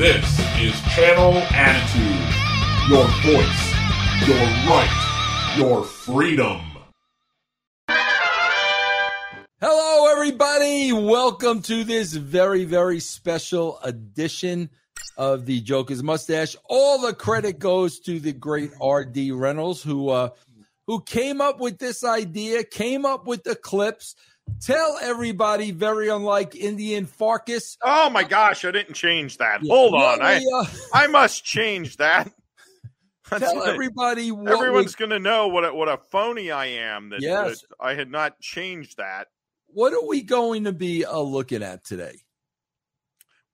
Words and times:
This 0.00 0.24
is 0.58 0.80
Channel 0.94 1.34
Attitude. 1.50 2.24
Your 2.88 3.04
voice, 3.20 3.74
your 4.26 4.46
right, 4.66 5.54
your 5.58 5.84
freedom. 5.84 6.62
Hello, 9.60 10.10
everybody. 10.10 10.94
Welcome 10.94 11.60
to 11.64 11.84
this 11.84 12.14
very, 12.14 12.64
very 12.64 12.98
special 12.98 13.78
edition 13.82 14.70
of 15.18 15.44
the 15.44 15.60
Joker's 15.60 16.02
Mustache. 16.02 16.56
All 16.64 17.02
the 17.02 17.12
credit 17.12 17.58
goes 17.58 18.00
to 18.00 18.18
the 18.20 18.32
great 18.32 18.70
R.D. 18.80 19.32
Reynolds, 19.32 19.82
who 19.82 20.08
uh, 20.08 20.30
who 20.86 21.02
came 21.02 21.42
up 21.42 21.60
with 21.60 21.76
this 21.76 22.04
idea, 22.04 22.64
came 22.64 23.04
up 23.04 23.26
with 23.26 23.44
the 23.44 23.54
clips. 23.54 24.14
Tell 24.60 24.98
everybody, 25.00 25.70
very 25.70 26.08
unlike 26.08 26.54
Indian 26.54 27.06
Farkas. 27.06 27.76
Oh 27.82 28.10
my 28.10 28.24
gosh, 28.24 28.64
I 28.64 28.70
didn't 28.70 28.94
change 28.94 29.38
that. 29.38 29.60
Hold 29.66 29.94
on, 29.94 30.20
I 30.20 30.36
uh, 30.54 30.64
I 30.92 31.06
must 31.06 31.44
change 31.44 31.96
that. 31.96 32.30
tell 33.24 33.56
what- 33.56 33.68
everybody 33.68 34.30
what 34.32 34.48
Everyone's 34.52 34.98
we, 34.98 35.06
going 35.06 35.10
to 35.10 35.18
know 35.18 35.48
what 35.48 35.64
a, 35.64 35.72
what 35.72 35.88
a 35.88 35.96
phony 35.96 36.50
I 36.50 36.66
am. 36.66 37.10
That, 37.10 37.22
Yes. 37.22 37.60
that 37.62 37.76
I 37.80 37.94
had 37.94 38.10
not 38.10 38.40
changed 38.40 38.96
that. 38.98 39.28
what 39.68 39.92
are 39.94 40.04
we 40.06 40.22
going 40.22 40.64
to 40.64 40.72
be 40.72 41.04
uh, 41.04 41.18
looking 41.20 41.62
at 41.62 41.84
today? 41.84 42.16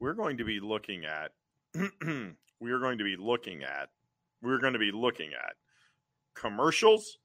We're 0.01 0.15
going 0.15 0.39
to 0.39 0.45
be 0.45 0.61
looking 0.61 1.05
at. 1.05 1.33
we 2.61 2.71
are 2.71 2.79
going 2.79 2.99
to 2.99 3.05
be 3.05 3.17
looking 3.19 3.63
at. 3.63 3.91
We're 4.43 4.59
going 4.59 4.73
to 4.75 4.79
be 4.79 4.93
looking 4.93 5.31
at 5.33 5.55
commercials, 6.35 7.19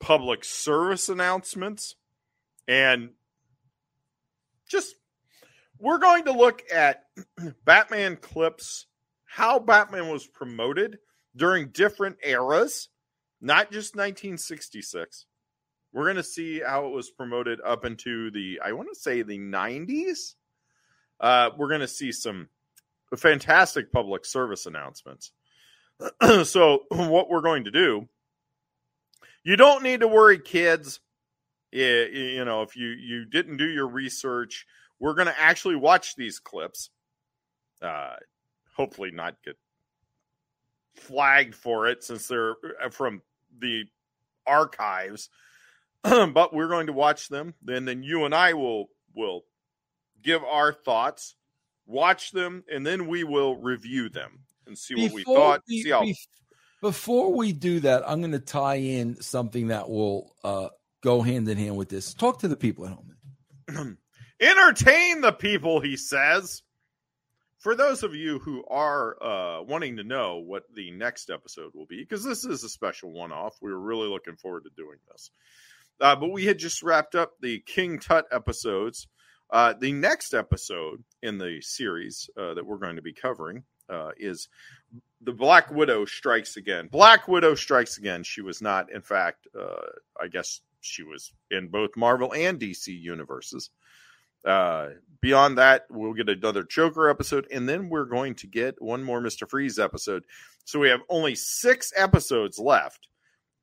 public 0.00 0.44
service 0.44 1.08
announcements, 1.08 1.96
and 2.68 3.10
just 4.68 4.94
we're 5.78 5.98
going 5.98 6.24
to 6.24 6.32
look 6.32 6.62
at 6.72 7.04
Batman 7.64 8.16
clips, 8.16 8.86
how 9.24 9.58
Batman 9.58 10.08
was 10.08 10.26
promoted 10.26 10.98
during 11.36 11.68
different 11.68 12.16
eras, 12.22 12.88
not 13.40 13.70
just 13.70 13.94
1966. 13.94 15.26
We're 15.92 16.04
going 16.04 16.16
to 16.16 16.22
see 16.22 16.60
how 16.60 16.86
it 16.86 16.92
was 16.92 17.10
promoted 17.10 17.60
up 17.64 17.84
into 17.84 18.30
the, 18.30 18.60
I 18.64 18.72
want 18.72 18.88
to 18.92 18.98
say 18.98 19.22
the 19.22 19.38
90s. 19.38 20.34
Uh, 21.20 21.50
we're 21.56 21.68
going 21.68 21.80
to 21.80 21.88
see 21.88 22.10
some 22.10 22.48
fantastic 23.16 23.92
public 23.92 24.24
service 24.24 24.66
announcements. 24.66 25.30
so, 26.44 26.80
what 26.88 27.30
we're 27.30 27.42
going 27.42 27.64
to 27.64 27.70
do, 27.70 28.08
you 29.44 29.56
don't 29.56 29.82
need 29.82 30.00
to 30.00 30.08
worry, 30.08 30.38
kids. 30.38 31.00
Yeah, 31.74 32.04
you 32.04 32.44
know, 32.44 32.62
if 32.62 32.76
you 32.76 32.86
you 32.90 33.24
didn't 33.24 33.56
do 33.56 33.66
your 33.66 33.88
research, 33.88 34.64
we're 35.00 35.14
going 35.14 35.26
to 35.26 35.40
actually 35.40 35.74
watch 35.74 36.14
these 36.14 36.38
clips. 36.38 36.90
Uh, 37.82 38.14
hopefully, 38.76 39.10
not 39.10 39.34
get 39.44 39.56
flagged 40.94 41.56
for 41.56 41.88
it 41.88 42.04
since 42.04 42.28
they're 42.28 42.54
uh, 42.80 42.90
from 42.90 43.22
the 43.58 43.86
archives. 44.46 45.30
but 46.02 46.54
we're 46.54 46.68
going 46.68 46.86
to 46.86 46.92
watch 46.92 47.28
them. 47.28 47.54
Then, 47.60 47.86
then 47.86 48.04
you 48.04 48.24
and 48.24 48.32
I 48.32 48.52
will 48.52 48.86
will 49.12 49.42
give 50.22 50.44
our 50.44 50.72
thoughts, 50.72 51.34
watch 51.86 52.30
them, 52.30 52.62
and 52.72 52.86
then 52.86 53.08
we 53.08 53.24
will 53.24 53.56
review 53.56 54.08
them 54.10 54.38
and 54.68 54.78
see 54.78 54.94
what 54.94 55.12
we 55.12 55.24
thought. 55.24 55.62
we- 55.68 55.82
see 55.82 55.90
how 55.90 56.04
before 56.80 57.34
we 57.34 57.52
do 57.52 57.80
that, 57.80 58.04
I'm 58.06 58.20
going 58.20 58.30
to 58.32 58.38
tie 58.38 58.76
in 58.76 59.20
something 59.22 59.68
that 59.68 59.88
will 59.88 60.36
uh, 60.44 60.68
go 61.04 61.20
hand 61.20 61.48
in 61.48 61.58
hand 61.58 61.76
with 61.76 61.90
this. 61.90 62.14
Talk 62.14 62.40
to 62.40 62.48
the 62.48 62.56
people 62.56 62.86
at 62.86 62.92
home. 62.92 63.98
entertain 64.40 65.20
the 65.20 65.32
people, 65.32 65.80
he 65.80 65.96
says. 65.96 66.62
For 67.58 67.74
those 67.74 68.02
of 68.02 68.14
you 68.14 68.38
who 68.40 68.64
are 68.68 69.22
uh, 69.22 69.62
wanting 69.62 69.96
to 69.96 70.04
know 70.04 70.36
what 70.36 70.64
the 70.74 70.90
next 70.90 71.30
episode 71.30 71.72
will 71.74 71.86
be, 71.86 72.00
because 72.00 72.24
this 72.24 72.44
is 72.44 72.64
a 72.64 72.68
special 72.68 73.12
one 73.12 73.32
off, 73.32 73.56
we 73.62 73.70
were 73.70 73.78
really 73.78 74.08
looking 74.08 74.36
forward 74.36 74.64
to 74.64 74.70
doing 74.76 74.98
this. 75.10 75.30
Uh, 76.00 76.16
but 76.16 76.30
we 76.30 76.46
had 76.46 76.58
just 76.58 76.82
wrapped 76.82 77.14
up 77.14 77.32
the 77.40 77.60
King 77.60 77.98
Tut 77.98 78.26
episodes. 78.32 79.06
Uh, 79.50 79.74
the 79.78 79.92
next 79.92 80.34
episode 80.34 81.04
in 81.22 81.38
the 81.38 81.60
series 81.60 82.28
uh, 82.36 82.54
that 82.54 82.66
we're 82.66 82.78
going 82.78 82.96
to 82.96 83.02
be 83.02 83.12
covering 83.12 83.62
uh, 83.88 84.10
is 84.16 84.48
the 85.20 85.32
Black 85.32 85.70
Widow 85.70 86.04
Strikes 86.06 86.56
Again. 86.56 86.88
Black 86.90 87.28
Widow 87.28 87.54
Strikes 87.54 87.98
Again. 87.98 88.24
She 88.24 88.40
was 88.40 88.60
not, 88.60 88.90
in 88.90 89.02
fact, 89.02 89.46
uh, 89.58 89.86
I 90.20 90.28
guess 90.28 90.60
she 90.84 91.02
was 91.02 91.32
in 91.50 91.68
both 91.68 91.96
Marvel 91.96 92.32
and 92.32 92.60
DC 92.60 92.86
universes. 92.88 93.70
Uh, 94.44 94.88
beyond 95.20 95.56
that, 95.58 95.86
we'll 95.90 96.12
get 96.12 96.28
another 96.28 96.62
Joker 96.62 97.08
episode, 97.08 97.46
and 97.50 97.68
then 97.68 97.88
we're 97.88 98.04
going 98.04 98.34
to 98.36 98.46
get 98.46 98.80
one 98.80 99.02
more 99.02 99.20
Mister 99.20 99.46
Freeze 99.46 99.78
episode. 99.78 100.24
So 100.64 100.78
we 100.78 100.88
have 100.90 101.00
only 101.08 101.34
six 101.34 101.92
episodes 101.96 102.58
left 102.58 103.08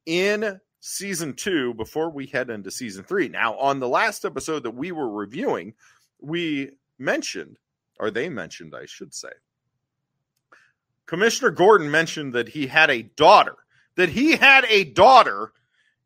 in 0.05 0.59
season 0.79 1.33
two 1.33 1.73
before 1.75 2.09
we 2.09 2.25
head 2.25 2.49
into 2.49 2.71
season 2.71 3.03
three. 3.03 3.29
Now, 3.29 3.55
on 3.57 3.79
the 3.79 3.87
last 3.87 4.25
episode 4.25 4.63
that 4.63 4.71
we 4.71 4.91
were 4.91 5.09
reviewing, 5.09 5.73
we 6.19 6.71
mentioned, 6.97 7.57
or 7.99 8.09
they 8.09 8.29
mentioned, 8.29 8.73
I 8.75 8.85
should 8.85 9.13
say, 9.13 9.29
Commissioner 11.05 11.51
Gordon 11.51 11.91
mentioned 11.91 12.33
that 12.33 12.49
he 12.49 12.67
had 12.67 12.89
a 12.89 13.03
daughter, 13.03 13.55
that 13.95 14.09
he 14.09 14.35
had 14.35 14.65
a 14.69 14.85
daughter, 14.85 15.51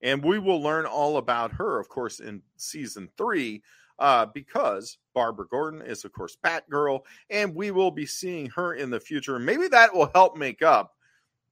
and 0.06 0.24
we 0.24 0.38
will 0.38 0.62
learn 0.62 0.86
all 0.86 1.18
about 1.18 1.52
her, 1.54 1.80
of 1.80 1.90
course, 1.90 2.20
in 2.20 2.44
season 2.58 3.10
three 3.18 3.64
uh, 3.98 4.28
because 4.28 5.00
Barbara 5.16 5.48
Gordon 5.48 5.82
is, 5.82 6.06
of 6.06 6.14
course, 6.14 6.38
Batgirl, 6.46 7.00
and 7.32 7.56
we 7.56 7.72
will 7.72 7.90
be 7.90 8.06
seeing 8.06 8.46
her 8.52 8.76
in 8.76 8.92
the 8.92 9.00
future. 9.00 9.40
Maybe 9.40 9.68
that 9.70 9.96
will 9.96 10.12
help 10.14 10.38
make 10.38 10.62
up. 10.62 10.94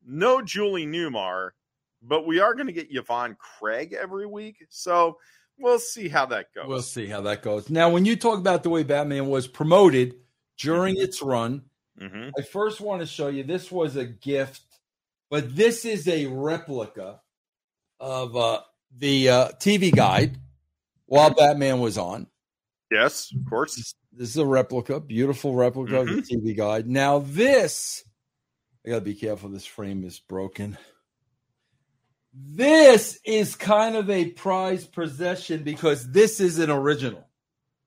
No 0.06 0.42
Julie 0.42 0.86
Newmar, 0.86 1.52
but 2.03 2.28
we 2.28 2.40
are 2.40 2.53
going 2.53 2.68
to 2.68 2.74
get 2.74 2.90
Yvonne 2.92 3.36
Craig 3.40 3.97
every 4.00 4.28
week, 4.28 4.63
so 4.69 5.18
we'll 5.58 5.80
see 5.80 6.08
how 6.08 6.28
that 6.28 6.53
goes. 6.53 6.68
We'll 6.68 6.81
see 6.84 7.08
how 7.08 7.22
that 7.22 7.42
goes. 7.42 7.72
Now, 7.72 7.90
when 7.90 8.06
you 8.06 8.16
talk 8.16 8.38
about 8.38 8.62
the 8.62 8.69
way 8.69 8.84
Batman 8.84 9.28
was 9.28 9.47
promoted 9.47 10.16
during 10.58 10.96
its 10.97 11.24
run, 11.24 11.63
hmm 12.00 12.30
I 12.38 12.44
first 12.44 12.81
want 12.81 13.02
to 13.02 13.08
show 13.08 13.30
you 13.30 13.44
this 13.44 13.72
was 13.72 13.96
a 13.96 14.06
gift, 14.06 14.62
but 15.31 15.56
this 15.56 15.86
is 15.86 16.08
a 16.08 16.28
replica 16.28 17.22
of 18.03 18.36
uh, 18.36 18.59
the 18.97 19.30
uh, 19.30 19.47
TV 19.59 19.96
guide 19.96 20.38
while 21.06 21.34
Batman 21.34 21.80
was 21.80 21.97
on. 21.97 22.28
Yes, 22.91 23.34
of 23.34 23.50
course. 23.50 23.75
This, 23.75 23.96
this 24.12 24.30
is 24.30 24.38
a 24.38 24.46
replica, 24.46 25.00
beautiful 25.00 25.56
replica 25.56 26.02
of 26.02 26.08
the 26.08 26.22
TV 26.22 26.56
guide. 26.56 26.88
Now, 26.88 27.18
this, 27.19 28.03
I 28.86 28.90
got 28.90 28.96
to 28.96 29.06
be 29.06 29.16
careful, 29.16 29.47
this 29.50 29.66
frame 29.66 30.03
is 30.03 30.19
broken. 30.19 30.78
This 32.34 33.18
is 33.25 33.56
kind 33.56 33.96
of 33.96 34.09
a 34.09 34.31
prized 34.31 34.92
possession 34.92 35.63
because 35.63 36.12
this 36.12 36.42
is 36.42 36.59
an 36.59 36.69
original. 36.69 37.25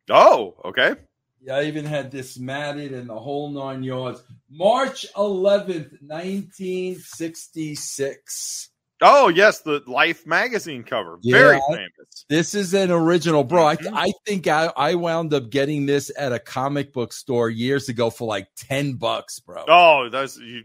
Oh, 0.09 0.55
okay. 0.65 0.95
Yeah, 1.43 1.57
I 1.57 1.65
even 1.65 1.85
had 1.85 2.11
this 2.11 2.39
matted 2.39 2.95
and 2.95 3.11
the 3.11 3.19
whole 3.19 3.51
nine 3.51 3.83
yards. 3.83 4.23
March 4.49 5.05
11th, 5.15 6.01
1966. 6.01 8.71
Oh, 9.03 9.29
yes, 9.29 9.61
the 9.61 9.83
Life 9.87 10.27
magazine 10.27 10.83
cover. 10.83 11.19
Yeah, 11.23 11.39
Very 11.39 11.61
famous. 11.69 12.25
This 12.29 12.55
is 12.55 12.73
an 12.73 12.91
original, 12.91 13.45
bro. 13.45 13.67
I, 13.67 13.77
Mhm. 13.77 13.93
I 13.95 14.13
think 14.27 14.47
I, 14.47 14.73
I 14.77 14.95
wound 14.95 15.35
up 15.35 15.51
getting 15.51 15.85
this 15.87 16.11
at 16.17 16.33
a 16.33 16.39
comic 16.39 16.93
book 16.93 17.13
store 17.13 17.51
years 17.51 17.89
ago 17.91 18.09
for 18.11 18.27
like 18.27 18.49
10 18.57 18.95
bucks, 18.95 19.39
bro. 19.41 19.65
Oh, 19.69 20.09
that's 20.09 20.39
you. 20.39 20.65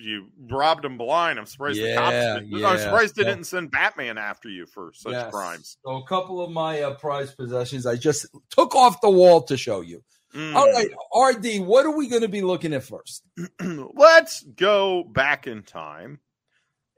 You 0.00 0.26
robbed 0.48 0.84
them 0.84 0.96
blind. 0.96 1.38
I'm 1.40 1.46
surprised 1.46 1.80
the 1.80 1.94
cops. 1.96 2.12
Yeah, 2.12 2.34
Didn't, 2.34 2.50
yeah. 2.58 2.68
I'm 2.68 2.78
surprised 2.78 3.16
they 3.16 3.24
didn't 3.24 3.44
send 3.44 3.70
Batman 3.72 4.16
after 4.16 4.48
you 4.48 4.64
for 4.66 4.92
such 4.94 5.12
Yes. 5.12 5.30
crimes. 5.32 5.76
So 5.84 5.96
a 5.96 6.06
couple 6.06 6.40
of 6.40 6.50
my 6.52 6.82
uh, 6.82 6.94
prized 6.94 7.36
possessions 7.36 7.84
I 7.84 7.96
just 7.96 8.26
took 8.50 8.76
off 8.76 9.00
the 9.00 9.10
wall 9.10 9.42
to 9.42 9.56
show 9.56 9.80
you. 9.80 10.04
Mm. 10.34 10.54
All 10.54 10.72
right, 10.72 11.34
RD, 11.36 11.66
what 11.66 11.84
are 11.84 11.90
we 11.96 12.06
going 12.06 12.22
to 12.22 12.28
be 12.28 12.42
looking 12.42 12.74
at 12.74 12.84
first? 12.84 13.24
let's 13.94 14.42
go 14.42 15.02
back 15.02 15.46
in 15.48 15.62
time 15.64 16.20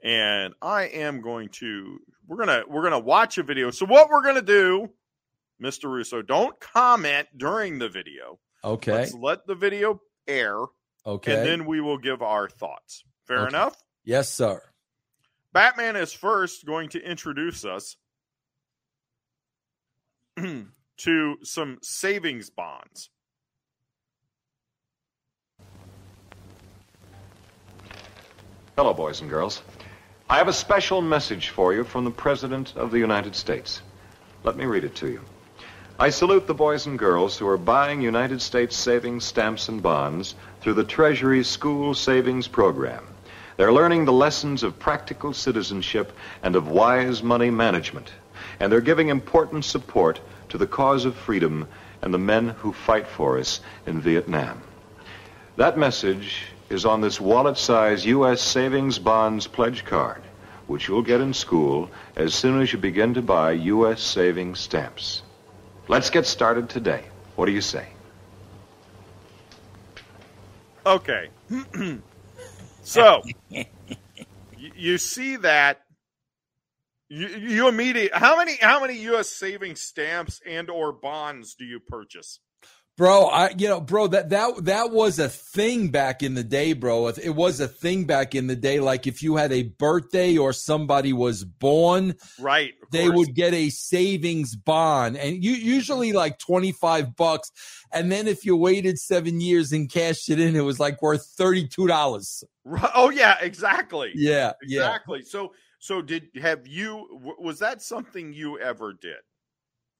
and 0.02 0.55
i 0.62 0.85
am 0.85 1.20
going 1.20 1.49
to 1.49 1.99
we're 2.26 2.37
gonna 2.38 2.62
we're 2.69 2.82
gonna 2.82 2.99
watch 2.99 3.38
a 3.38 3.43
video 3.43 3.70
so 3.70 3.85
what 3.87 4.08
we're 4.08 4.23
gonna 4.23 4.41
do 4.43 4.88
mr 5.62 5.91
russo 5.93 6.23
don't 6.23 6.58
comment 6.61 7.26
during 7.37 7.79
the 7.79 7.88
video 7.88 8.38
Okay. 8.64 8.93
let's 8.93 9.14
let 9.14 9.47
the 9.47 9.55
video 9.55 10.00
air 10.26 10.56
Okay. 11.06 11.35
and 11.35 11.44
then 11.47 11.64
we 11.67 11.81
will 11.81 11.99
give 11.99 12.23
our 12.23 12.49
thoughts 12.49 13.05
fair 13.26 13.41
Okay. 13.41 13.49
enough 13.49 13.76
yes, 14.05 14.29
sir. 14.29 14.62
batman 15.52 15.97
is 15.97 16.12
first 16.12 16.64
going 16.67 16.88
to 16.91 17.00
introduce 17.02 17.64
us 17.64 17.97
to 20.37 21.37
some 21.43 21.79
savings 21.82 22.49
bonds 22.50 23.11
Hello, 28.76 28.94
boys 28.94 29.20
and 29.20 29.29
girls. 29.29 29.62
I 30.31 30.37
have 30.37 30.47
a 30.47 30.53
special 30.53 31.03
message 31.03 31.49
for 31.49 31.75
you 31.75 31.82
from 31.82 32.05
the 32.05 32.12
President 32.12 32.77
of 32.77 32.93
the 32.93 33.00
United 33.00 33.35
States. 33.35 33.82
Let 34.44 34.56
me 34.56 34.65
read 34.65 34.85
it 34.85 34.94
to 34.94 35.09
you. 35.09 35.23
I 35.99 36.11
salute 36.11 36.47
the 36.47 36.55
boys 36.55 36.87
and 36.87 36.97
girls 36.97 37.37
who 37.37 37.49
are 37.49 37.56
buying 37.56 38.00
United 38.00 38.41
States 38.41 38.77
savings 38.77 39.25
stamps 39.25 39.69
and 39.69 39.82
bonds 39.82 40.37
through 40.61 40.75
the 40.75 40.85
Treasury 40.85 41.43
School 41.43 41.94
Savings 41.94 42.47
Program. 42.47 43.05
They're 43.56 43.73
learning 43.73 44.05
the 44.05 44.12
lessons 44.12 44.62
of 44.62 44.79
practical 44.79 45.32
citizenship 45.32 46.17
and 46.44 46.55
of 46.55 46.69
wise 46.69 47.25
money 47.25 47.50
management. 47.50 48.12
And 48.61 48.71
they're 48.71 48.81
giving 48.81 49.09
important 49.09 49.65
support 49.65 50.21
to 50.50 50.59
the 50.59 50.67
cause 50.69 51.06
of 51.06 51.17
freedom 51.17 51.67
and 52.03 52.15
the 52.15 52.19
men 52.19 52.50
who 52.50 52.73
fight 52.73 53.09
for 53.09 53.37
us 53.37 53.61
in 53.85 54.00
Vietnam. 54.00 54.62
That 55.56 55.76
message 55.76 56.50
is 56.70 56.87
on 56.87 57.00
this 57.00 57.20
wallet-size 57.20 58.06
U.S. 58.06 58.40
Savings 58.40 58.99
Bonds 58.99 59.46
pledge 59.46 59.84
card, 59.84 60.22
which 60.69 60.88
you'll 60.88 61.02
get 61.02 61.20
in 61.20 61.34
school 61.34 61.90
as 62.17 62.32
soon 62.32 62.62
as 62.62 62.72
you 62.72 62.78
begin 62.78 63.12
to 63.14 63.22
buy 63.22 63.52
U.S. 63.52 64.00
savings 64.00 64.61
stamps. 64.61 65.22
Let's 65.88 66.08
get 66.08 66.25
started 66.25 66.70
today. 66.70 67.05
What 67.34 67.46
do 67.46 67.52
you 67.52 67.61
say? 67.61 67.88
Okay. 70.87 71.28
so 72.82 73.23
you 74.56 74.99
see 74.99 75.37
that 75.37 75.82
you, 77.08 77.26
you 77.26 77.69
immediately 77.69 78.11
how 78.12 78.37
many 78.37 78.56
how 78.61 78.81
many 78.81 78.99
US 79.08 79.28
savings 79.28 79.81
stamps 79.81 80.40
and 80.46 80.70
or 80.70 80.93
bonds 80.93 81.55
do 81.55 81.64
you 81.64 81.81
purchase? 81.81 82.38
Bro, 82.96 83.26
I 83.28 83.50
you 83.56 83.66
know, 83.66 83.81
bro, 83.81 84.08
that 84.08 84.28
that 84.28 84.64
that 84.66 84.90
was 84.90 85.19
a 85.19 85.28
thing 85.31 85.88
back 85.88 86.22
in 86.22 86.34
the 86.34 86.44
day, 86.44 86.75
bro. 86.75 87.08
It 87.08 87.34
was 87.34 87.58
a 87.58 87.66
thing 87.66 88.04
back 88.04 88.34
in 88.34 88.46
the 88.46 88.56
day. 88.56 88.78
Like 88.78 89.06
if 89.06 89.22
you 89.22 89.37
had 89.37 89.52
a 89.52 89.62
birthday 89.62 90.37
or 90.37 90.52
somebody 90.52 91.14
was 91.14 91.42
born, 91.42 92.14
Right. 92.38 92.75
they 92.92 93.04
course. 93.06 93.16
would 93.16 93.34
get 93.34 93.54
a 93.54 93.70
savings 93.70 94.54
bond, 94.54 95.16
and 95.16 95.42
you 95.42 95.52
usually 95.52 96.12
like 96.12 96.38
twenty 96.38 96.72
five 96.72 97.16
bucks. 97.16 97.50
And 97.90 98.12
then 98.12 98.28
if 98.28 98.44
you 98.44 98.54
waited 98.54 98.98
seven 98.98 99.40
years 99.40 99.72
and 99.72 99.90
cashed 99.90 100.28
it 100.28 100.38
in, 100.38 100.54
it 100.54 100.60
was 100.60 100.78
like 100.78 101.00
worth 101.00 101.25
thirty 101.38 101.66
two 101.66 101.87
dollars. 101.87 102.44
Oh 102.94 103.08
yeah, 103.08 103.38
exactly. 103.40 104.12
Yeah, 104.14 104.52
yeah. 104.62 104.81
Exactly. 104.88 105.22
So 105.22 105.54
so 105.78 106.02
did 106.02 106.25
have 106.38 106.66
you 106.66 107.06
was 107.38 107.60
that 107.60 107.81
something 107.81 108.34
you 108.34 108.58
ever 108.58 108.92
did? 108.92 109.16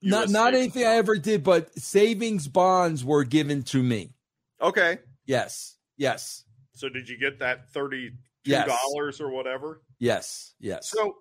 Not 0.03 0.25
US 0.25 0.31
not 0.31 0.53
savings 0.55 0.61
anything 0.77 0.85
I 0.91 0.97
ever 0.97 1.17
did, 1.19 1.45
but 1.45 1.79
savings 1.79 2.49
bonds 2.49 3.05
were 3.05 3.25
given 3.25 3.63
to 3.65 3.83
me. 3.83 4.15
Okay. 4.61 4.99
Yes, 5.27 5.77
yes, 5.97 6.45
So 6.75 6.89
did 6.89 7.09
you 7.09 7.19
get 7.19 7.39
that 7.41 7.71
thirty 7.73 8.11
two 8.11 8.17
Yes. 8.45 8.67
dollars 8.67 9.21
or 9.21 9.31
whatever? 9.31 9.83
yes, 9.99 10.55
yes. 10.59 10.89
So, 10.89 11.17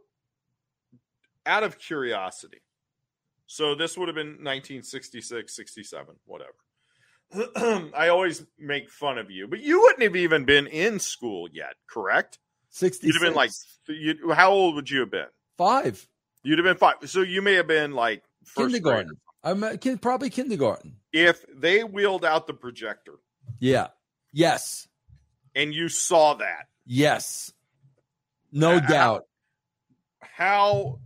out 1.45 1.63
of 1.63 1.77
curiosity, 1.77 2.61
so 3.45 3.75
this 3.75 3.97
would 3.97 4.07
have 4.07 4.15
been 4.15 4.43
1966, 4.43 5.53
67, 5.55 6.15
whatever. 6.25 6.53
I 7.95 8.07
always 8.09 8.43
make 8.57 8.89
fun 8.89 9.17
of 9.17 9.29
you, 9.29 9.47
but 9.47 9.59
you 9.59 9.81
wouldn't 9.81 10.01
have 10.03 10.15
even 10.15 10.45
been 10.45 10.67
in 10.67 10.99
school 10.99 11.47
yet, 11.51 11.73
correct? 11.89 12.39
Sixty. 12.69 13.07
You'd 13.07 13.15
have 13.15 13.23
been 13.23 13.33
like, 13.35 13.51
you, 13.87 14.31
how 14.31 14.51
old 14.51 14.75
would 14.75 14.89
you 14.89 15.01
have 15.01 15.11
been? 15.11 15.27
five 15.57 16.07
You'd 16.43 16.57
have 16.59 16.65
been 16.65 16.77
five. 16.77 16.95
So 17.05 17.21
you 17.21 17.41
may 17.41 17.53
have 17.55 17.67
been 17.67 17.91
like 17.93 18.23
first 18.23 18.28
kindergarten. 18.55 19.07
grade. 19.43 19.71
I'm 19.71 19.77
kid, 19.79 20.01
probably 20.01 20.29
kindergarten. 20.29 20.95
If 21.13 21.45
they 21.55 21.83
wheeled 21.83 22.25
out 22.25 22.45
the 22.47 22.53
projector 22.53 23.13
Yeah. 23.59 23.87
Yes. 24.33 24.87
and 25.55 25.73
you 25.73 25.89
saw 25.89 26.35
that, 26.35 26.67
Yes. 26.85 27.51
No 28.51 28.79
doubt. 28.79 29.25
how 30.21 30.99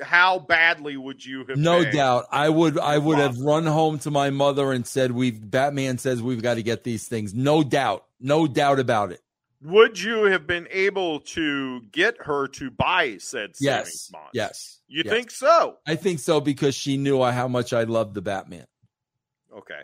how 0.00 0.38
badly 0.38 0.96
would 0.96 1.24
you 1.24 1.44
have? 1.48 1.56
No 1.58 1.84
doubt. 1.90 2.26
I 2.30 2.48
would 2.48 2.78
I 2.78 2.98
would 2.98 3.18
have 3.18 3.38
run 3.38 3.66
home 3.66 3.98
to 4.00 4.10
my 4.10 4.30
mother 4.30 4.72
and 4.72 4.86
said 4.86 5.10
we've 5.12 5.50
Batman 5.50 5.98
says 5.98 6.22
we've 6.22 6.42
got 6.42 6.54
to 6.54 6.62
get 6.62 6.84
these 6.84 7.08
things. 7.08 7.34
No 7.34 7.62
doubt. 7.64 8.04
No 8.20 8.46
doubt 8.46 8.78
about 8.80 9.12
it. 9.12 9.20
Would 9.62 10.00
you 10.00 10.24
have 10.24 10.46
been 10.46 10.68
able 10.70 11.20
to 11.20 11.80
get 11.90 12.16
her 12.22 12.46
to 12.48 12.70
buy 12.70 13.16
said 13.18 13.50
Yes. 13.60 14.08
bonds? 14.08 14.30
Yes. 14.32 14.80
You 14.86 15.02
yes. 15.04 15.12
think 15.12 15.30
so? 15.30 15.78
I 15.86 15.96
think 15.96 16.20
so 16.20 16.40
because 16.40 16.74
she 16.74 16.96
knew 16.96 17.22
how 17.24 17.48
much 17.48 17.72
I 17.72 17.82
loved 17.82 18.14
the 18.14 18.22
Batman. 18.22 18.66
Okay. 19.56 19.82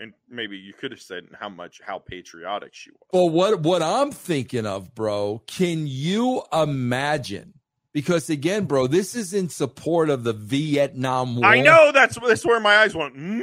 And 0.00 0.14
maybe 0.28 0.56
you 0.56 0.72
could 0.72 0.90
have 0.92 1.00
said 1.00 1.24
how 1.38 1.48
much 1.48 1.80
how 1.84 1.98
patriotic 1.98 2.72
she 2.74 2.90
was. 2.90 3.00
Well, 3.12 3.28
what 3.30 3.60
what 3.62 3.82
I'm 3.82 4.12
thinking 4.12 4.66
of, 4.66 4.94
bro, 4.94 5.42
can 5.46 5.86
you 5.86 6.42
imagine? 6.52 7.54
Because 7.92 8.30
again, 8.30 8.66
bro, 8.66 8.86
this 8.86 9.16
is 9.16 9.34
in 9.34 9.48
support 9.48 10.08
of 10.10 10.22
the 10.22 10.32
Vietnam 10.32 11.36
War. 11.36 11.46
I 11.46 11.60
know 11.62 11.90
that's 11.92 12.16
that's 12.20 12.44
where 12.44 12.60
my 12.60 12.76
eyes 12.78 12.94
went. 12.94 13.14
"Hmm?" 13.16 13.42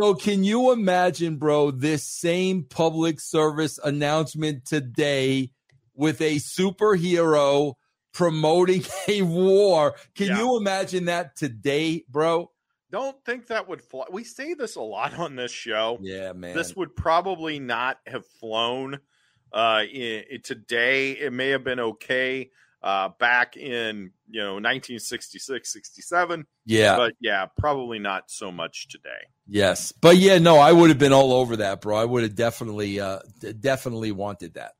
So 0.00 0.14
can 0.14 0.44
you 0.44 0.72
imagine, 0.72 1.36
bro, 1.36 1.70
this 1.72 2.02
same 2.04 2.64
public 2.64 3.20
service 3.20 3.78
announcement 3.84 4.64
today 4.64 5.50
with 5.94 6.22
a 6.22 6.36
superhero 6.36 7.74
promoting 8.14 8.82
a 9.08 9.20
war? 9.20 9.94
Can 10.14 10.28
Yeah. 10.28 10.38
you 10.38 10.56
imagine 10.56 11.04
that 11.04 11.36
today, 11.36 12.04
bro? 12.08 12.50
Don't 12.90 13.22
think 13.26 13.48
that 13.48 13.68
would 13.68 13.82
fly. 13.82 14.06
We 14.10 14.24
say 14.24 14.54
this 14.54 14.76
a 14.76 14.80
lot 14.80 15.18
on 15.18 15.36
this 15.36 15.52
show. 15.52 15.98
Yeah, 16.00 16.32
man. 16.32 16.56
This 16.56 16.74
would 16.74 16.96
probably 16.96 17.58
not 17.58 17.98
have 18.06 18.26
flown 18.40 19.00
uh, 19.52 19.82
in, 19.92 20.24
in- 20.30 20.42
today. 20.42 21.10
It 21.12 21.32
may 21.34 21.50
have 21.50 21.62
been 21.62 21.78
okay 21.78 22.48
uh, 22.82 23.10
back 23.18 23.56
in 23.56 24.12
you 24.28 24.40
know 24.40 24.54
1966, 24.54 25.72
67, 25.72 26.46
yeah, 26.64 26.96
but 26.96 27.14
yeah, 27.20 27.46
probably 27.58 27.98
not 27.98 28.30
so 28.30 28.50
much 28.50 28.88
today. 28.88 29.26
yes. 29.46 29.92
But 29.92 30.16
yeah, 30.16 30.38
no, 30.38 30.58
I 30.58 30.72
would 30.72 30.88
have 30.88 30.98
been 30.98 31.12
all 31.12 31.32
over 31.32 31.56
that, 31.56 31.80
bro. 31.80 31.96
I 31.96 32.04
would 32.04 32.22
have 32.22 32.34
definitely 32.34 33.00
uh 33.00 33.20
definitely 33.60 34.12
wanted 34.12 34.54
that. 34.54 34.72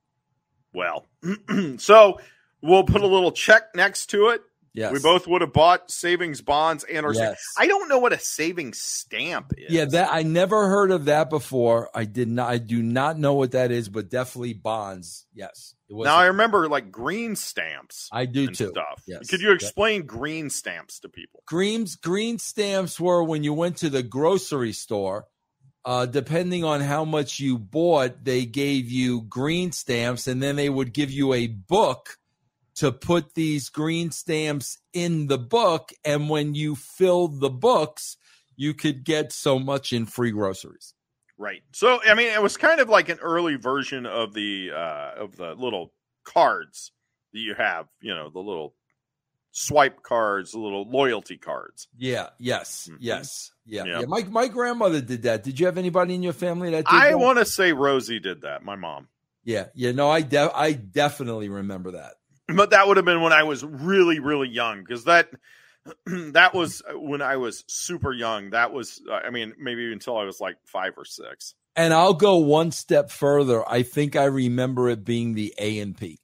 Well, 0.72 1.06
so 1.78 2.20
we'll 2.62 2.84
put 2.84 3.02
a 3.02 3.06
little 3.06 3.32
check 3.32 3.74
next 3.74 4.06
to 4.10 4.28
it. 4.28 4.40
Yes. 4.72 4.92
We 4.92 5.00
both 5.00 5.26
would 5.26 5.40
have 5.40 5.52
bought 5.52 5.90
savings 5.90 6.42
bonds 6.42 6.84
and 6.84 7.04
our. 7.04 7.12
Yes. 7.12 7.42
I 7.58 7.66
don't 7.66 7.88
know 7.88 7.98
what 7.98 8.12
a 8.12 8.18
savings 8.18 8.80
stamp 8.80 9.52
is. 9.56 9.72
Yeah, 9.72 9.86
that 9.86 10.10
I 10.12 10.22
never 10.22 10.68
heard 10.68 10.92
of 10.92 11.06
that 11.06 11.28
before. 11.28 11.90
I 11.92 12.04
did 12.04 12.28
not 12.28 12.48
I 12.48 12.58
do 12.58 12.80
not 12.80 13.18
know 13.18 13.34
what 13.34 13.52
that 13.52 13.72
is, 13.72 13.88
but 13.88 14.08
definitely 14.08 14.52
bonds. 14.54 15.26
Yes. 15.34 15.74
It 15.88 15.94
was 15.94 16.06
now 16.06 16.16
I 16.16 16.26
remember 16.26 16.68
like 16.68 16.92
green 16.92 17.34
stamps 17.34 18.08
I 18.12 18.26
do 18.26 18.46
and 18.46 18.56
too. 18.56 18.70
stuff. 18.70 19.02
Yes. 19.08 19.28
Could 19.28 19.40
you 19.40 19.52
explain 19.52 20.06
green 20.06 20.50
stamps 20.50 21.00
to 21.00 21.08
people? 21.08 21.42
Greens 21.46 21.96
green 21.96 22.38
stamps 22.38 23.00
were 23.00 23.24
when 23.24 23.42
you 23.42 23.52
went 23.52 23.78
to 23.78 23.90
the 23.90 24.02
grocery 24.02 24.72
store. 24.72 25.26
Uh, 25.82 26.04
depending 26.04 26.62
on 26.62 26.82
how 26.82 27.06
much 27.06 27.40
you 27.40 27.56
bought, 27.56 28.22
they 28.22 28.44
gave 28.44 28.90
you 28.90 29.22
green 29.22 29.72
stamps, 29.72 30.26
and 30.26 30.42
then 30.42 30.54
they 30.54 30.68
would 30.68 30.92
give 30.92 31.10
you 31.10 31.32
a 31.32 31.46
book 31.46 32.18
to 32.76 32.92
put 32.92 33.34
these 33.34 33.68
green 33.68 34.10
stamps 34.10 34.78
in 34.92 35.26
the 35.26 35.38
book. 35.38 35.92
And 36.04 36.28
when 36.28 36.54
you 36.54 36.74
filled 36.76 37.40
the 37.40 37.50
books, 37.50 38.16
you 38.56 38.74
could 38.74 39.04
get 39.04 39.32
so 39.32 39.58
much 39.58 39.92
in 39.92 40.06
free 40.06 40.30
groceries. 40.30 40.94
Right. 41.38 41.62
So 41.72 42.00
I 42.04 42.14
mean, 42.14 42.30
it 42.32 42.42
was 42.42 42.56
kind 42.56 42.80
of 42.80 42.88
like 42.88 43.08
an 43.08 43.18
early 43.20 43.56
version 43.56 44.04
of 44.04 44.34
the 44.34 44.72
uh, 44.74 45.12
of 45.16 45.36
the 45.36 45.54
little 45.54 45.92
cards 46.24 46.92
that 47.32 47.38
you 47.38 47.54
have. 47.54 47.86
You 48.00 48.14
know, 48.14 48.28
the 48.28 48.40
little 48.40 48.74
swipe 49.52 50.02
cards, 50.02 50.52
the 50.52 50.58
little 50.58 50.88
loyalty 50.88 51.36
cards. 51.38 51.88
Yeah. 51.96 52.28
Yes. 52.38 52.88
Mhm. 52.90 52.98
Yes. 53.00 53.52
Yeah. 53.64 53.84
Yeah. 53.84 54.00
Yeah. 54.00 54.06
My 54.06 54.22
my 54.24 54.48
grandmother 54.48 55.00
did 55.00 55.22
that. 55.22 55.42
Did 55.42 55.58
you 55.58 55.66
have 55.66 55.78
anybody 55.78 56.14
in 56.14 56.22
your 56.22 56.34
family 56.34 56.70
that 56.72 56.84
did 56.84 56.94
I 56.94 57.14
want 57.14 57.38
to 57.38 57.44
say 57.46 57.72
Rosie 57.72 58.20
did 58.20 58.42
that. 58.42 58.62
My 58.62 58.76
mom. 58.76 59.08
Yeah. 59.42 59.68
Yeah. 59.74 59.92
No, 59.92 60.10
I 60.10 60.20
de- 60.20 60.52
I 60.54 60.72
definitely 60.72 61.48
remember 61.48 61.92
that. 61.92 62.14
But 62.56 62.70
that 62.70 62.86
would 62.86 62.96
have 62.96 63.06
been 63.06 63.20
when 63.20 63.32
I 63.32 63.42
was 63.44 63.64
really, 63.64 64.18
really 64.18 64.48
young 64.48 64.80
because 64.80 65.04
that 65.04 65.30
that 66.06 66.54
was 66.54 66.82
when 66.94 67.22
I 67.22 67.36
was 67.36 67.64
super 67.68 68.12
young. 68.12 68.50
That 68.50 68.72
was, 68.72 69.00
uh, 69.10 69.14
I 69.14 69.30
mean, 69.30 69.54
maybe 69.58 69.92
until 69.92 70.16
I 70.16 70.24
was 70.24 70.40
like 70.40 70.56
five 70.66 70.94
or 70.96 71.04
six. 71.04 71.54
And 71.76 71.94
I'll 71.94 72.14
go 72.14 72.36
one 72.38 72.72
step 72.72 73.10
further. 73.10 73.66
I 73.68 73.82
think 73.82 74.16
I 74.16 74.24
remember 74.24 74.88
it 74.88 75.04
being 75.04 75.34
the 75.34 75.54
A 75.58 75.78
and 75.78 75.96
P. 75.96 76.18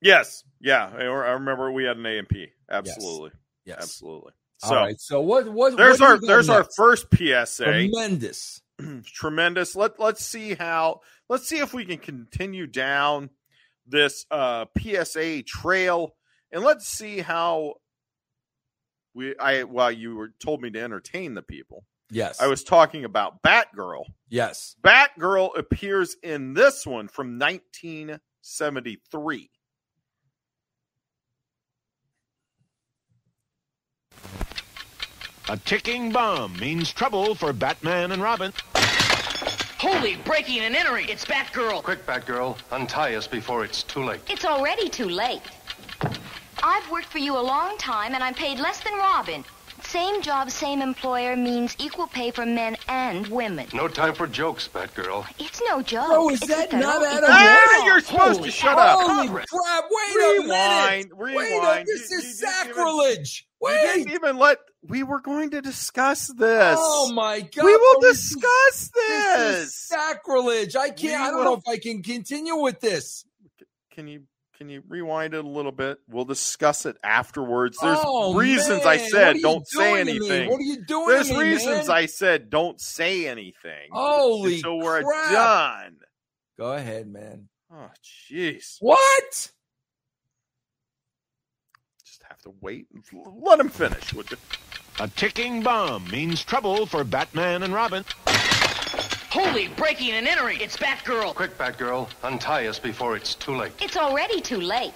Yes, 0.00 0.44
yeah, 0.60 0.90
I 0.96 1.02
remember 1.04 1.70
we 1.70 1.84
had 1.84 1.98
an 1.98 2.06
A 2.06 2.18
and 2.18 2.28
P. 2.28 2.48
Absolutely, 2.70 3.32
Yes. 3.66 3.78
absolutely. 3.82 4.32
So 4.58 4.74
right. 4.74 5.00
So 5.00 5.20
what? 5.20 5.50
What? 5.52 5.76
there's 5.76 6.00
what 6.00 6.10
our 6.10 6.18
there's 6.18 6.48
our 6.48 6.66
first 6.76 7.06
PSA. 7.14 7.64
tremendous. 7.64 8.62
Tremendous. 9.04 9.76
Let 9.76 10.00
let's 10.00 10.24
see 10.24 10.54
how 10.54 11.00
let's 11.28 11.46
see 11.46 11.58
if 11.58 11.74
we 11.74 11.84
can 11.84 11.98
continue 11.98 12.66
down 12.66 13.28
this 13.90 14.24
uh, 14.30 14.66
PSA 14.78 15.42
trail, 15.42 16.14
and 16.52 16.62
let's 16.62 16.86
see 16.86 17.18
how 17.18 17.74
we. 19.14 19.36
I 19.38 19.64
while 19.64 19.92
you 19.92 20.16
were 20.16 20.32
told 20.42 20.62
me 20.62 20.70
to 20.70 20.80
entertain 20.80 21.34
the 21.34 21.42
people. 21.42 21.84
Yes. 22.10 22.40
I 22.40 22.46
was 22.48 22.64
talking 22.64 23.04
about 23.04 23.42
Batgirl. 23.42 24.04
yes. 24.28 24.74
Batgirl 24.82 25.56
appears 25.56 26.16
in 26.22 26.54
this 26.54 26.84
one 26.84 27.06
from 27.08 27.38
1973. 27.38 29.50
A 35.48 35.56
ticking 35.56 36.12
bomb 36.12 36.56
means 36.58 36.92
trouble 36.92 37.34
for 37.34 37.52
Batman 37.52 38.12
and 38.12 38.22
Robin. 38.22 38.52
Holy, 39.80 40.16
breaking 40.16 40.58
and 40.60 40.76
entering. 40.76 41.08
It's 41.08 41.24
Batgirl. 41.24 41.82
Quick, 41.82 42.04
Batgirl. 42.04 42.58
Untie 42.70 43.14
us 43.14 43.26
before 43.26 43.64
it's 43.64 43.82
too 43.82 44.04
late. 44.04 44.20
It's 44.28 44.44
already 44.44 44.90
too 44.90 45.08
late. 45.08 45.40
I've 46.62 46.90
worked 46.90 47.06
for 47.06 47.16
you 47.16 47.38
a 47.38 47.40
long 47.40 47.78
time, 47.78 48.14
and 48.14 48.22
I'm 48.22 48.34
paid 48.34 48.58
less 48.58 48.80
than 48.80 48.92
Robin. 48.94 49.42
Same 49.82 50.20
job, 50.20 50.50
same 50.50 50.82
employer 50.82 51.34
means 51.34 51.74
equal 51.78 52.06
pay 52.06 52.30
for 52.30 52.44
men 52.44 52.76
and 52.88 53.26
women. 53.28 53.66
No 53.72 53.88
time 53.88 54.12
for 54.14 54.26
jokes, 54.26 54.68
Batgirl. 54.68 55.24
It's 55.38 55.62
no 55.66 55.80
joke. 55.80 56.08
Bro, 56.08 56.28
is 56.28 56.42
It's 56.42 56.48
that 56.50 56.72
not 56.74 57.00
federal 57.02 57.06
Adam 57.06 57.24
equal- 57.24 57.32
Ah, 57.32 57.84
you're 57.86 58.00
supposed 58.00 58.36
Holy 58.40 58.50
to 58.50 58.54
shut 58.54 58.78
up. 58.78 59.00
Holy 59.00 59.28
Congress. 59.28 59.46
crap! 59.48 59.84
Wait 59.90 60.16
a 60.16 60.42
minute! 60.42 61.08
Rewind, 61.12 61.12
Wait 61.16 61.52
rewind. 61.52 61.80
a, 61.80 61.84
this 61.86 62.10
You- 62.10 62.18
is 62.18 62.40
you 62.42 62.46
didn't 62.46 62.64
even- 62.66 62.74
sacrilege. 62.74 63.46
You 63.62 63.66
Wait! 63.68 63.82
didn't 63.94 64.12
even 64.12 64.36
let. 64.36 64.58
We 64.82 65.02
were 65.02 65.20
going 65.20 65.50
to 65.50 65.60
discuss 65.60 66.28
this. 66.28 66.76
Oh 66.78 67.12
my 67.12 67.40
god! 67.40 67.64
we 67.64 67.76
will 67.76 68.00
bro, 68.00 68.08
this 68.08 68.22
discuss 68.34 68.90
This 68.94 69.38
is 69.38 69.56
this. 69.66 69.74
sacrilege. 69.76 70.74
I 70.74 70.88
can't. 70.88 71.02
We 71.02 71.14
I 71.14 71.26
don't 71.30 71.36
will- 71.36 71.44
know 71.44 71.54
if 71.54 71.68
I 71.68 71.76
can 71.78 72.02
continue 72.02 72.56
with 72.56 72.80
this. 72.80 73.24
Can 73.92 74.08
you 74.08 74.22
can 74.56 74.68
you 74.70 74.82
rewind 74.88 75.34
it 75.34 75.44
a 75.44 75.48
little 75.48 75.72
bit? 75.72 75.98
We'll 76.08 76.24
discuss 76.24 76.86
it 76.86 76.96
afterwards. 77.04 77.76
There's 77.80 77.98
oh, 78.02 78.34
reasons 78.34 78.84
man, 78.84 78.88
I 78.88 78.96
said 78.96 79.36
don't 79.42 79.66
say 79.68 80.04
doing 80.04 80.06
to 80.06 80.12
me? 80.20 80.30
anything. 80.30 80.50
What 80.50 80.60
are 80.60 80.62
you 80.64 80.84
doing? 80.84 81.08
There's 81.08 81.28
to 81.28 81.34
me, 81.34 81.40
reasons 81.40 81.88
man? 81.88 81.96
I 81.96 82.06
said 82.06 82.48
don't 82.50 82.80
say 82.80 83.26
anything. 83.26 83.88
Holy 83.92 84.56
until 84.56 84.78
we're 84.78 85.02
crap. 85.02 85.32
done. 85.32 85.96
Go 86.58 86.72
ahead, 86.72 87.06
man. 87.06 87.48
Oh 87.72 87.90
jeez. 88.30 88.76
What? 88.80 89.52
Just 92.04 92.22
have 92.28 92.40
to 92.42 92.54
wait. 92.60 92.86
Let 93.12 93.60
him 93.60 93.68
finish, 93.68 94.12
would 94.14 94.30
you? 94.30 94.36
A 95.00 95.08
ticking 95.08 95.62
bomb 95.62 96.06
means 96.10 96.44
trouble 96.44 96.84
for 96.84 97.04
Batman 97.04 97.62
and 97.62 97.72
Robin. 97.72 98.04
Holy, 99.30 99.68
breaking 99.68 100.10
and 100.10 100.28
entering. 100.28 100.60
It's 100.60 100.76
Batgirl. 100.76 101.34
Quick, 101.34 101.56
Batgirl. 101.56 102.06
Untie 102.22 102.66
us 102.66 102.78
before 102.78 103.16
it's 103.16 103.34
too 103.34 103.56
late. 103.56 103.72
It's 103.80 103.96
already 103.96 104.42
too 104.42 104.60
late. 104.60 104.92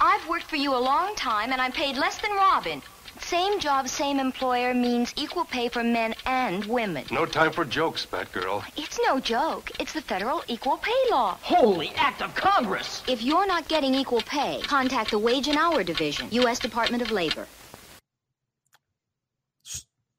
I've 0.00 0.28
worked 0.28 0.44
for 0.44 0.54
you 0.54 0.72
a 0.72 0.78
long 0.78 1.16
time, 1.16 1.50
and 1.50 1.60
I'm 1.60 1.72
paid 1.72 1.96
less 1.96 2.18
than 2.18 2.30
Robin. 2.30 2.80
Same 3.18 3.58
job, 3.58 3.88
same 3.88 4.20
employer 4.20 4.72
means 4.72 5.12
equal 5.16 5.46
pay 5.46 5.68
for 5.68 5.82
men 5.82 6.14
and 6.24 6.64
women. 6.66 7.06
No 7.10 7.26
time 7.26 7.50
for 7.50 7.64
jokes, 7.64 8.06
Batgirl. 8.06 8.62
It's 8.76 9.00
no 9.04 9.18
joke. 9.18 9.72
It's 9.80 9.94
the 9.94 10.02
federal 10.02 10.44
equal 10.46 10.76
pay 10.76 11.10
law. 11.10 11.38
Holy 11.42 11.90
act 11.96 12.22
of 12.22 12.36
Congress. 12.36 13.02
If 13.08 13.20
you're 13.20 13.48
not 13.48 13.66
getting 13.66 13.96
equal 13.96 14.20
pay, 14.20 14.60
contact 14.62 15.10
the 15.10 15.18
Wage 15.18 15.48
and 15.48 15.58
Hour 15.58 15.82
Division, 15.82 16.28
U.S. 16.30 16.60
Department 16.60 17.02
of 17.02 17.10
Labor. 17.10 17.48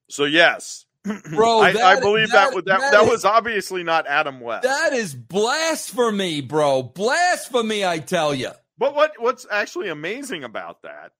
So 0.08 0.24
yes, 0.24 0.84
Bro, 1.04 1.60
I, 1.60 1.72
that- 1.72 1.82
I 1.82 2.00
believe 2.00 2.30
that, 2.30 2.50
that- 2.50 2.54
was 2.54 2.64
that, 2.64 2.80
that 2.80 2.92
that 2.92 3.02
is- 3.04 3.10
was 3.10 3.24
obviously 3.24 3.82
not 3.82 4.06
Adam 4.06 4.40
West. 4.40 4.64
That 4.64 4.92
is 4.92 5.14
blasphemy, 5.14 6.40
bro. 6.40 6.82
Blasphemy, 6.82 7.84
I 7.84 7.98
tell 7.98 8.34
you. 8.34 8.50
But 8.78 8.94
what 8.94 9.12
what's 9.18 9.46
actually 9.50 9.88
amazing 9.88 10.44
about 10.44 10.82
that 10.82 11.12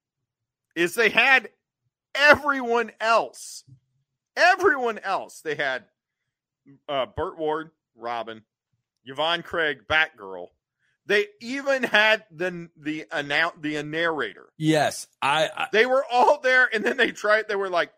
is 0.76 0.94
they 0.94 1.08
had 1.10 1.48
everyone 2.14 2.92
else, 3.00 3.64
everyone 4.36 4.98
else. 4.98 5.40
They 5.40 5.54
had 5.56 5.84
uh, 6.88 7.06
Burt 7.06 7.36
Ward, 7.38 7.70
Robin, 7.96 8.42
Yvonne 9.04 9.42
Craig, 9.42 9.80
Batgirl. 9.88 10.48
They 11.06 11.26
even 11.40 11.82
had 11.82 12.24
the 12.30 12.68
the 12.76 13.06
announce 13.10 13.54
the 13.60 13.82
narrator. 13.82 14.46
Yes, 14.58 15.06
I, 15.22 15.48
I 15.56 15.66
They 15.72 15.86
were 15.86 16.04
all 16.10 16.40
there, 16.40 16.68
and 16.72 16.84
then 16.84 16.96
they 16.96 17.10
tried. 17.12 17.48
They 17.48 17.56
were 17.56 17.70
like, 17.70 17.90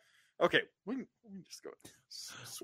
"Okay, 0.43 0.61
we 0.87 0.97
can, 0.97 1.07
we 1.25 1.31
can 1.37 1.45
just 1.49 1.63
go 1.63 1.71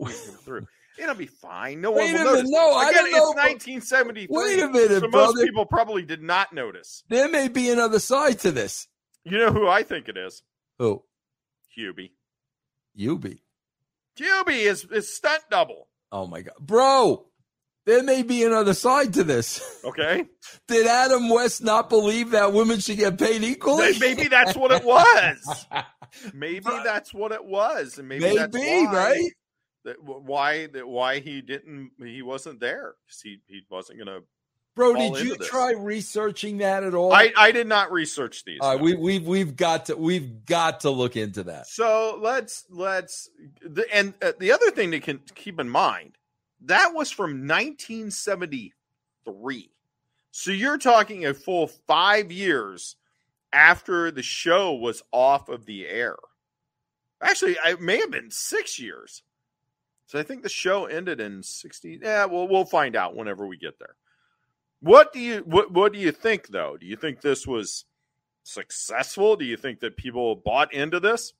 them 0.05 0.35
through. 0.45 0.67
It'll 0.99 1.15
be 1.15 1.27
fine. 1.27 1.83
No 1.83 1.91
Wait 1.93 2.15
one 2.15 2.23
a 2.23 2.25
will 2.25 2.33
minute, 2.33 2.37
notice." 2.39 2.51
no, 2.51 2.73
I 2.75 2.89
Again, 2.89 3.03
don't 3.05 3.13
know, 3.13 3.19
it's 3.19 3.35
but- 3.35 3.45
1973. 3.45 4.27
Wait 4.31 4.61
a 4.63 4.69
minute, 4.69 5.01
so 5.03 5.09
most 5.09 5.43
people 5.43 5.67
probably 5.67 6.03
did 6.03 6.23
not 6.23 6.53
notice. 6.53 7.03
there 7.09 7.29
may 7.29 7.49
be 7.49 7.71
another 7.71 7.99
side 7.99 8.39
to 8.41 8.51
this. 8.53 8.89
You 9.25 9.39
know 9.39 9.53
who 9.53 9.69
I 9.69 9.83
think 9.83 10.09
it 10.09 10.17
is? 10.17 10.43
Who? 10.79 11.03
Hubie. 11.77 12.11
Be. 12.97 13.43
Hubie 14.19 14.65
is 14.67 14.85
is 14.87 15.15
stunt 15.15 15.43
double. 15.51 15.89
Oh 16.11 16.27
my 16.27 16.41
god, 16.43 16.55
bro. 16.61 17.27
There 17.85 18.03
may 18.03 18.23
be 18.23 18.43
another 18.43 18.75
side 18.75 19.15
to 19.15 19.23
this. 19.25 19.61
Okay, 19.85 20.25
Did 20.69 20.87
Adam 20.87 21.29
West 21.29 21.63
not 21.63 21.89
believe 21.91 22.31
that 22.31 22.53
women 22.53 22.81
should 22.81 22.97
get 22.97 23.19
paid 23.19 23.43
equally? 23.45 23.97
Maybe 24.01 24.27
that's 24.29 24.57
what 24.57 24.73
it 24.73 24.83
was. 24.85 25.67
Maybe 26.35 26.71
that's 26.85 27.13
what 27.15 27.33
it 27.33 27.45
was, 27.45 27.99
and 27.99 28.09
maybe, 28.09 28.25
Maybe, 28.25 28.37
that's 28.37 28.57
why, 28.57 28.87
right? 28.93 29.31
That, 29.85 30.03
why 30.03 30.67
that 30.69 30.87
why 30.89 31.21
he 31.21 31.41
didn't 31.43 31.93
he 31.99 32.23
wasn't 32.23 32.61
there 32.61 32.95
'Cause 33.09 33.21
he 33.23 33.41
he 33.47 33.63
wasn't 33.71 33.99
gonna. 34.01 34.21
Bro, 34.75 34.95
did 34.95 35.21
you 35.25 35.37
this. 35.37 35.49
try 35.49 35.73
researching 35.73 36.59
that 36.59 36.85
at 36.85 36.95
all? 36.95 37.13
I 37.13 37.33
I 37.37 37.51
did 37.53 37.67
not 37.67 37.91
research 37.93 38.45
these. 38.45 38.59
all 38.61 38.73
right, 38.73 38.81
we 38.81 38.95
we've 38.95 39.27
we've 39.27 39.57
got 39.57 39.87
to 39.87 39.97
we've 39.97 40.45
got 40.45 40.81
to 40.81 40.91
look 40.91 41.17
into 41.17 41.45
that. 41.45 41.67
So 41.67 42.19
let's 42.21 42.67
let's 42.69 43.31
the, 43.63 43.87
and 43.95 44.13
uh, 44.21 44.33
the 44.39 44.53
other 44.53 44.71
thing 44.71 44.91
to 44.91 45.01
can 45.01 45.21
keep 45.35 45.59
in 45.61 45.69
mind 45.69 46.19
that 46.63 46.95
was 46.95 47.11
from 47.11 47.47
1973. 47.47 49.71
So 50.31 50.51
you're 50.51 50.79
talking 50.79 51.27
a 51.27 51.35
full 51.35 51.67
five 51.67 52.33
years 52.33 52.97
after 53.53 54.11
the 54.11 54.23
show 54.23 54.75
was 54.75 55.03
off 55.13 55.49
of 55.49 55.67
the 55.67 55.87
air. 55.87 56.17
Actually, 57.23 57.57
it 57.65 57.81
may 57.81 57.99
have 57.99 58.11
been 58.11 58.31
six 58.31 58.79
years. 58.79 59.23
So 60.07 60.19
I 60.19 60.23
think 60.23 60.43
the 60.43 60.49
show 60.49 60.87
ended 60.87 61.21
in 61.21 61.43
60. 61.43 62.01
Yeah, 62.03 62.27
well, 62.27 62.47
we'll 62.47 62.65
find 62.65 62.95
out 62.95 63.17
whenever 63.17 63.47
we 63.47 63.57
get 63.57 63.79
there. 63.79 63.97
What 64.81 65.13
do 65.13 65.19
you 65.21 65.39
what 65.47 65.73
what 65.73 65.93
do 65.93 65.99
you 65.99 66.13
think 66.13 66.49
though? 66.49 66.77
Do 66.79 66.87
you 66.87 66.97
think 66.97 67.21
this 67.21 67.47
was 67.47 67.87
successful? 68.45 69.35
Do 69.37 69.45
you 69.45 69.57
think 69.57 69.81
that 69.81 69.97
people 69.97 70.37
bought 70.37 70.73
into 70.73 71.01
this? 71.01 71.33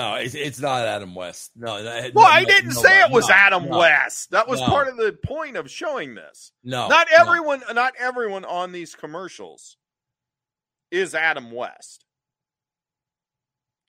No, 0.00 0.16
it's, 0.16 0.34
it's 0.34 0.60
not 0.60 0.84
Adam 0.86 1.14
West. 1.14 1.52
No, 1.54 1.80
that, 1.82 2.12
Well, 2.14 2.24
no, 2.24 2.30
I 2.30 2.40
no, 2.40 2.46
didn't 2.46 2.74
no, 2.74 2.82
say 2.82 3.00
it 3.02 3.12
was 3.12 3.28
no, 3.28 3.34
Adam 3.36 3.68
no, 3.68 3.78
West. 3.78 4.32
That 4.32 4.48
was 4.48 4.58
No. 4.58 4.66
part 4.66 4.88
of 4.88 4.96
the 4.96 5.12
point 5.24 5.56
of 5.56 5.70
showing 5.70 6.16
this. 6.16 6.50
No, 6.64 6.88
not 6.88 7.06
no. 7.12 7.20
everyone, 7.20 7.62
not 7.72 7.94
everyone 7.98 8.44
on 8.44 8.72
these 8.72 8.96
commercials 8.96 9.76
is 10.94 11.14
Adam 11.14 11.50
West. 11.50 12.04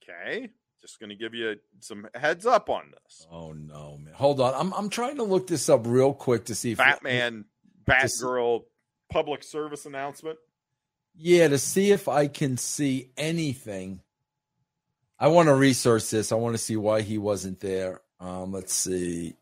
Okay, 0.02 0.50
just 0.80 1.00
going 1.00 1.10
to 1.10 1.16
give 1.16 1.34
you 1.34 1.56
some 1.80 2.06
heads 2.14 2.46
up 2.46 2.68
on 2.68 2.92
this. 2.92 3.26
Oh 3.30 3.52
no, 3.52 3.98
man! 3.98 4.14
Hold 4.14 4.40
on, 4.40 4.54
I'm 4.54 4.72
I'm 4.74 4.88
trying 4.88 5.16
to 5.16 5.22
look 5.22 5.46
this 5.46 5.68
up 5.68 5.86
real 5.86 6.12
quick 6.12 6.46
to 6.46 6.54
see 6.54 6.72
if 6.72 6.78
Batman, 6.78 7.44
Batgirl, 7.88 8.62
public 9.10 9.42
service 9.42 9.86
announcement. 9.86 10.38
Yeah, 11.14 11.48
to 11.48 11.58
see 11.58 11.92
if 11.92 12.08
I 12.08 12.26
can 12.26 12.56
see 12.56 13.10
anything. 13.16 14.00
I 15.18 15.28
want 15.28 15.48
to 15.48 15.54
research 15.54 16.10
this. 16.10 16.30
I 16.30 16.34
want 16.34 16.54
to 16.54 16.62
see 16.62 16.76
why 16.76 17.00
he 17.00 17.16
wasn't 17.16 17.60
there. 17.60 18.02
Um, 18.20 18.52
let's 18.52 18.74
see. 18.74 19.34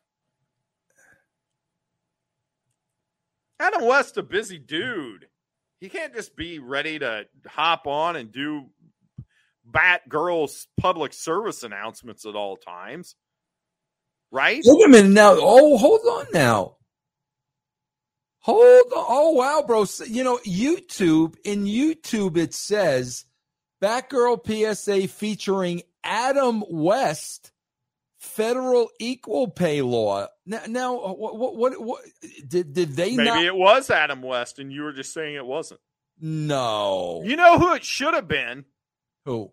Adam 3.58 3.86
West, 3.86 4.16
a 4.16 4.22
busy 4.22 4.58
dude. 4.58 5.26
He 5.80 5.88
can't 5.88 6.14
just 6.14 6.36
be 6.36 6.58
ready 6.58 6.98
to 6.98 7.26
hop 7.46 7.86
on 7.86 8.16
and 8.16 8.32
do 8.32 8.66
Batgirl's 9.70 10.66
public 10.80 11.12
service 11.12 11.62
announcements 11.62 12.24
at 12.26 12.34
all 12.34 12.56
times. 12.56 13.16
Right? 14.30 14.62
Wait 14.64 14.86
a 14.86 14.88
minute 14.88 15.12
now. 15.12 15.36
Oh, 15.36 15.76
hold 15.78 16.00
on 16.00 16.26
now. 16.32 16.76
Hold 18.40 18.92
on. 18.92 19.04
Oh, 19.08 19.30
wow, 19.30 19.64
bro. 19.66 19.86
You 20.06 20.24
know, 20.24 20.38
YouTube, 20.46 21.36
in 21.44 21.64
YouTube, 21.64 22.36
it 22.36 22.52
says 22.52 23.24
Batgirl 23.82 24.44
PSA 24.74 25.08
featuring 25.08 25.82
Adam 26.02 26.64
West, 26.68 27.52
federal 28.24 28.90
equal 28.98 29.48
pay 29.48 29.82
law. 29.82 30.26
Now, 30.46 30.58
uh, 30.58 30.66
now 30.68 30.94
what, 31.14 31.36
what, 31.36 31.56
what, 31.56 31.80
what 31.80 32.02
did, 32.48 32.72
did 32.72 32.90
they 32.96 33.16
Maybe 33.16 33.28
not? 33.28 33.44
it 33.44 33.54
was 33.54 33.90
Adam 33.90 34.22
West 34.22 34.58
and 34.58 34.72
you 34.72 34.82
were 34.82 34.92
just 34.92 35.12
saying 35.12 35.34
it 35.36 35.44
wasn't. 35.46 35.80
no. 36.20 37.22
You 37.24 37.36
know 37.36 37.58
who 37.58 37.74
it 37.74 37.84
should 37.84 38.14
have 38.14 38.28
been? 38.28 38.64
Who? 39.24 39.52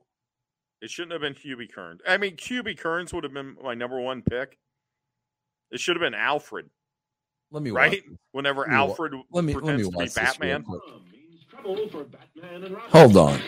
It 0.81 0.89
shouldn't 0.89 1.11
have 1.11 1.21
been 1.21 1.35
Hubie 1.35 1.71
Kerns. 1.71 2.01
I 2.07 2.17
mean, 2.17 2.35
Hubie 2.37 2.77
Kerns 2.77 3.13
would 3.13 3.23
have 3.23 3.33
been 3.33 3.55
my 3.63 3.75
number 3.75 3.99
one 3.99 4.23
pick. 4.23 4.57
It 5.69 5.79
should 5.79 5.95
have 5.95 6.01
been 6.01 6.15
Alfred, 6.15 6.69
Let 7.51 7.61
me 7.63 7.69
right? 7.71 8.01
watch. 8.05 8.17
Whenever 8.31 8.61
Let 8.61 8.69
me 8.69 8.75
wa- 8.75 8.81
Alfred 8.81 9.13
Let 9.31 9.43
me 9.45 9.53
let 9.53 9.61
pretends 9.61 9.83
me 9.83 9.85
to 9.85 9.91
be 9.91 9.95
watch 9.97 10.05
this 10.07 10.15
Batman. 10.15 10.65
Oh, 10.67 10.81
means 11.11 11.45
trouble 11.49 11.87
for 11.89 12.03
Batman 12.05 12.63
and 12.63 12.75
Robin. 12.75 12.89
Hold 12.91 13.17
on. 13.17 13.39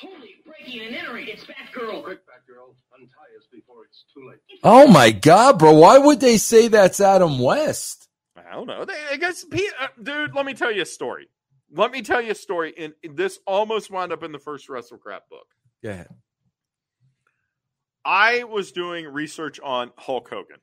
Holy, 0.00 0.36
breaking 0.46 0.80
and 0.86 0.96
entering. 0.96 1.28
It's 1.28 1.44
Batgirl. 1.44 2.16
Quick, 2.48 2.58
Batgirl. 2.58 2.74
Untie 2.98 3.36
us 3.38 3.46
before 3.52 3.84
it's 3.84 4.04
too 4.12 4.28
late. 4.28 4.38
Oh 4.62 4.86
my 4.88 5.10
God, 5.10 5.58
bro! 5.58 5.72
Why 5.72 5.98
would 5.98 6.20
they 6.20 6.36
say 6.36 6.68
that's 6.68 7.00
Adam 7.00 7.38
West? 7.38 8.08
I 8.36 8.54
don't 8.54 8.66
know. 8.66 8.84
They, 8.84 8.94
I 9.10 9.16
guess, 9.16 9.44
Pete, 9.44 9.70
uh, 9.80 9.88
dude. 10.02 10.34
Let 10.34 10.46
me 10.46 10.54
tell 10.54 10.70
you 10.70 10.82
a 10.82 10.86
story. 10.86 11.28
Let 11.72 11.90
me 11.90 12.02
tell 12.02 12.22
you 12.22 12.32
a 12.32 12.36
story. 12.36 12.74
And 12.78 13.16
this 13.16 13.38
almost 13.46 13.90
wound 13.90 14.12
up 14.12 14.22
in 14.22 14.32
the 14.32 14.38
first 14.38 14.68
WrestleCrap 14.68 15.28
book. 15.30 15.46
Go 15.82 15.90
ahead. 15.90 16.08
I 18.04 18.44
was 18.44 18.72
doing 18.72 19.06
research 19.06 19.60
on 19.60 19.90
Hulk 19.98 20.30
Hogan 20.30 20.60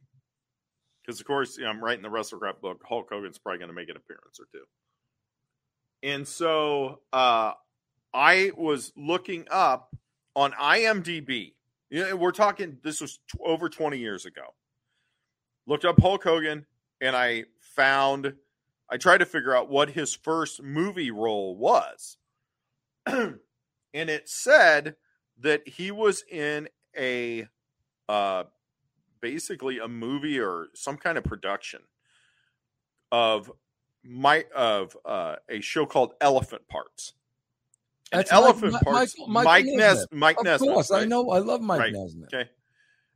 because, 1.01 1.19
of 1.19 1.27
course, 1.27 1.57
you 1.57 1.65
know, 1.65 1.69
I'm 1.69 1.83
writing 1.83 2.01
the 2.01 2.09
WrestleCrap 2.09 2.59
book. 2.61 2.81
Hulk 2.87 3.07
Hogan's 3.11 3.37
probably 3.37 3.59
going 3.59 3.69
to 3.69 3.75
make 3.75 3.89
an 3.89 3.97
appearance 3.97 4.39
or 4.39 4.47
two, 4.51 4.63
and 6.01 6.27
so 6.27 7.01
uh, 7.13 7.51
I 8.13 8.51
was 8.57 8.91
looking 8.97 9.45
up 9.51 9.95
on 10.35 10.53
IMDb. 10.53 11.53
You 11.95 12.03
know, 12.03 12.15
we're 12.17 12.33
talking. 12.33 12.77
This 12.83 12.99
was 12.99 13.19
t- 13.31 13.39
over 13.45 13.69
20 13.69 13.97
years 13.97 14.25
ago. 14.25 14.53
Looked 15.65 15.85
up 15.85 15.97
Hulk 16.01 16.25
Hogan, 16.25 16.65
and 16.99 17.15
I 17.15 17.45
found. 17.61 18.33
I 18.89 18.97
tried 18.97 19.19
to 19.19 19.25
figure 19.25 19.55
out 19.55 19.69
what 19.69 19.91
his 19.91 20.13
first 20.13 20.61
movie 20.61 21.09
role 21.09 21.55
was, 21.55 22.17
and 23.05 23.39
it 23.93 24.27
said 24.27 24.97
that 25.39 25.65
he 25.65 25.89
was 25.89 26.25
in 26.29 26.67
a 26.97 27.47
uh 28.09 28.43
basically 29.21 29.79
a 29.79 29.87
movie 29.87 30.37
or 30.37 30.67
some 30.73 30.97
kind 30.97 31.17
of 31.17 31.23
production 31.23 31.79
of 33.09 33.49
my 34.03 34.43
of 34.53 34.97
uh 35.05 35.37
a 35.47 35.61
show 35.61 35.85
called 35.85 36.11
Elephant 36.19 36.67
Parts. 36.67 37.13
That's 38.11 38.31
Elephant 38.31 38.73
Mike- 38.73 38.81
Parts. 38.83 39.15
Mike 39.27 39.45
Mike 39.45 39.65
Nesmith. 39.65 39.77
Nes 39.77 40.07
Mike 40.11 40.37
Of 40.39 40.43
Nesmith. 40.45 40.69
course, 40.69 40.91
I 40.91 41.05
know. 41.05 41.29
I 41.31 41.39
love 41.39 41.61
Mike 41.61 41.79
Right. 41.79 41.93
Nesmith. 41.93 42.33
Okay. 42.33 42.49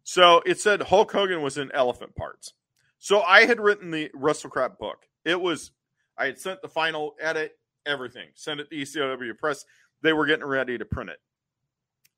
So 0.04 0.42
it 0.46 0.60
said 0.60 0.82
Hulk 0.84 1.12
Hogan 1.12 1.42
was 1.42 1.58
in 1.58 1.72
Elephant 1.74 2.16
Parts. 2.16 2.54
So 2.98 3.22
I 3.22 3.46
had 3.46 3.60
written 3.60 3.92
the 3.92 4.10
WrestleCrap 4.16 4.78
book. 4.78 5.06
It 5.24 5.40
was 5.40 5.72
I 6.18 6.26
had 6.26 6.40
sent 6.40 6.62
the 6.62 6.68
final 6.68 7.16
edit, 7.20 7.58
everything, 7.86 8.30
sent 8.34 8.60
it 8.60 8.70
to 8.70 8.76
E 8.76 8.82
ECW 8.84 9.38
Press. 9.38 9.64
They 10.02 10.12
were 10.14 10.26
getting 10.26 10.46
ready 10.46 10.78
to 10.78 10.86
print 10.86 11.10
it. 11.12 11.20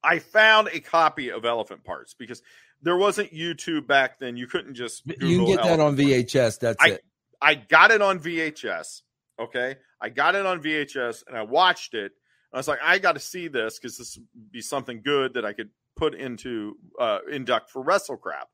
I 0.03 0.19
found 0.19 0.69
a 0.71 0.79
copy 0.79 1.29
of 1.31 1.45
Elephant 1.45 1.83
Parts 1.83 2.15
because 2.15 2.41
there 2.81 2.97
wasn't 2.97 3.31
YouTube 3.31 3.85
back 3.85 4.17
then. 4.17 4.37
You 4.37 4.47
couldn't 4.47 4.73
just 4.73 5.05
You 5.05 5.13
can 5.15 5.27
Google 5.27 5.47
get 5.55 5.63
that 5.63 5.79
on 5.79 5.95
VHS. 5.95 6.57
That's 6.59 6.77
I- 6.83 6.89
it. 6.91 7.03
I 7.43 7.55
got 7.55 7.91
it 7.91 8.01
on 8.01 8.19
VHS. 8.19 9.01
Okay. 9.39 9.75
I 9.99 10.09
got 10.09 10.35
it 10.35 10.45
on 10.45 10.61
VHS 10.61 11.23
and 11.27 11.35
I 11.37 11.41
watched 11.43 11.93
it. 11.93 12.11
I 12.53 12.57
was 12.57 12.67
like, 12.67 12.79
I 12.83 12.99
got 12.99 13.13
to 13.13 13.19
see 13.19 13.47
this 13.47 13.79
because 13.79 13.97
this 13.97 14.17
would 14.17 14.51
be 14.51 14.61
something 14.61 15.01
good 15.03 15.35
that 15.35 15.45
I 15.45 15.53
could 15.53 15.69
put 15.95 16.15
into 16.15 16.75
uh, 16.99 17.19
induct 17.29 17.71
for 17.71 17.83
WrestleCrap. 17.83 18.45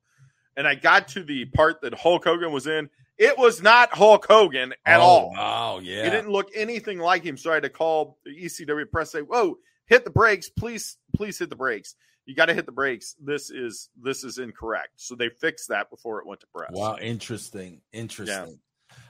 And 0.56 0.68
I 0.68 0.76
got 0.76 1.08
to 1.10 1.24
the 1.24 1.46
part 1.46 1.82
that 1.82 1.94
Hulk 1.94 2.24
Hogan 2.24 2.52
was 2.52 2.68
in. 2.68 2.90
It 3.18 3.38
was 3.38 3.62
not 3.62 3.94
Hulk 3.94 4.26
Hogan 4.28 4.74
at 4.86 5.00
Oh, 5.00 5.04
all. 5.04 5.34
Oh, 5.38 5.80
yeah. 5.80 6.06
It 6.06 6.12
didn't 6.12 6.30
look 6.30 6.50
anything 6.56 7.00
like 7.00 7.24
him. 7.24 7.38
So 7.38 7.52
I 7.52 7.56
had 7.56 7.64
to 7.64 7.70
call 7.70 8.18
the 8.26 8.32
ECW 8.32 8.90
press 8.92 9.12
say, 9.12 9.22
"Whoa, 9.22 9.58
hit 9.88 10.04
the 10.04 10.12
brakes, 10.12 10.50
please, 10.50 10.98
please 11.16 11.40
hit 11.40 11.50
the 11.50 11.56
brakes. 11.56 11.96
You 12.26 12.36
got 12.36 12.48
to 12.48 12.54
hit 12.54 12.66
the 12.66 12.72
brakes. 12.72 13.16
This 13.20 13.50
is 13.50 13.90
this 14.00 14.24
is 14.24 14.38
incorrect." 14.38 14.90
So 14.98 15.16
they 15.16 15.30
fixed 15.30 15.70
that 15.70 15.90
before 15.90 16.20
it 16.20 16.28
went 16.28 16.42
to 16.42 16.48
press. 16.48 16.72
Wow, 16.74 16.98
interesting, 17.02 17.82
interesting. 17.92 18.60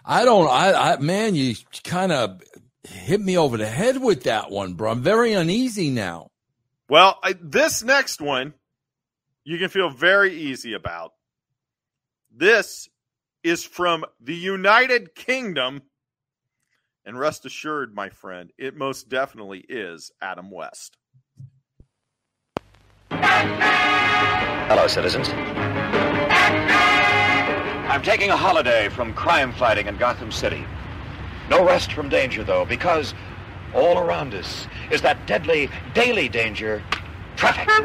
I 0.05 0.23
don't. 0.23 0.47
I, 0.49 0.93
I 0.93 0.97
man, 0.99 1.35
you 1.35 1.55
kind 1.83 2.11
of 2.13 2.41
hit 2.87 3.21
me 3.21 3.37
over 3.37 3.57
the 3.57 3.67
head 3.67 4.01
with 4.01 4.23
that 4.23 4.51
one, 4.51 4.73
bro. 4.73 4.91
I'm 4.91 5.03
very 5.03 5.33
uneasy 5.33 5.89
now. 5.89 6.29
Well, 6.89 7.17
I, 7.23 7.35
this 7.41 7.83
next 7.83 8.21
one 8.21 8.53
you 9.43 9.57
can 9.57 9.69
feel 9.69 9.89
very 9.89 10.33
easy 10.33 10.73
about. 10.73 11.13
This 12.35 12.89
is 13.43 13.63
from 13.63 14.03
the 14.19 14.35
United 14.35 15.15
Kingdom. 15.15 15.83
And 17.05 17.17
rest 17.17 17.45
assured, 17.45 17.95
my 17.95 18.09
friend, 18.09 18.51
it 18.57 18.75
most 18.75 19.07
definitely 19.07 19.63
is 19.69 20.11
Adam 20.21 20.51
West. 20.51 20.97
Hello, 23.09 24.87
citizens. 24.87 25.29
I'm 27.89 28.01
taking 28.01 28.31
a 28.31 28.35
holiday 28.35 28.89
from 28.89 29.13
crime 29.13 29.53
fighting 29.53 29.87
in 29.87 29.95
Gotham 29.95 30.29
City. 30.29 30.65
No 31.49 31.65
rest 31.65 31.93
from 31.93 32.09
danger, 32.09 32.43
though, 32.43 32.65
because 32.65 33.13
all 33.73 33.97
around 33.97 34.33
us 34.33 34.67
is 34.91 35.01
that 35.01 35.25
deadly 35.27 35.69
daily 35.93 36.29
danger 36.29 36.83
traffic. 37.35 37.67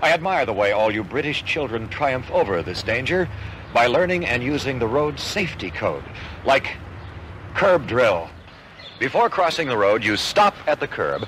I 0.00 0.12
admire 0.12 0.46
the 0.46 0.52
way 0.52 0.72
all 0.72 0.92
you 0.92 1.04
British 1.04 1.44
children 1.44 1.88
triumph 1.88 2.30
over 2.30 2.62
this 2.62 2.82
danger 2.82 3.28
by 3.74 3.86
learning 3.86 4.24
and 4.24 4.42
using 4.42 4.78
the 4.78 4.86
road 4.86 5.18
safety 5.18 5.70
code, 5.70 6.04
like 6.44 6.76
curb 7.54 7.86
drill. 7.86 8.30
Before 8.98 9.28
crossing 9.28 9.68
the 9.68 9.76
road, 9.76 10.02
you 10.02 10.16
stop 10.16 10.54
at 10.66 10.80
the 10.80 10.88
curb, 10.88 11.26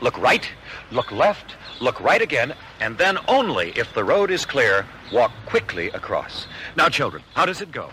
look 0.00 0.18
right, 0.18 0.48
look 0.90 1.12
left, 1.12 1.54
look 1.80 2.00
right 2.00 2.20
again, 2.20 2.54
and 2.80 2.98
then 2.98 3.18
only 3.28 3.72
if 3.76 3.94
the 3.94 4.04
road 4.04 4.30
is 4.30 4.44
clear, 4.44 4.84
walk 5.12 5.32
quickly 5.46 5.88
across. 5.88 6.46
Now, 6.76 6.88
children, 6.88 7.22
how 7.34 7.46
does 7.46 7.60
it 7.60 7.72
go? 7.72 7.90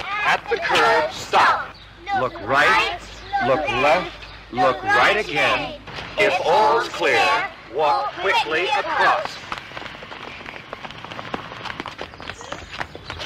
At 0.00 0.46
the 0.50 0.56
curb, 0.56 1.12
stop. 1.12 1.74
Look 2.20 2.38
right, 2.46 2.98
look 3.46 3.66
left, 3.68 4.12
look 4.52 4.82
right 4.82 5.16
again. 5.16 5.80
If 6.18 6.34
all's 6.44 6.88
clear, 6.88 7.48
walk 7.74 8.12
quickly 8.14 8.66
across. 8.66 9.36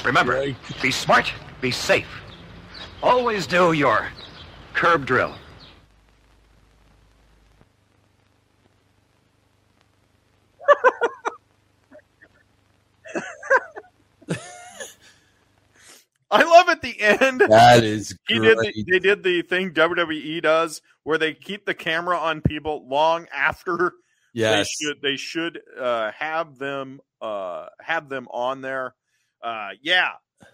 Remember, 0.04 0.54
be 0.80 0.90
smart, 0.92 1.32
be 1.60 1.72
safe. 1.72 2.06
Always 3.02 3.46
do 3.46 3.72
your 3.72 4.08
curb 4.72 5.04
drill. 5.04 5.34
I 16.30 16.42
love 16.42 16.68
at 16.68 16.82
the 16.82 17.00
end. 17.00 17.40
That 17.40 17.84
is 17.84 18.16
he 18.28 18.38
did. 18.38 18.58
The, 18.58 18.84
they 18.90 18.98
did 18.98 19.22
the 19.22 19.42
thing 19.42 19.72
WWE 19.72 20.42
does, 20.42 20.82
where 21.04 21.18
they 21.18 21.34
keep 21.34 21.66
the 21.66 21.74
camera 21.74 22.18
on 22.18 22.40
people 22.40 22.86
long 22.88 23.26
after 23.32 23.92
Yes. 24.36 24.68
they 24.80 24.84
should. 24.84 25.02
They 25.02 25.16
should 25.16 25.60
uh, 25.80 26.10
have 26.12 26.58
them 26.58 27.00
uh, 27.22 27.66
have 27.80 28.10
them 28.10 28.28
on 28.30 28.60
there. 28.60 28.94
Uh, 29.42 29.70
yeah. 29.80 30.10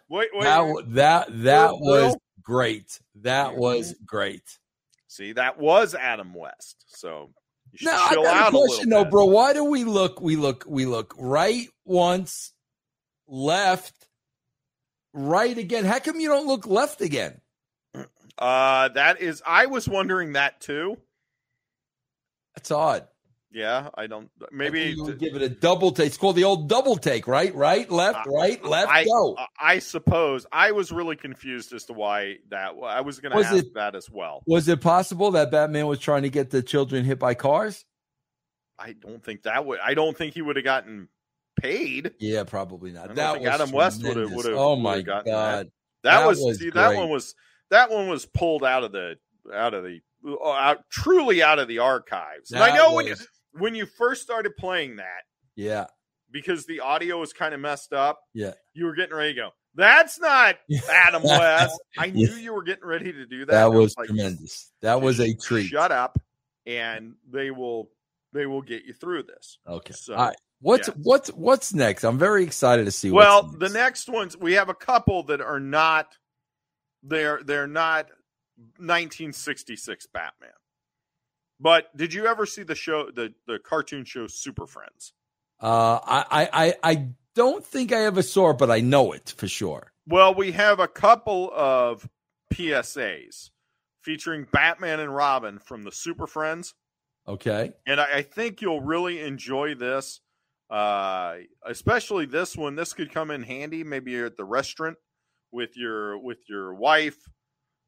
Wait, 0.08 0.28
wait. 0.32 0.44
That 0.90 1.26
that 1.42 1.72
was 1.78 2.16
great. 2.42 3.00
That 3.16 3.56
was 3.56 3.94
great. 4.06 4.44
See, 5.08 5.32
that 5.32 5.58
was 5.58 5.96
Adam 5.96 6.32
West. 6.32 6.84
So 6.86 7.30
you 7.72 7.78
should 7.78 7.86
Now 7.86 8.04
I 8.04 8.14
got 8.14 8.26
out 8.26 8.48
a 8.48 8.56
question 8.56 8.90
though, 8.90 9.04
bro. 9.04 9.24
Why 9.24 9.52
do 9.52 9.64
we 9.64 9.82
look? 9.82 10.20
We 10.20 10.36
look. 10.36 10.64
We 10.68 10.86
look 10.86 11.14
right 11.18 11.66
once, 11.84 12.52
left, 13.26 14.06
right 15.12 15.56
again. 15.56 15.84
How 15.84 15.98
come 15.98 16.20
you 16.20 16.28
don't 16.28 16.46
look 16.46 16.66
left 16.66 17.00
again? 17.00 17.40
Uh, 18.38 18.88
that 18.88 19.20
is. 19.20 19.42
I 19.46 19.66
was 19.66 19.88
wondering 19.88 20.32
that 20.34 20.60
too. 20.60 20.96
That's 22.54 22.70
odd. 22.70 23.06
Yeah, 23.54 23.90
I 23.94 24.06
don't. 24.06 24.30
Maybe 24.50 24.80
I 24.80 24.86
you 24.86 25.04
would 25.04 25.18
give 25.18 25.34
it 25.34 25.42
a 25.42 25.48
double 25.50 25.92
take. 25.92 26.06
It's 26.06 26.16
called 26.16 26.36
the 26.36 26.44
old 26.44 26.70
double 26.70 26.96
take, 26.96 27.26
right? 27.28 27.54
Right, 27.54 27.90
left, 27.90 28.26
right, 28.26 28.64
left, 28.64 28.90
I, 28.90 29.04
go. 29.04 29.36
I 29.60 29.78
suppose 29.80 30.46
I 30.50 30.72
was 30.72 30.90
really 30.90 31.16
confused 31.16 31.74
as 31.74 31.84
to 31.84 31.92
why 31.92 32.36
that. 32.48 32.72
I 32.82 33.02
was 33.02 33.20
going 33.20 33.32
to 33.32 33.44
ask 33.44 33.54
it- 33.54 33.74
that 33.74 33.94
as 33.94 34.08
well. 34.10 34.42
Was 34.46 34.68
it 34.68 34.80
possible 34.80 35.32
that 35.32 35.50
Batman 35.50 35.86
was 35.86 35.98
trying 35.98 36.22
to 36.22 36.30
get 36.30 36.48
the 36.48 36.62
children 36.62 37.04
hit 37.04 37.18
by 37.18 37.34
cars? 37.34 37.84
I 38.78 38.94
don't 38.94 39.22
think 39.22 39.42
that 39.42 39.66
would. 39.66 39.80
I 39.80 39.92
don't 39.92 40.16
think 40.16 40.32
he 40.32 40.40
would 40.40 40.56
have 40.56 40.64
gotten 40.64 41.08
paid. 41.60 42.12
Yeah, 42.18 42.44
probably 42.44 42.92
not. 42.92 43.14
That 43.14 43.40
was 43.40 43.48
Adam 43.48 43.70
West 43.70 44.02
would've- 44.02 44.32
would've- 44.32 44.56
Oh 44.56 44.76
my 44.76 45.02
god, 45.02 45.24
That, 45.26 45.68
That 46.02 46.26
was, 46.26 46.38
was 46.40 46.58
see 46.58 46.70
that 46.70 46.94
one 46.96 47.08
was 47.10 47.34
that 47.70 47.90
one 47.90 48.08
was 48.08 48.26
pulled 48.26 48.64
out 48.64 48.84
of 48.84 48.92
the 48.92 49.16
out 49.52 49.74
of 49.74 49.84
the 49.84 50.00
uh, 50.26 50.50
out 50.50 50.88
truly 50.90 51.42
out 51.42 51.58
of 51.58 51.68
the 51.68 51.78
archives. 51.78 52.50
And 52.52 52.62
I 52.62 52.68
That 52.70 52.76
know 52.76 52.94
when 52.94 53.06
you 53.06 53.16
when 53.52 53.74
you 53.74 53.86
first 53.86 54.22
started 54.22 54.56
playing 54.56 54.96
that 54.96 55.22
yeah, 55.56 55.86
because 56.30 56.64
the 56.66 56.80
audio 56.80 57.18
was 57.20 57.32
kind 57.32 57.54
of 57.54 57.60
messed 57.60 57.92
up. 57.92 58.20
yeah. 58.34 58.52
You 58.74 58.86
were 58.86 58.94
getting 58.94 59.14
ready 59.14 59.34
to 59.34 59.40
go. 59.40 59.50
That's 59.74 60.18
not 60.20 60.56
Adam 60.90 61.22
West. 61.24 61.78
I 61.98 62.06
knew 62.10 62.34
you 62.34 62.52
were 62.54 62.62
getting 62.62 62.84
ready 62.86 63.12
to 63.12 63.26
do 63.26 63.40
that. 63.46 63.52
That 63.52 63.62
I 63.64 63.68
was 63.68 63.94
like, 63.96 64.08
tremendous. 64.08 64.70
That 64.80 65.00
was 65.00 65.20
a 65.20 65.34
treat. 65.34 65.66
Shut 65.66 65.92
up, 65.92 66.18
and 66.66 67.14
they 67.30 67.50
will 67.50 67.90
they 68.32 68.46
will 68.46 68.62
get 68.62 68.84
you 68.84 68.94
through 68.94 69.24
this. 69.24 69.58
Okay. 69.66 69.92
So, 69.94 70.14
All 70.14 70.26
right. 70.26 70.36
What's 70.62 70.88
yeah. 70.88 70.94
what's 71.02 71.28
what's 71.30 71.74
next? 71.74 72.04
I'm 72.04 72.18
very 72.18 72.44
excited 72.44 72.84
to 72.84 72.92
see. 72.92 73.10
Well, 73.10 73.42
what's 73.42 73.58
the 73.58 73.68
next 73.68 74.08
ones 74.08 74.36
we 74.36 74.54
have 74.54 74.68
a 74.68 74.74
couple 74.74 75.24
that 75.24 75.40
are 75.40 75.60
not 75.60 76.16
they're 77.02 77.42
they're 77.44 77.66
not 77.66 78.06
1966 78.56 80.06
Batman. 80.06 80.50
But 81.60 81.96
did 81.96 82.14
you 82.14 82.26
ever 82.26 82.46
see 82.46 82.62
the 82.62 82.74
show 82.74 83.10
the 83.10 83.34
the 83.46 83.58
cartoon 83.58 84.04
show 84.04 84.26
Super 84.26 84.66
Friends? 84.66 85.12
Uh, 85.60 85.98
I, 86.04 86.24
I 86.30 86.48
I 86.52 86.74
I 86.82 87.08
don't 87.34 87.64
think 87.64 87.92
I 87.92 88.04
ever 88.04 88.22
saw 88.22 88.50
it, 88.50 88.58
but 88.58 88.70
I 88.70 88.80
know 88.80 89.12
it 89.12 89.34
for 89.36 89.48
sure. 89.48 89.92
Well, 90.06 90.34
we 90.34 90.52
have 90.52 90.80
a 90.80 90.88
couple 90.88 91.50
of 91.54 92.08
PSAs 92.52 93.50
featuring 94.02 94.46
Batman 94.52 95.00
and 95.00 95.14
Robin 95.14 95.58
from 95.58 95.84
the 95.84 95.92
Super 95.92 96.26
Friends. 96.26 96.74
Okay. 97.26 97.72
and 97.86 98.00
I, 98.00 98.16
I 98.16 98.22
think 98.22 98.60
you'll 98.60 98.80
really 98.80 99.20
enjoy 99.20 99.76
this. 99.76 100.20
Uh, 100.72 101.34
especially 101.66 102.24
this 102.24 102.56
one. 102.56 102.74
This 102.74 102.94
could 102.94 103.12
come 103.12 103.30
in 103.30 103.42
handy. 103.42 103.84
Maybe 103.84 104.12
you're 104.12 104.24
at 104.24 104.38
the 104.38 104.44
restaurant 104.44 104.96
with 105.52 105.76
your 105.76 106.16
with 106.18 106.38
your 106.48 106.72
wife 106.72 107.18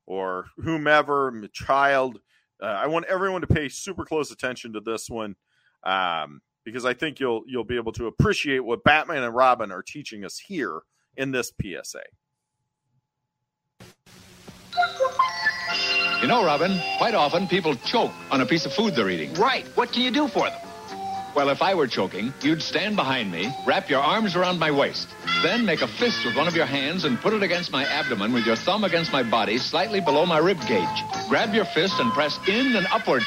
or 0.07 0.49
whomever, 0.59 1.33
child. 1.55 2.21
Uh, 2.63 2.67
I 2.67 2.87
want 2.89 3.07
everyone 3.07 3.41
to 3.41 3.47
pay 3.47 3.71
super 3.71 4.05
close 4.05 4.31
attention 4.31 4.75
to 4.75 4.81
this 4.81 5.09
one 5.09 5.35
um, 5.85 6.43
because 6.63 6.85
I 6.85 6.93
think 6.93 7.21
you'll 7.21 7.43
you'll 7.47 7.65
be 7.65 7.77
able 7.77 7.93
to 7.93 8.07
appreciate 8.07 8.61
what 8.61 8.85
Batman 8.85 9.23
and 9.23 9.35
Robin 9.35 9.73
are 9.73 9.83
teaching 9.83 10.23
us 10.23 10.39
here 10.39 10.83
in 11.17 11.31
this 11.31 11.53
PSA. 11.63 12.03
You 16.21 16.29
know, 16.29 16.45
Robin, 16.45 16.79
quite 16.99 17.15
often 17.15 17.47
people 17.47 17.77
choke 17.77 18.13
on 18.31 18.43
a 18.43 18.47
piece 18.47 18.67
of 18.67 18.75
food 18.75 18.95
they're 18.95 19.09
eating. 19.09 19.33
Right. 19.35 19.67
What 19.75 19.91
can 19.91 20.03
you 20.03 20.11
do 20.11 20.29
for 20.29 20.51
them? 20.51 20.64
Well, 21.35 21.49
if 21.49 21.63
I 21.63 21.75
were 21.75 21.89
choking, 21.89 22.33
you'd 22.43 22.63
stand 22.63 22.95
behind 22.95 23.33
me, 23.33 23.53
wrap 23.67 23.91
your 23.91 24.01
arms 24.01 24.37
around 24.37 24.61
my 24.61 24.71
waist, 24.71 25.09
then 25.43 25.67
make 25.67 25.83
a 25.83 25.89
fist 25.89 26.25
with 26.25 26.37
one 26.37 26.47
of 26.47 26.55
your 26.55 26.65
hands 26.65 27.05
and 27.05 27.21
put 27.21 27.35
it 27.35 27.43
against 27.43 27.73
my 27.73 27.85
abdomen 27.85 28.33
with 28.33 28.47
your 28.47 28.55
thumb 28.55 28.85
against 28.85 29.13
my 29.13 29.25
body, 29.25 29.59
slightly 29.59 30.01
below 30.01 30.25
my 30.25 30.39
rib 30.39 30.61
cage. 30.61 31.03
Grab 31.29 31.53
your 31.53 31.65
fist 31.65 31.99
and 31.99 32.13
press 32.13 32.39
in 32.47 32.77
and 32.77 32.87
upward. 32.93 33.25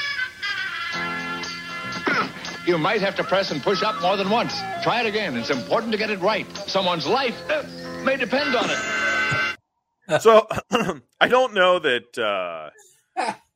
You 2.66 2.78
might 2.78 3.02
have 3.02 3.16
to 3.18 3.26
press 3.26 3.52
and 3.52 3.62
push 3.62 3.84
up 3.84 4.02
more 4.02 4.16
than 4.16 4.30
once. 4.30 4.58
Try 4.84 5.02
it 5.02 5.06
again. 5.06 5.36
It's 5.36 5.50
important 5.50 5.92
to 5.92 5.98
get 5.98 6.10
it 6.10 6.20
right. 6.20 6.48
Someone's 6.68 7.08
life 7.08 7.38
uh, 7.50 7.64
may 8.06 8.16
depend 8.16 8.56
on 8.56 8.70
it. 8.70 10.22
so 10.22 10.48
I 11.20 11.28
don't 11.28 11.54
know 11.54 11.80
that 11.80 12.18
uh, 12.18 13.34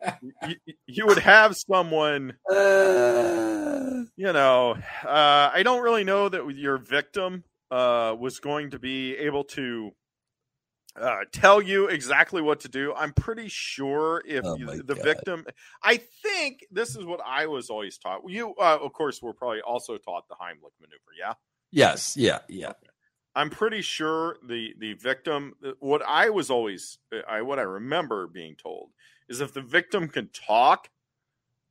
you, 0.47 0.55
you 0.85 1.05
would 1.07 1.19
have 1.19 1.55
someone, 1.55 2.37
you 2.49 4.33
know, 4.33 4.75
uh, 5.03 5.51
I 5.53 5.61
don't 5.63 5.81
really 5.81 6.03
know 6.03 6.29
that 6.29 6.47
your 6.55 6.77
victim 6.77 7.43
uh, 7.69 8.15
was 8.19 8.39
going 8.39 8.71
to 8.71 8.79
be 8.79 9.15
able 9.17 9.43
to 9.45 9.91
uh, 10.99 11.19
tell 11.31 11.61
you 11.61 11.87
exactly 11.87 12.41
what 12.41 12.59
to 12.61 12.67
do. 12.67 12.93
I'm 12.93 13.13
pretty 13.13 13.47
sure 13.47 14.21
if 14.27 14.43
Oh 14.43 14.57
you, 14.57 14.83
the 14.83 14.95
God. 14.95 15.03
victim, 15.03 15.45
I 15.83 16.01
think 16.21 16.65
this 16.71 16.95
is 16.95 17.05
what 17.05 17.21
I 17.25 17.47
was 17.47 17.69
always 17.69 17.97
taught. 17.97 18.21
You, 18.27 18.53
uh, 18.55 18.79
of 18.81 18.91
course, 18.93 19.21
were 19.21 19.33
probably 19.33 19.61
also 19.61 19.97
taught 19.97 20.27
the 20.27 20.35
Heimlich 20.35 20.73
maneuver, 20.81 21.13
yeah? 21.17 21.33
Yes. 21.71 22.17
Yeah. 22.17 22.39
Yeah. 22.49 22.73
I'm 23.33 23.49
pretty 23.49 23.81
sure 23.81 24.35
the 24.45 24.73
the 24.77 24.93
victim. 24.95 25.53
What 25.79 26.01
I 26.05 26.29
was 26.31 26.49
always, 26.49 26.97
I 27.29 27.41
what 27.43 27.59
I 27.59 27.61
remember 27.61 28.27
being 28.27 28.55
told 28.61 28.89
is 29.31 29.41
if 29.41 29.53
the 29.53 29.61
victim 29.61 30.07
can 30.07 30.29
talk, 30.29 30.89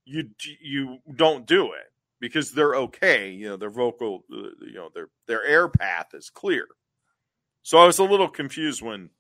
you 0.04 0.30
you 0.60 0.98
don't 1.14 1.46
do 1.46 1.72
it 1.72 1.92
because 2.18 2.52
they're 2.52 2.74
okay. 2.74 3.30
You 3.30 3.50
know 3.50 3.56
their 3.56 3.70
vocal, 3.70 4.24
uh, 4.32 4.50
you 4.66 4.74
know 4.74 4.88
their 4.94 5.08
their 5.26 5.44
air 5.44 5.68
path 5.68 6.08
is 6.14 6.30
clear. 6.30 6.66
So 7.62 7.78
I 7.78 7.86
was 7.86 7.98
a 7.98 8.04
little 8.04 8.28
confused 8.28 8.82
when 8.82 9.10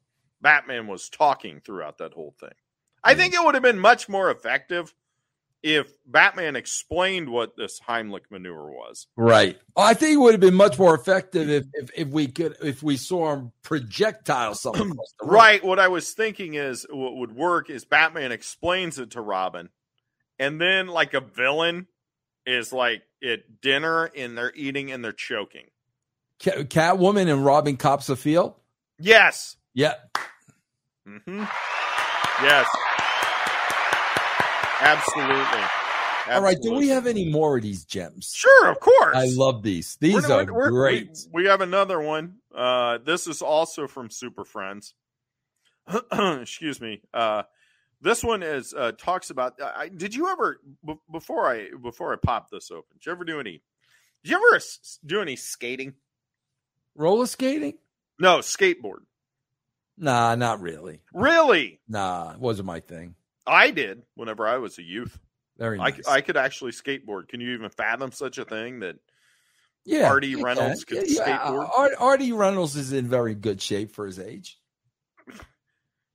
Batman 0.40 0.86
was 0.86 1.08
talking 1.08 1.60
throughout 1.60 1.98
that 1.98 2.14
whole 2.14 2.34
thing. 2.40 2.54
I 3.04 3.14
think 3.14 3.34
it 3.34 3.44
would 3.44 3.54
have 3.54 3.62
been 3.62 3.78
much 3.78 4.08
more 4.08 4.30
effective 4.30 4.94
if 5.62 5.92
Batman 6.06 6.56
explained 6.56 7.28
what 7.28 7.56
this 7.56 7.80
Heimlich 7.86 8.30
maneuver 8.30 8.70
was. 8.70 9.06
Right. 9.16 9.58
Oh, 9.76 9.82
I 9.82 9.94
think 9.94 10.14
it 10.14 10.16
would 10.16 10.32
have 10.32 10.40
been 10.40 10.54
much 10.54 10.78
more 10.78 10.94
effective 10.94 11.50
if, 11.50 11.64
if, 11.74 11.90
if 11.94 12.08
we 12.08 12.28
could 12.28 12.56
if 12.62 12.82
we 12.82 12.96
saw 12.96 13.34
him 13.34 13.52
projectile 13.62 14.54
something. 14.54 14.96
Right. 15.22 15.62
What 15.62 15.78
I 15.78 15.88
was 15.88 16.12
thinking 16.12 16.54
is 16.54 16.86
what 16.90 17.16
would 17.16 17.32
work 17.34 17.68
is 17.68 17.84
Batman 17.84 18.32
explains 18.32 18.98
it 18.98 19.10
to 19.12 19.20
Robin, 19.20 19.68
and 20.38 20.60
then 20.60 20.86
like 20.86 21.12
a 21.14 21.20
villain 21.20 21.86
is 22.46 22.72
like 22.72 23.02
at 23.22 23.60
dinner 23.60 24.10
and 24.16 24.36
they're 24.36 24.52
eating 24.54 24.90
and 24.90 25.04
they're 25.04 25.12
choking. 25.12 25.66
Ca- 26.42 26.62
Catwoman 26.64 27.30
and 27.30 27.44
Robin 27.44 27.76
cops 27.76 28.08
a 28.08 28.16
field. 28.16 28.54
Yes. 28.98 29.56
Yeah. 29.74 29.94
hmm 31.06 31.44
Yes. 32.42 32.66
Absolutely. 34.80 35.60
All 36.30 36.42
right. 36.42 36.56
Do 36.60 36.74
we 36.74 36.88
have 36.88 37.06
any 37.06 37.28
more 37.30 37.56
of 37.56 37.62
these 37.62 37.84
gems? 37.84 38.32
Sure, 38.34 38.70
of 38.70 38.78
course. 38.80 39.16
I 39.16 39.26
love 39.32 39.62
these. 39.62 39.96
These 40.00 40.26
We're- 40.28 40.32
are 40.48 40.52
we're- 40.52 40.70
great. 40.70 41.08
We, 41.32 41.42
we 41.42 41.48
have 41.48 41.60
another 41.60 42.00
one. 42.00 42.36
Uh, 42.54 42.98
this 42.98 43.26
is 43.26 43.42
also 43.42 43.86
from 43.88 44.10
Super 44.10 44.44
Friends. 44.44 44.94
Excuse 46.12 46.80
me. 46.80 47.02
Uh, 47.12 47.42
this 48.00 48.22
one 48.22 48.42
is 48.42 48.72
uh, 48.74 48.92
talks 48.92 49.30
about. 49.30 49.54
I, 49.62 49.88
did 49.88 50.14
you 50.14 50.28
ever 50.28 50.60
b- 50.86 50.94
before 51.10 51.50
I 51.50 51.68
before 51.82 52.12
I 52.12 52.16
pop 52.16 52.48
this 52.50 52.70
open? 52.70 52.84
Did 52.94 53.06
you 53.06 53.12
ever 53.12 53.24
do 53.24 53.40
any? 53.40 53.62
Did 54.22 54.30
you 54.32 54.36
ever 54.36 54.62
do 55.04 55.20
any 55.20 55.36
skating? 55.36 55.94
Roller 56.94 57.26
skating? 57.26 57.74
No, 58.18 58.38
skateboard. 58.38 59.00
Nah, 59.98 60.34
not 60.34 60.60
really. 60.60 61.00
Really? 61.12 61.80
Nah, 61.88 62.32
it 62.32 62.38
wasn't 62.40 62.66
my 62.66 62.80
thing. 62.80 63.14
I 63.46 63.70
did 63.70 64.02
whenever 64.14 64.46
I 64.46 64.58
was 64.58 64.78
a 64.78 64.82
youth. 64.82 65.18
Very 65.58 65.78
I, 65.78 65.90
nice. 65.90 66.06
I 66.06 66.20
could 66.20 66.36
actually 66.36 66.72
skateboard. 66.72 67.28
Can 67.28 67.40
you 67.40 67.50
even 67.52 67.68
fathom 67.70 68.12
such 68.12 68.38
a 68.38 68.44
thing 68.44 68.80
that 68.80 68.96
yeah, 69.84 70.08
R.D. 70.08 70.36
Reynolds 70.36 70.84
can. 70.84 70.98
could 70.98 71.10
Yeah, 71.10 71.26
yeah, 71.26 71.38
skateboard? 71.38 71.70
Ar- 71.76 71.96
R.D. 71.98 72.32
Reynolds 72.32 72.76
is 72.76 72.92
in 72.92 73.06
very 73.06 73.34
good 73.34 73.60
shape 73.60 73.92
for 73.92 74.06
his 74.06 74.18
age. 74.18 74.58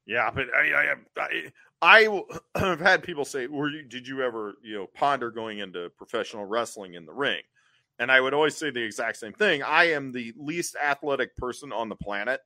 Yeah, 0.05 0.29
but 0.31 0.47
I, 0.55 0.71
I, 0.71 0.95
I, 1.17 1.51
I 1.81 2.23
have 2.55 2.79
had 2.79 3.03
people 3.03 3.25
say, 3.25 3.47
"Were 3.47 3.69
you? 3.69 3.83
Did 3.83 4.07
you 4.07 4.21
ever, 4.21 4.55
you 4.63 4.75
know, 4.75 4.87
ponder 4.87 5.31
going 5.31 5.59
into 5.59 5.89
professional 5.97 6.45
wrestling 6.45 6.93
in 6.93 7.05
the 7.05 7.13
ring?" 7.13 7.41
And 7.97 8.11
I 8.11 8.21
would 8.21 8.33
always 8.33 8.55
say 8.55 8.71
the 8.71 8.83
exact 8.83 9.17
same 9.17 9.33
thing. 9.33 9.63
I 9.63 9.91
am 9.91 10.11
the 10.11 10.33
least 10.37 10.75
athletic 10.81 11.35
person 11.37 11.71
on 11.71 11.89
the 11.89 11.95
planet, 11.95 12.41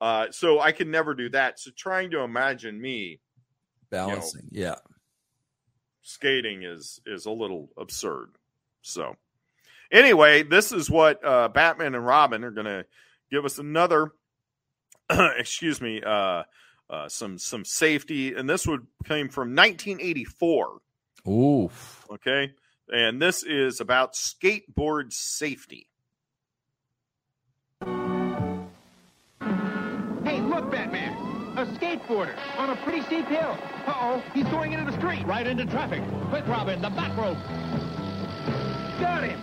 uh, 0.00 0.28
so 0.30 0.60
I 0.60 0.72
could 0.72 0.88
never 0.88 1.14
do 1.14 1.28
that. 1.30 1.58
So 1.58 1.72
trying 1.76 2.10
to 2.12 2.20
imagine 2.20 2.80
me 2.80 3.20
Balancing. 3.94 4.48
yeah. 4.50 4.76
skating 6.02 6.62
is 6.62 7.00
is 7.06 7.26
a 7.26 7.30
little 7.30 7.70
absurd. 7.76 8.32
So 8.82 9.16
anyway, 9.90 10.42
this 10.42 10.72
is 10.72 10.90
what 10.90 11.24
uh, 11.24 11.48
Batman 11.48 11.94
and 11.94 12.06
Robin 12.06 12.44
are 12.44 12.50
going 12.50 12.66
to 12.66 12.86
give 13.30 13.44
us 13.44 13.58
another. 13.58 14.12
excuse 15.38 15.80
me, 15.80 16.02
uh, 16.04 16.42
uh, 16.90 17.08
some 17.08 17.38
some 17.38 17.64
safety, 17.64 18.34
and 18.34 18.48
this 18.48 18.66
would 18.66 18.86
came 19.04 19.28
from 19.28 19.54
1984. 19.54 20.78
Oof. 21.28 22.06
Okay, 22.10 22.52
and 22.88 23.20
this 23.20 23.42
is 23.42 23.80
about 23.80 24.14
skateboard 24.14 25.12
safety. 25.12 25.88
A 32.14 32.16
skateboarder 32.16 32.58
on 32.58 32.70
a 32.70 32.76
pretty 32.76 33.02
steep 33.02 33.26
hill. 33.26 33.58
Uh-oh, 33.86 34.22
he's 34.34 34.46
going 34.46 34.72
into 34.72 34.88
the 34.88 34.96
street. 34.98 35.26
Right 35.26 35.46
into 35.46 35.66
traffic. 35.66 36.00
Quick, 36.28 36.46
Robin, 36.46 36.80
the 36.80 36.90
back 36.90 37.16
rope. 37.16 37.38
Got 39.00 39.24
him! 39.24 39.42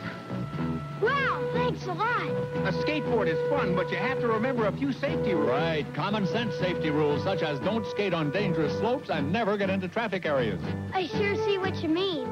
Wow, 1.02 1.50
thanks 1.54 1.86
a 1.88 1.94
lot. 1.94 2.22
A 2.22 2.72
skateboard 2.72 3.28
is 3.28 3.38
fun, 3.50 3.76
but 3.76 3.92
you 3.92 3.98
have 3.98 4.20
to 4.22 4.28
remember 4.28 4.68
a 4.68 4.72
few 4.72 4.94
safety 4.94 5.34
rules. 5.34 5.50
Right. 5.50 5.86
Common 5.94 6.26
sense 6.28 6.56
safety 6.56 6.92
rules 6.92 7.24
such 7.24 7.42
as 7.42 7.60
don't 7.60 7.86
skate 7.88 8.14
on 8.14 8.32
dangerous 8.32 8.72
slopes 8.78 9.10
and 9.10 9.34
never 9.34 9.58
get 9.58 9.70
into 9.70 9.90
traffic 9.90 10.26
areas. 10.26 10.62
I 10.94 11.08
sure 11.08 11.36
see 11.44 11.58
what 11.58 11.84
you 11.84 11.90
mean. 11.90 12.26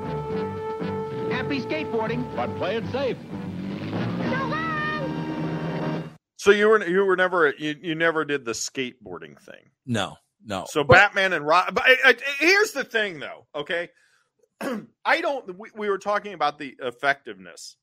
Happy 1.32 1.60
skateboarding. 1.62 2.23
But 2.36 2.56
play 2.58 2.78
it 2.78 2.89
safe. 2.91 3.17
So 3.89 4.45
long! 4.45 6.10
So 6.38 6.52
you 6.52 6.69
were 6.69 6.88
you 6.88 7.04
were 7.04 7.17
never 7.17 7.54
you, 7.58 7.75
you 7.82 7.95
never 7.95 8.23
did 8.23 8.45
the 8.45 8.54
skateboarding 8.54 9.38
thing. 9.41 9.71
No, 9.86 10.15
no. 10.45 10.65
So 10.69 10.84
But- 10.84 10.93
Batman 10.95 11.34
and 11.34 11.45
Rob. 11.45 11.73
But 11.75 11.84
uh, 11.89 12.10
uh, 12.10 12.13
here's 12.39 12.71
the 12.71 12.84
thing, 12.84 13.19
though. 13.19 13.47
Okay, 13.56 13.89
I 15.06 15.21
don't. 15.21 15.58
We, 15.58 15.69
we 15.75 15.89
were 15.89 15.97
talking 15.97 16.34
about 16.34 16.58
the 16.60 16.75
effectiveness 16.80 17.75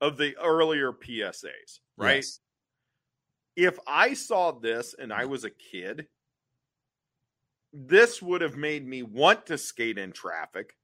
of 0.00 0.16
the 0.16 0.36
earlier 0.42 0.92
PSAs, 0.92 1.78
right? 1.96 2.16
Yes. 2.16 2.40
If 3.54 3.78
I 3.86 4.14
saw 4.14 4.52
this 4.52 4.94
and 4.98 5.12
I 5.12 5.26
was 5.26 5.44
a 5.44 5.50
kid, 5.50 6.06
this 7.72 8.20
would 8.22 8.40
have 8.40 8.56
made 8.56 8.86
me 8.86 9.02
want 9.02 9.46
to 9.46 9.58
skate 9.58 9.98
in 9.98 10.12
traffic 10.12 10.74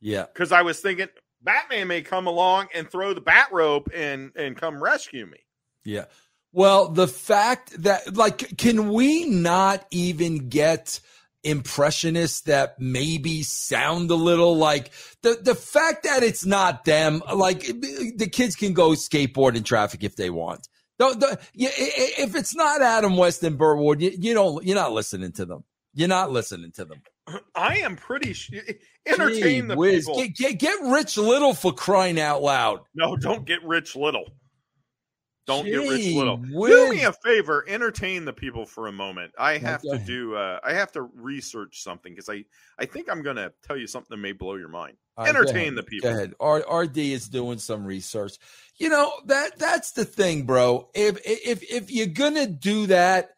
Yeah. 0.00 0.24
because 0.32 0.52
I 0.52 0.62
was 0.62 0.80
thinking 0.80 1.08
Batman 1.42 1.88
may 1.88 2.02
come 2.02 2.26
along 2.26 2.68
and 2.74 2.90
throw 2.90 3.12
the 3.14 3.20
bat 3.20 3.48
rope 3.52 3.90
and 3.94 4.32
and 4.36 4.56
come 4.56 4.82
rescue 4.82 5.26
me. 5.26 5.38
Yeah. 5.84 6.06
Well, 6.54 6.88
the 6.88 7.08
fact 7.08 7.82
that, 7.82 8.14
like, 8.16 8.56
can 8.56 8.90
we 8.92 9.24
not 9.26 9.84
even 9.90 10.48
get 10.48 11.00
impressionists 11.42 12.42
that 12.42 12.78
maybe 12.80 13.42
sound 13.42 14.10
a 14.10 14.14
little 14.14 14.56
like 14.56 14.90
the 15.22 15.38
the 15.42 15.54
fact 15.54 16.04
that 16.04 16.22
it's 16.22 16.46
not 16.46 16.84
them? 16.84 17.22
Like, 17.34 17.60
the 17.62 18.28
kids 18.30 18.54
can 18.56 18.72
go 18.72 18.90
skateboard 18.90 19.56
in 19.56 19.64
traffic 19.64 20.04
if 20.04 20.16
they 20.16 20.30
want. 20.30 20.68
Don't, 20.98 21.18
don't- 21.20 21.40
yeah, 21.54 21.70
i- 21.70 21.82
i- 21.82 22.22
if 22.22 22.36
it's 22.36 22.54
not 22.54 22.80
Adam 22.82 23.16
West 23.16 23.42
and 23.42 23.58
Burt 23.58 23.78
Ward, 23.78 24.00
you, 24.00 24.12
you 24.16 24.32
don't. 24.32 24.64
You're 24.64 24.76
not 24.76 24.92
listening 24.92 25.32
to 25.32 25.44
them. 25.44 25.64
You're 25.92 26.08
not 26.08 26.30
listening 26.30 26.70
to 26.76 26.84
them. 26.84 27.02
I 27.54 27.78
am 27.78 27.96
pretty 27.96 28.32
sh- 28.32 28.52
entertain 29.06 29.42
Gee 29.42 29.60
the 29.62 29.76
whiz. 29.76 30.04
people. 30.06 30.20
Get, 30.22 30.36
get, 30.36 30.58
get 30.58 30.80
Rich 30.82 31.16
Little 31.16 31.54
for 31.54 31.72
crying 31.72 32.20
out 32.20 32.42
loud. 32.42 32.80
No, 32.94 33.16
don't 33.16 33.44
get 33.44 33.64
rich 33.64 33.96
little. 33.96 34.24
Don't 35.46 35.66
get 35.66 35.76
rich 35.76 36.00
Gee 36.00 36.16
little. 36.16 36.38
Do 36.38 36.90
me 36.90 37.04
a 37.04 37.12
favor, 37.12 37.64
entertain 37.68 38.24
the 38.24 38.32
people 38.32 38.64
for 38.64 38.86
a 38.86 38.92
moment. 38.92 39.32
I 39.38 39.58
have 39.58 39.82
go 39.82 39.92
to 39.92 39.98
do. 39.98 40.34
Uh, 40.34 40.58
I 40.64 40.72
have 40.72 40.92
to 40.92 41.02
research 41.02 41.82
something 41.82 42.12
because 42.12 42.28
I, 42.28 42.44
I 42.78 42.86
think 42.86 43.10
I'm 43.10 43.22
going 43.22 43.36
to 43.36 43.52
tell 43.66 43.76
you 43.76 43.86
something 43.86 44.08
that 44.10 44.22
may 44.22 44.32
blow 44.32 44.54
your 44.54 44.68
mind. 44.68 44.96
Right, 45.18 45.28
entertain 45.28 45.74
the 45.74 45.82
people. 45.82 46.10
Go 46.10 46.16
ahead. 46.16 46.34
R- 46.40 46.82
RD 46.82 46.96
is 46.96 47.28
doing 47.28 47.58
some 47.58 47.84
research. 47.84 48.38
You 48.78 48.88
know 48.88 49.12
that 49.26 49.58
that's 49.58 49.92
the 49.92 50.04
thing, 50.04 50.44
bro. 50.44 50.88
If 50.94 51.18
if 51.24 51.62
if 51.62 51.90
you're 51.90 52.06
gonna 52.06 52.46
do 52.46 52.86
that, 52.86 53.30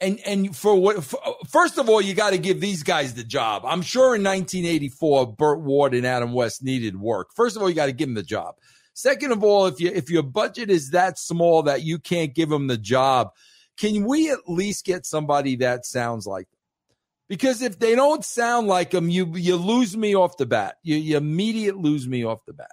and 0.00 0.18
and 0.24 0.56
for 0.56 0.74
what 0.74 1.02
for, 1.04 1.18
first 1.48 1.76
of 1.78 1.88
all, 1.88 2.00
you 2.00 2.14
got 2.14 2.30
to 2.30 2.38
give 2.38 2.60
these 2.60 2.82
guys 2.82 3.14
the 3.14 3.24
job. 3.24 3.64
I'm 3.66 3.82
sure 3.82 4.14
in 4.14 4.22
1984, 4.22 5.34
Burt 5.34 5.60
Ward 5.60 5.92
and 5.92 6.06
Adam 6.06 6.32
West 6.32 6.62
needed 6.62 6.96
work. 6.96 7.28
First 7.34 7.56
of 7.56 7.62
all, 7.62 7.68
you 7.68 7.74
got 7.74 7.86
to 7.86 7.92
give 7.92 8.08
them 8.08 8.14
the 8.14 8.22
job. 8.22 8.54
Second 8.98 9.30
of 9.32 9.44
all, 9.44 9.66
if 9.66 9.78
you 9.78 9.90
if 9.94 10.08
your 10.08 10.22
budget 10.22 10.70
is 10.70 10.90
that 10.92 11.18
small 11.18 11.62
that 11.64 11.82
you 11.82 11.98
can't 11.98 12.34
give 12.34 12.48
them 12.48 12.66
the 12.66 12.78
job, 12.78 13.28
can 13.76 14.06
we 14.06 14.30
at 14.30 14.48
least 14.48 14.86
get 14.86 15.04
somebody 15.04 15.56
that 15.56 15.84
sounds 15.84 16.26
like 16.26 16.48
them? 16.50 16.58
Because 17.28 17.60
if 17.60 17.78
they 17.78 17.94
don't 17.94 18.24
sound 18.24 18.68
like 18.68 18.92
them, 18.92 19.10
you 19.10 19.36
you 19.36 19.56
lose 19.56 19.94
me 19.98 20.14
off 20.16 20.38
the 20.38 20.46
bat. 20.46 20.76
You 20.82 20.96
you 20.96 21.18
immediate 21.18 21.76
lose 21.76 22.08
me 22.08 22.24
off 22.24 22.44
the 22.46 22.54
bat. 22.54 22.70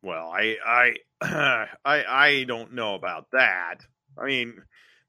Well, 0.00 0.30
I, 0.34 0.56
I, 1.20 1.66
I, 1.84 2.04
I 2.08 2.44
don't 2.48 2.72
know 2.72 2.94
about 2.94 3.26
that. 3.32 3.80
I 4.18 4.24
mean, 4.24 4.54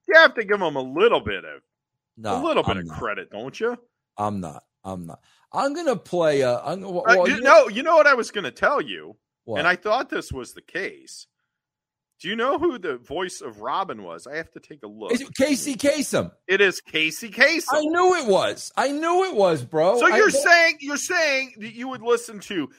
you 0.10 0.16
have 0.20 0.34
to 0.34 0.44
give 0.44 0.60
them 0.60 0.76
a 0.76 0.82
little 0.82 1.22
bit 1.22 1.46
of 1.46 1.62
No, 2.18 2.36
a 2.36 2.44
little 2.46 2.64
bit 2.64 2.72
I'm 2.72 2.78
of 2.80 2.86
not. 2.88 3.00
credit, 3.00 3.30
don't 3.32 3.58
you? 3.58 3.78
I'm 4.18 4.42
not. 4.42 4.64
I'm 4.84 5.06
not. 5.06 5.22
I'm 5.54 5.74
gonna 5.74 5.96
play. 5.96 6.44
Uh, 6.44 6.60
I'm 6.66 6.82
gonna. 6.82 6.98
Uh, 7.00 7.04
well, 7.06 7.30
you 7.30 7.36
you- 7.36 7.42
know, 7.42 7.70
you 7.70 7.84
know 7.84 7.96
what 7.96 8.08
I 8.08 8.14
was 8.16 8.30
going 8.32 8.44
to 8.44 8.52
tell 8.52 8.82
you, 8.82 9.16
What? 9.46 9.60
and 9.60 9.68
I 9.68 9.76
thought 9.76 10.10
this 10.10 10.32
was 10.32 10.54
the 10.54 10.62
case. 10.62 11.28
Do 12.22 12.28
you 12.28 12.36
know 12.36 12.60
who 12.60 12.78
the 12.78 12.98
voice 12.98 13.42
of 13.42 13.62
Robin 13.62 14.04
was? 14.04 14.28
I 14.28 14.36
have 14.36 14.52
to 14.52 14.60
take 14.60 14.84
a 14.84 14.88
look. 14.88 15.12
Is 15.12 15.22
it 15.22 15.34
Casey 15.36 15.74
Kasem. 15.74 16.32
It 16.48 16.62
is 16.62 16.80
Casey 16.80 17.30
Kasem. 17.30 17.66
I 17.72 17.82
knew 17.82 18.16
it 18.16 18.28
was. 18.28 18.72
I 18.78 18.92
knew 18.92 19.24
it 19.24 19.36
was, 19.36 19.66
bro. 19.66 19.98
So 19.98 20.08
you're 20.08 20.30
saying 20.30 20.78
you're 20.82 20.98
saying 20.98 21.56
that 21.58 21.74
you 21.74 21.88
would 21.88 22.04
listen 22.04 22.40
to 22.42 22.70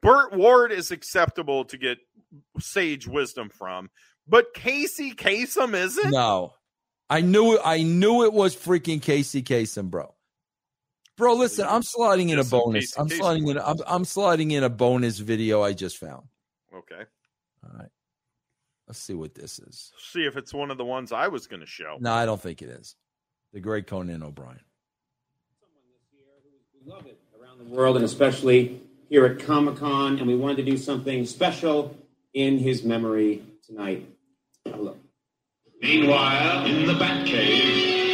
Burt 0.00 0.32
Ward 0.32 0.72
is 0.72 0.90
acceptable 0.90 1.66
to 1.66 1.76
get 1.76 1.98
sage 2.58 3.06
wisdom 3.06 3.50
from, 3.50 3.90
but 4.26 4.54
Casey 4.54 5.12
Kasem 5.12 5.74
isn't? 5.74 6.10
no. 6.10 6.54
I 7.10 7.22
knew 7.22 7.54
it. 7.54 7.60
I 7.64 7.82
knew 7.82 8.24
it 8.24 8.32
was 8.32 8.54
freaking 8.54 9.00
Casey 9.00 9.42
Kasem, 9.42 9.90
bro. 9.90 10.14
Bro, 11.18 11.34
listen. 11.34 11.66
I'm 11.68 11.82
sliding 11.82 12.28
in 12.28 12.38
a 12.38 12.44
bonus. 12.44 12.96
I'm 12.96 13.08
sliding 13.08 13.48
in. 13.48 13.58
I'm, 13.58 13.78
I'm 13.86 14.04
sliding 14.04 14.52
in 14.52 14.62
a 14.62 14.70
bonus 14.70 15.18
video 15.18 15.62
I 15.62 15.72
just 15.72 15.98
found. 15.98 16.28
Okay. 16.72 17.02
All 17.64 17.76
right. 17.76 17.88
Let's 18.86 19.00
see 19.00 19.14
what 19.14 19.34
this 19.34 19.58
is. 19.58 19.92
See 19.98 20.24
if 20.24 20.36
it's 20.36 20.54
one 20.54 20.70
of 20.70 20.78
the 20.78 20.84
ones 20.84 21.12
I 21.12 21.26
was 21.28 21.48
going 21.48 21.60
to 21.60 21.66
show. 21.66 21.96
No, 22.00 22.12
I 22.12 22.24
don't 22.24 22.40
think 22.40 22.62
it 22.62 22.70
is. 22.70 22.94
The 23.52 23.60
great 23.60 23.88
Conan 23.88 24.22
O'Brien. 24.22 24.60
Someone 25.60 25.82
this 25.92 26.06
year 26.12 26.24
who's 26.44 26.84
beloved 26.84 27.16
around 27.38 27.58
the 27.58 27.76
world 27.76 27.96
and 27.96 28.04
especially 28.04 28.80
here 29.10 29.26
at 29.26 29.40
Comic 29.40 29.76
Con, 29.76 30.18
and 30.18 30.26
we 30.26 30.36
wanted 30.36 30.58
to 30.58 30.64
do 30.64 30.76
something 30.76 31.26
special 31.26 31.96
in 32.32 32.58
his 32.58 32.84
memory 32.84 33.42
tonight. 33.66 34.08
Have 34.66 34.78
a 34.78 34.82
look. 34.82 34.98
Meanwhile, 35.82 36.66
in 36.66 36.86
the 36.86 36.94
Batcave. 36.94 38.07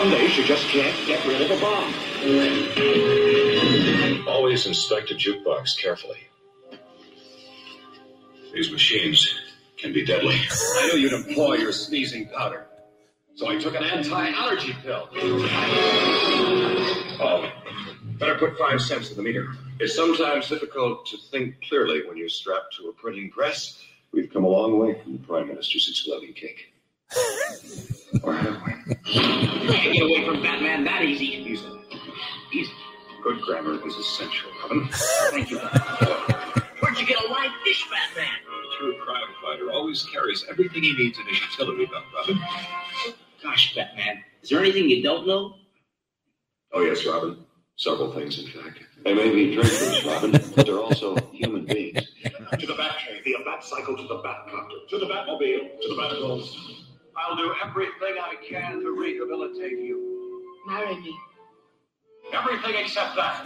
Some 0.00 0.10
days 0.12 0.34
you 0.34 0.44
just 0.44 0.66
can't 0.68 0.96
get 1.06 1.22
rid 1.26 1.42
of 1.42 1.50
a 1.50 1.60
bomb. 1.60 1.92
Always 4.26 4.66
inspect 4.66 5.10
a 5.10 5.14
jukebox 5.14 5.76
carefully. 5.76 6.16
These 8.54 8.72
machines 8.72 9.38
can 9.76 9.92
be 9.92 10.02
deadly. 10.06 10.40
I 10.78 10.86
knew 10.90 11.00
you'd 11.00 11.12
employ 11.12 11.56
your 11.56 11.72
sneezing 11.72 12.30
powder. 12.30 12.66
So 13.34 13.50
I 13.50 13.58
took 13.58 13.74
an 13.74 13.84
anti-allergy 13.84 14.74
pill. 14.82 15.10
Oh, 17.20 17.52
better 18.18 18.36
put 18.38 18.56
five 18.56 18.80
cents 18.80 19.10
in 19.10 19.18
the 19.18 19.22
meter. 19.22 19.48
It's 19.80 19.94
sometimes 19.94 20.48
difficult 20.48 21.04
to 21.08 21.18
think 21.30 21.56
clearly 21.68 22.08
when 22.08 22.16
you're 22.16 22.30
strapped 22.30 22.74
to 22.78 22.88
a 22.88 22.94
printing 22.94 23.28
press. 23.28 23.84
We've 24.12 24.32
come 24.32 24.44
a 24.44 24.48
long 24.48 24.78
way 24.78 24.98
from 25.02 25.12
the 25.12 25.18
Prime 25.18 25.48
Minister's 25.48 25.90
exploding 25.90 26.32
cake. 26.32 26.69
Or 28.22 28.34
have 28.34 28.62
we? 28.64 28.72
You 29.12 29.68
can't 29.72 29.92
get 29.94 30.02
away 30.02 30.24
from 30.24 30.42
Batman 30.42 30.84
that 30.84 31.02
easy. 31.02 31.26
Easy. 31.26 31.66
Easy. 32.52 32.72
Good 33.22 33.40
grammar 33.42 33.86
is 33.86 33.94
essential, 33.94 34.50
Robin. 34.62 34.88
Thank 35.30 35.50
you. 35.50 35.58
Where'd 35.58 36.98
you 36.98 37.06
get 37.06 37.22
a 37.22 37.28
live 37.28 37.50
fish, 37.64 37.86
Batman? 37.90 38.26
A 38.26 38.78
true 38.78 38.96
crime 39.04 39.28
fighter 39.42 39.70
always 39.72 40.04
carries 40.12 40.44
everything 40.48 40.82
he 40.82 40.94
needs 40.96 41.18
in 41.18 41.26
his 41.26 41.40
utility 41.40 41.86
belt, 41.86 42.04
Robin. 42.16 42.42
Gosh, 43.42 43.74
Batman, 43.74 44.22
is 44.42 44.48
there 44.50 44.60
anything 44.60 44.88
you 44.88 45.02
don't 45.02 45.26
know? 45.26 45.54
Oh, 46.72 46.82
yes, 46.82 47.04
Robin. 47.06 47.44
Several 47.76 48.12
things, 48.12 48.38
in 48.38 48.46
fact. 48.46 48.80
They 49.04 49.14
may 49.14 49.30
be 49.30 49.54
drinkers, 49.54 50.04
Robin, 50.04 50.32
but 50.32 50.66
they're 50.66 50.78
also 50.78 51.16
human 51.32 51.64
beings. 51.64 52.00
to 52.58 52.66
the 52.66 52.74
Batcave, 52.74 53.24
via 53.24 53.38
Batcycle 53.38 53.96
to 53.96 54.06
the 54.06 54.22
Batcopter, 54.22 54.88
to 54.90 54.98
the 54.98 55.06
Batmobile, 55.06 55.80
to 55.80 55.88
the 55.88 55.94
Batghost. 55.94 56.56
I'll 57.20 57.36
do 57.36 57.54
everything 57.64 58.16
I 58.20 58.34
can 58.48 58.80
to 58.80 58.90
rehabilitate 58.98 59.78
you. 59.78 60.42
Marry 60.66 60.96
me. 61.00 61.16
Everything 62.32 62.74
except 62.76 63.16
that. 63.16 63.44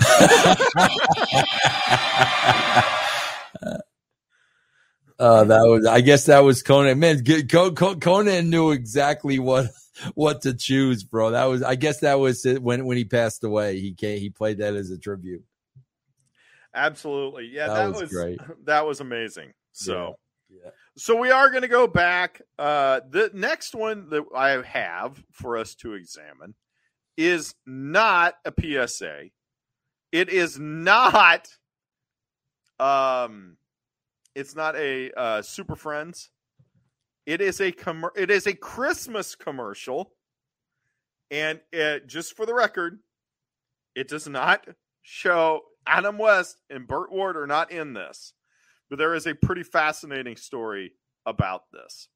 Uh, 5.16 5.44
that 5.44 5.60
was, 5.62 5.86
I 5.86 6.00
guess 6.00 6.26
that 6.26 6.40
was 6.40 6.62
Conan. 6.64 6.98
Man, 6.98 7.18
good- 7.18 7.48
Co- 7.50 7.70
Co- 7.70 7.94
Conan 7.96 8.50
knew 8.50 8.72
exactly 8.72 9.38
what 9.38 9.66
what 10.14 10.42
to 10.42 10.54
choose, 10.54 11.04
bro. 11.04 11.30
That 11.30 11.44
was, 11.44 11.62
I 11.62 11.76
guess, 11.76 12.00
that 12.00 12.18
was 12.18 12.44
it 12.44 12.60
when 12.60 12.84
when 12.84 12.96
he 12.96 13.04
passed 13.04 13.44
away. 13.44 13.78
He 13.78 13.94
came, 13.94 14.18
he 14.18 14.30
played 14.30 14.58
that 14.58 14.74
as 14.74 14.90
a 14.90 14.98
tribute. 14.98 15.44
Absolutely. 16.74 17.46
Yeah, 17.46 17.68
That 17.68 17.74
that, 17.74 17.88
was 17.92 18.00
was, 18.02 18.10
great. 18.10 18.40
That 18.64 18.86
was 18.86 19.00
amazing. 19.00 19.52
So 19.70 20.16
Yeah. 20.50 20.70
So 20.96 21.16
we 21.16 21.30
are 21.30 21.50
going 21.50 21.62
to 21.62 21.68
go 21.68 21.86
back. 21.86 22.40
Uh, 22.58 23.00
the 23.10 23.30
next 23.34 23.74
one 23.74 24.08
that 24.10 24.24
I 24.34 24.62
have 24.62 25.22
for 25.32 25.56
us 25.56 25.74
to 25.76 25.94
examine 25.94 26.54
is 27.16 27.54
not 27.66 28.34
a 28.44 28.52
PSA. 28.58 29.30
It 30.12 30.28
is 30.28 30.58
not. 30.58 31.48
Um, 32.78 33.56
it's 34.34 34.54
not 34.54 34.76
a 34.76 35.10
uh, 35.12 35.42
Super 35.42 35.76
Friends. 35.76 36.30
It 37.26 37.40
is 37.40 37.60
a 37.60 37.72
com- 37.72 38.10
It 38.16 38.30
is 38.30 38.46
a 38.46 38.54
Christmas 38.54 39.34
commercial, 39.34 40.12
and 41.30 41.60
it, 41.72 42.06
just 42.06 42.36
for 42.36 42.46
the 42.46 42.54
record, 42.54 43.00
it 43.94 44.08
does 44.08 44.28
not 44.28 44.66
show 45.02 45.62
Adam 45.86 46.18
West 46.18 46.58
and 46.68 46.86
Burt 46.86 47.10
Ward 47.10 47.36
are 47.36 47.46
not 47.46 47.70
in 47.70 47.94
this, 47.94 48.34
but 48.90 48.98
there 48.98 49.14
is 49.14 49.26
a 49.26 49.34
pretty 49.34 49.62
fascinating 49.62 50.36
story 50.36 50.92
about 51.26 51.70
this. 51.72 52.08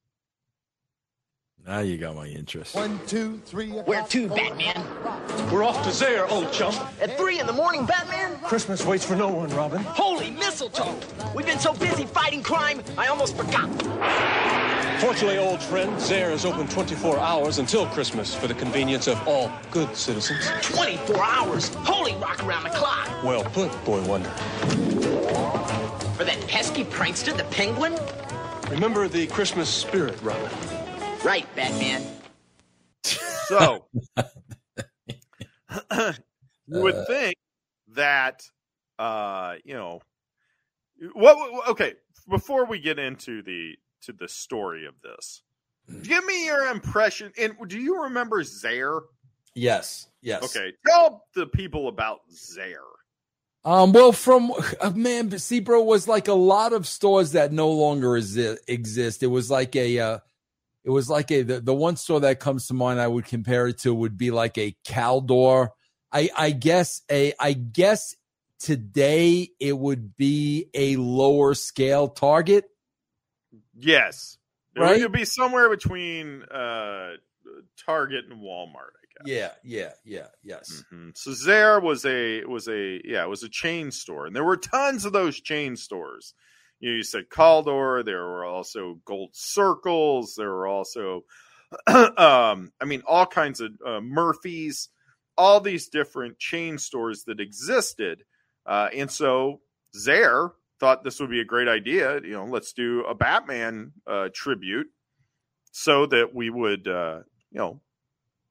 Now 1.67 1.81
you 1.81 1.99
got 1.99 2.15
my 2.15 2.27
interest. 2.27 2.75
One, 2.75 3.01
two, 3.07 3.43
three. 3.45 3.71
Where 3.71 4.03
to, 4.05 4.29
Batman? 4.29 4.83
We're 5.53 5.65
off 5.65 5.83
to 5.85 5.91
Zayre, 5.91 6.31
old 6.31 6.53
chump. 6.53 6.77
At 7.01 7.17
three 7.19 7.41
in 7.41 7.47
the 7.47 7.53
morning, 7.53 7.85
Batman? 7.85 8.39
Christmas 8.45 8.85
waits 8.85 9.05
for 9.05 9.17
no 9.17 9.29
one, 9.29 9.51
Robin. 9.51 9.83
Holy 9.83 10.31
mistletoe! 10.31 10.95
We've 11.35 11.47
been 11.47 11.59
so 11.59 11.75
busy 11.75 12.05
fighting 12.05 12.43
crime, 12.43 12.83
I 12.97 13.09
almost 13.09 13.37
forgot. 13.37 13.69
Fortunately, 15.01 15.39
old 15.39 15.63
friend, 15.63 15.93
Zayre 15.97 16.33
is 16.33 16.45
open 16.45 16.67
24 16.69 17.19
hours 17.19 17.59
until 17.59 17.87
Christmas 17.87 18.35
for 18.35 18.47
the 18.47 18.55
convenience 18.55 19.07
of 19.07 19.27
all 19.29 19.51
good 19.71 19.95
citizens. 19.97 20.49
24 20.63 21.23
hours? 21.23 21.75
Holy 21.75 22.15
rock 22.17 22.43
around 22.45 22.65
the 22.65 22.71
clock! 22.71 23.09
Well 23.23 23.45
put, 23.45 23.73
boy 23.85 24.03
wonder. 24.07 24.33
For 26.19 26.25
that 26.25 26.47
pesky 26.49 26.83
prankster, 26.85 27.35
the 27.35 27.45
penguin? 27.45 27.97
Remember 28.71 29.07
the 29.09 29.27
Christmas 29.29 29.69
spirit, 29.69 30.21
Robin. 30.21 30.51
Right, 31.25 31.47
Batman. 31.55 32.05
So 33.05 33.87
you 36.67 36.83
would 36.83 36.95
Uh, 36.97 37.05
think 37.07 37.37
that 37.95 38.43
uh 38.99 39.55
you 39.65 39.75
know 39.75 40.01
what 41.13 41.37
what- 41.39 41.69
okay 41.69 41.95
before 42.29 42.67
we 42.67 42.79
get 42.81 42.99
into 42.99 43.43
the 43.43 43.77
to 44.03 44.13
the 44.13 44.29
story 44.29 44.87
of 44.87 44.95
this 45.03 45.43
give 46.03 46.25
me 46.27 46.45
your 46.47 46.67
impression 46.67 47.33
and 47.39 47.55
do 47.69 47.79
you 47.79 48.03
remember 48.03 48.43
zayre 48.43 49.01
Yes, 49.55 50.09
yes. 50.21 50.43
okay 50.45 50.73
tell 50.87 51.25
the 51.35 51.47
people 51.47 51.89
about 51.89 52.19
zayre 52.31 52.77
Um, 53.65 53.93
well, 53.93 54.13
from 54.13 54.53
uh, 54.81 54.91
man, 54.91 55.29
but 55.29 55.41
see, 55.41 55.61
bro, 55.61 55.83
was 55.83 56.09
like 56.09 56.29
a 56.29 56.35
lot 56.35 56.73
of 56.73 56.87
stores 56.87 57.33
that 57.33 57.53
no 57.53 57.71
longer 57.71 58.11
exi- 58.11 58.59
exist. 58.67 59.23
It 59.23 59.27
was 59.29 59.51
like 59.51 59.77
a, 59.77 59.99
uh, 59.99 60.19
it 60.85 60.91
was 60.91 61.11
like 61.11 61.31
a 61.31 61.43
the, 61.43 61.61
the 61.61 61.75
one 61.75 61.97
store 61.97 62.21
that 62.21 62.41
comes 62.41 62.69
to 62.69 62.75
mind 62.75 63.01
I 63.01 63.09
would 63.09 63.27
compare 63.27 63.67
it 63.67 63.79
to 63.79 63.95
would 63.95 64.17
be 64.17 64.31
like 64.31 64.57
a 64.59 64.75
Caldor. 64.87 65.69
I 66.13 66.31
I 66.37 66.51
guess 66.53 67.03
a 67.11 67.35
I 67.39 67.53
guess 67.53 68.15
today 68.59 69.51
it 69.61 69.77
would 69.77 70.17
be 70.17 70.67
a 70.75 70.97
lower 70.97 71.55
scale 71.55 72.09
Target. 72.09 72.65
Yes. 73.75 74.39
right? 74.77 75.01
It 75.01 75.03
would 75.03 75.13
be 75.13 75.25
somewhere 75.25 75.69
between 75.69 76.43
uh, 76.45 77.13
Target 77.85 78.27
and 78.31 78.41
Walmart. 78.43 78.98
Yeah, 79.25 79.53
yeah, 79.65 79.93
yeah, 80.05 80.29
yes. 80.43 80.85
Mhm. 80.93 81.17
So 81.17 81.31
Zayre 81.31 81.83
was 81.83 82.05
a 82.05 82.45
was 82.45 82.69
a 82.69 83.01
yeah 83.05 83.25
it 83.25 83.29
was 83.29 83.43
a 83.43 83.49
chain 83.49 83.91
store, 83.91 84.27
and 84.27 84.35
there 84.35 84.45
were 84.45 84.57
tons 84.57 85.05
of 85.05 85.13
those 85.13 85.41
chain 85.41 85.77
stores. 85.77 86.35
You, 86.81 86.91
know, 86.91 86.97
you 86.97 87.03
said 87.03 87.29
Caldor. 87.29 88.05
There 88.05 88.25
were 88.25 88.45
also 88.45 89.01
Gold 89.05 89.31
Circles. 89.33 90.35
There 90.37 90.51
were 90.51 90.69
also, 90.69 91.23
um, 91.87 92.73
I 92.81 92.85
mean, 92.85 93.03
all 93.07 93.27
kinds 93.27 93.61
of 93.61 93.73
uh, 93.85 94.01
Murphys. 94.01 94.89
All 95.37 95.61
these 95.61 95.89
different 95.89 96.39
chain 96.41 96.79
stores 96.79 97.23
that 97.25 97.39
existed, 97.39 98.25
uh, 98.67 98.89
and 98.93 99.09
so 99.09 99.61
Zayre 99.97 100.51
thought 100.81 101.05
this 101.05 101.21
would 101.21 101.31
be 101.31 101.41
a 101.41 101.45
great 101.45 101.69
idea. 101.69 102.21
You 102.23 102.33
know, 102.33 102.45
let's 102.45 102.73
do 102.73 103.05
a 103.05 103.15
Batman 103.15 103.93
uh, 104.07 104.31
tribute 104.35 104.89
so 105.71 106.07
that 106.07 106.35
we 106.35 106.51
would, 106.51 106.89
uh, 106.89 107.21
you 107.53 107.59
know, 107.59 107.81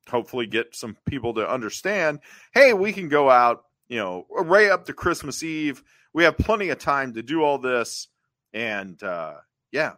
hopefully 0.10 0.48
get 0.48 0.76
some 0.76 0.98
people 1.06 1.34
to 1.36 1.50
understand 1.50 2.20
hey 2.54 2.74
we 2.74 2.94
can 2.94 3.10
go 3.10 3.30
out 3.30 3.64
you 3.88 3.98
know 3.98 4.26
right 4.30 4.70
up 4.70 4.86
to 4.86 4.94
christmas 4.94 5.44
eve 5.44 5.84
we 6.14 6.24
have 6.24 6.38
plenty 6.38 6.70
of 6.70 6.80
time 6.80 7.14
to 7.14 7.22
do 7.24 7.42
all 7.44 7.58
this 7.58 8.08
and 8.54 9.02
uh 9.04 9.34
yeah 9.72 9.94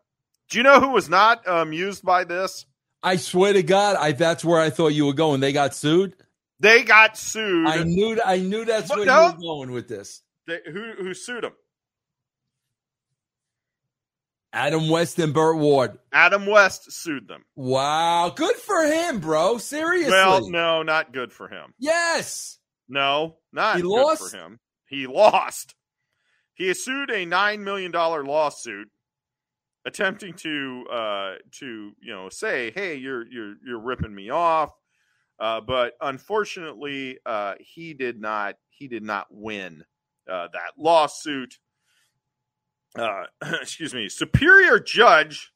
do 0.49 0.57
you 0.57 0.63
know 0.63 0.79
who 0.79 0.89
was 0.89 1.09
not 1.09 1.41
amused 1.47 2.03
by 2.03 2.23
this 2.23 2.65
I 3.01 3.15
swear 3.15 3.53
to 3.53 3.63
God, 3.63 3.95
I 3.95 4.11
that's 4.11 4.43
where 4.43 4.59
I 4.59 4.69
thought 4.69 4.89
you 4.89 5.05
were 5.05 5.13
going. 5.13 5.39
They 5.39 5.53
got 5.53 5.73
sued. 5.73 6.15
they 6.59 6.83
got 6.83 7.17
sued 7.17 7.65
I 7.65 7.83
knew 7.83 8.19
I 8.25 8.39
knew 8.39 8.65
that's 8.65 8.89
But 8.89 8.97
where 8.97 9.05
no. 9.05 9.27
you 9.27 9.33
were 9.35 9.39
going 9.39 9.71
with 9.71 9.87
this. 9.87 10.21
They- 10.47 10.59
who 10.69 10.91
who 10.99 11.13
sued 11.13 11.45
him 11.45 11.53
Adam 14.51 14.89
West 14.89 15.19
and 15.19 15.33
Burt 15.33 15.57
Ward. 15.57 15.97
adam 16.11 16.45
west 16.47 16.91
sued 16.91 17.27
them 17.27 17.43
Wow, 17.55 18.31
good 18.35 18.55
for 18.55 18.83
him, 18.85 19.19
bro. 19.19 19.57
Seriously. 19.59 20.11
well 20.11 20.49
no 20.49 20.81
not 20.83 21.13
good 21.13 21.31
for 21.31 21.47
him 21.47 21.73
Yes. 21.77 22.57
no 22.87 23.37
not 23.53 23.75
He 23.77 23.81
good 23.83 23.89
lost? 23.89 24.31
for 24.31 24.35
him 24.37 24.59
he 24.87 25.05
lost 25.07 25.75
he 26.55 26.73
sued 26.73 27.11
a 27.11 27.25
nine 27.25 27.63
million 27.63 27.91
dollar 27.91 28.23
lawsuit 28.25 28.87
attempting 29.85 30.33
to 30.33 30.83
uh 30.91 31.35
to 31.51 31.91
you 32.01 32.11
know 32.13 32.27
say 32.29 32.71
hey 32.71 32.95
you're 32.95 33.25
you're 33.31 33.55
you're 33.65 33.79
ripping 33.79 34.13
me 34.13 34.29
off 34.29 34.71
uh 35.39 35.61
but 35.61 35.93
unfortunately 36.01 37.17
uh 37.25 37.53
he 37.59 37.93
did 37.93 38.19
not 38.19 38.55
he 38.71 38.87
did 38.87 39.03
not 39.03 39.27
win 39.29 39.83
uh 40.29 40.47
that 40.51 40.71
lawsuit 40.77 41.57
uh 42.97 43.23
excuse 43.61 43.93
me 43.93 44.09
superior 44.09 44.79
judge 44.79 45.51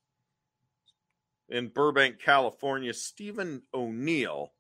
in 1.49 1.67
Burbank 1.67 2.19
California 2.19 2.93
Stephen 2.93 3.63
O'Neill 3.73 4.53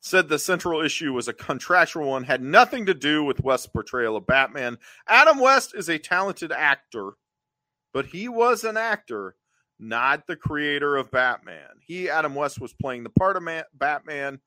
said 0.00 0.28
the 0.28 0.38
central 0.38 0.82
issue 0.82 1.12
was 1.12 1.28
a 1.28 1.32
contractual 1.32 2.10
one 2.10 2.24
had 2.24 2.42
nothing 2.42 2.86
to 2.86 2.94
do 2.94 3.24
with 3.24 3.42
West's 3.42 3.66
portrayal 3.66 4.16
of 4.16 4.26
Batman 4.26 4.78
Adam 5.08 5.38
West 5.38 5.74
is 5.74 5.88
a 5.88 5.98
talented 5.98 6.52
actor 6.52 7.12
but 7.94 8.06
he 8.06 8.28
was 8.28 8.64
an 8.64 8.76
actor, 8.76 9.36
not 9.78 10.26
the 10.26 10.34
creator 10.34 10.96
of 10.96 11.12
Batman. 11.12 11.68
He, 11.86 12.10
Adam 12.10 12.34
West, 12.34 12.60
was 12.60 12.72
playing 12.74 13.04
the 13.04 13.10
part 13.10 13.36
of 13.36 13.44
Ma- 13.44 13.62
Batman. 13.72 14.40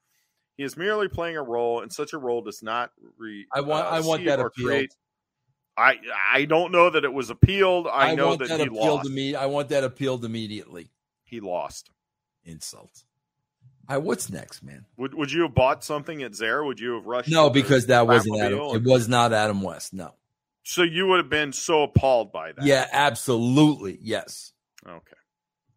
He 0.58 0.64
is 0.64 0.76
merely 0.76 1.08
playing 1.08 1.38
a 1.38 1.44
role, 1.44 1.80
and 1.82 1.92
such 1.92 2.12
a 2.12 2.18
role 2.18 2.42
does 2.42 2.62
not 2.62 2.92
re. 3.18 3.48
I 3.54 3.62
want- 3.62 3.86
uh, 3.86 3.90
I 3.90 4.02
want 4.02 4.26
that 4.26 4.40
or 4.40 4.48
appealed. 4.48 4.68
create- 4.68 4.96
I 5.78 5.98
I 6.34 6.46
don't 6.46 6.72
know 6.72 6.90
that 6.90 7.04
it 7.04 7.14
was 7.14 7.30
appealed. 7.30 7.88
I, 7.92 8.16
know 8.16 8.30
want 8.30 8.40
that, 8.40 8.50
that, 8.50 8.60
he 8.62 8.70
lost. 8.70 9.08
to 9.08 9.12
me. 9.12 9.36
I 9.36 9.46
want 9.46 9.70
that 9.70 9.84
appealed 9.84 10.26
immediately. 10.26 10.90
He 11.24 11.40
lost. 11.40 11.92
Insult. 12.44 13.04
Right, 13.90 13.98
what's 13.98 14.30
next, 14.30 14.64
man? 14.64 14.86
Would 14.98 15.14
Would 15.14 15.32
you 15.32 15.44
have 15.44 15.54
bought 15.54 15.84
something 15.84 16.24
at 16.24 16.32
Zayre? 16.32 16.66
Would 16.66 16.80
you 16.80 16.96
have 16.96 17.06
rushed? 17.06 17.30
No, 17.30 17.50
because 17.50 17.86
that 17.88 18.08
wasn't 18.08 18.40
Adam. 18.40 18.60
It 18.76 18.84
was 18.84 19.08
not 19.08 19.34
Adam 19.34 19.62
West. 19.62 19.94
No. 19.94 20.14
So 20.64 20.84
you 20.84 21.08
would 21.08 21.20
have 21.20 21.30
been 21.30 21.54
so 21.54 21.84
appalled 21.84 22.34
by 22.34 22.52
that. 22.52 22.66
Yeah, 22.66 22.86
absolutely. 22.92 24.00
Yes. 24.02 24.52
Okay. 24.86 25.16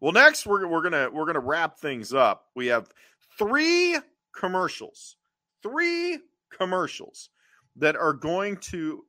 Well, 0.01 0.11
next 0.11 0.45
we're 0.45 0.67
we're 0.67 0.81
gonna 0.81 1.09
we're 1.11 1.25
gonna 1.25 1.39
wrap 1.39 1.77
things 1.77 2.13
up. 2.13 2.47
We 2.55 2.67
have 2.67 2.89
three 3.37 3.97
commercials, 4.35 5.15
three 5.63 6.19
commercials 6.51 7.29
that 7.77 7.95
are 7.95 8.13
going 8.13 8.57
to 8.57 9.05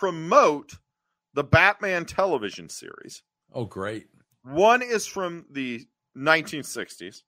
promote 0.00 0.78
the 1.34 1.44
Batman 1.44 2.06
television 2.06 2.70
series. 2.70 3.22
Oh, 3.52 3.66
great. 3.66 4.06
One 4.42 4.80
is 4.80 5.06
from 5.06 5.44
the 5.50 5.86
1960s. 6.16 7.22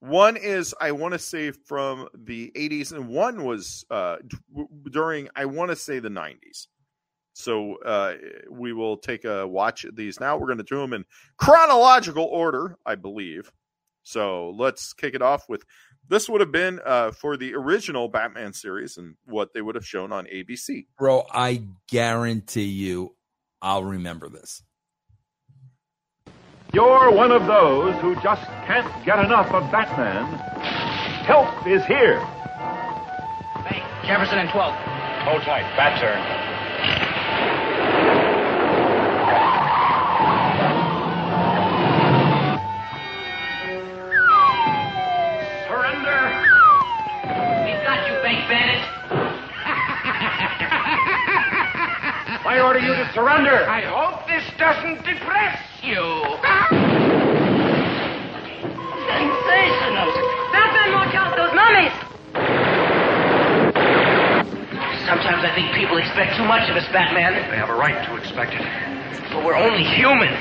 One 0.00 0.36
is, 0.36 0.74
I 0.80 0.90
want 0.90 1.12
to 1.12 1.18
say, 1.20 1.52
from 1.52 2.08
the 2.12 2.50
80s, 2.56 2.90
and 2.90 3.08
one 3.08 3.44
was 3.44 3.84
uh, 3.88 4.16
d- 4.26 4.36
during, 4.90 5.28
I 5.36 5.44
want 5.44 5.70
to 5.70 5.76
say, 5.76 6.00
the 6.00 6.08
90s. 6.08 6.66
So 7.34 7.76
uh, 7.76 8.14
we 8.50 8.72
will 8.72 8.96
take 8.96 9.24
a 9.24 9.46
watch 9.46 9.84
at 9.84 9.94
these 9.94 10.18
now. 10.18 10.36
We're 10.36 10.48
going 10.48 10.58
to 10.58 10.64
do 10.64 10.78
them 10.78 10.92
in 10.92 11.04
chronological 11.38 12.24
order, 12.24 12.76
I 12.84 12.96
believe. 12.96 13.52
So 14.02 14.50
let's 14.50 14.92
kick 14.92 15.14
it 15.14 15.22
off 15.22 15.48
with 15.48 15.64
this 16.12 16.28
would 16.28 16.42
have 16.42 16.52
been 16.52 16.78
uh, 16.84 17.10
for 17.10 17.38
the 17.38 17.54
original 17.54 18.06
Batman 18.06 18.52
series 18.52 18.98
and 18.98 19.16
what 19.24 19.54
they 19.54 19.62
would 19.62 19.74
have 19.74 19.86
shown 19.86 20.12
on 20.12 20.26
ABC. 20.26 20.86
Bro, 20.98 21.24
I 21.32 21.62
guarantee 21.88 22.64
you 22.64 23.16
I'll 23.62 23.84
remember 23.84 24.28
this. 24.28 24.62
You're 26.74 27.12
one 27.12 27.30
of 27.30 27.46
those 27.46 27.94
who 28.00 28.14
just 28.16 28.44
can't 28.66 29.04
get 29.06 29.24
enough 29.24 29.52
of 29.52 29.70
Batman. 29.70 30.26
Help 31.24 31.66
is 31.66 31.84
here. 31.86 32.18
Jefferson 34.04 34.38
and 34.38 34.50
12. 34.50 34.74
Hold 35.24 35.42
tight. 35.42 35.76
Bat 35.76 36.00
turn. 36.00 36.51
Got 48.48 48.48
you, 48.48 48.48
bank 48.48 48.48
bandit. 48.48 48.82
I 52.44 52.60
order 52.60 52.80
you 52.80 52.94
to 52.94 53.12
surrender. 53.12 53.68
I 53.68 53.82
hope 53.82 54.26
this 54.26 54.44
doesn't 54.58 55.04
depress 55.04 55.58
you. 55.82 56.02
Sensational! 59.06 60.08
Batman 60.52 60.92
won't 60.92 61.12
count 61.12 61.36
those 61.36 61.54
mummies! 61.54 61.92
Sometimes 65.06 65.44
I 65.44 65.52
think 65.54 65.74
people 65.74 65.98
expect 65.98 66.36
too 66.36 66.44
much 66.44 66.68
of 66.70 66.76
us, 66.76 66.86
Batman. 66.92 67.34
They 67.50 67.56
have 67.56 67.70
a 67.70 67.74
right 67.74 68.06
to 68.06 68.16
expect 68.16 68.54
it. 68.54 68.62
But 69.32 69.44
we're 69.44 69.56
only 69.56 69.84
human. 69.84 70.32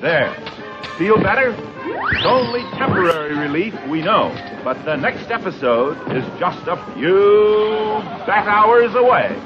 There. 0.00 0.34
Feel 0.98 1.16
better? 1.22 1.52
It's 1.84 2.26
only 2.26 2.62
temporary 2.76 3.36
relief, 3.36 3.74
we 3.88 4.02
know. 4.02 4.30
But 4.62 4.84
the 4.84 4.96
next 4.96 5.30
episode 5.30 5.96
is 6.12 6.24
just 6.38 6.66
a 6.68 6.76
few 6.94 8.00
bat 8.26 8.46
hours 8.46 8.94
away. 8.94 9.36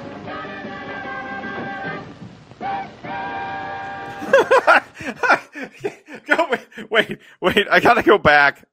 wait, 6.51 6.67
wait, 6.91 7.19
wait. 7.41 7.67
I 7.71 7.81
gotta 7.81 8.03
go 8.03 8.19
back. 8.19 8.65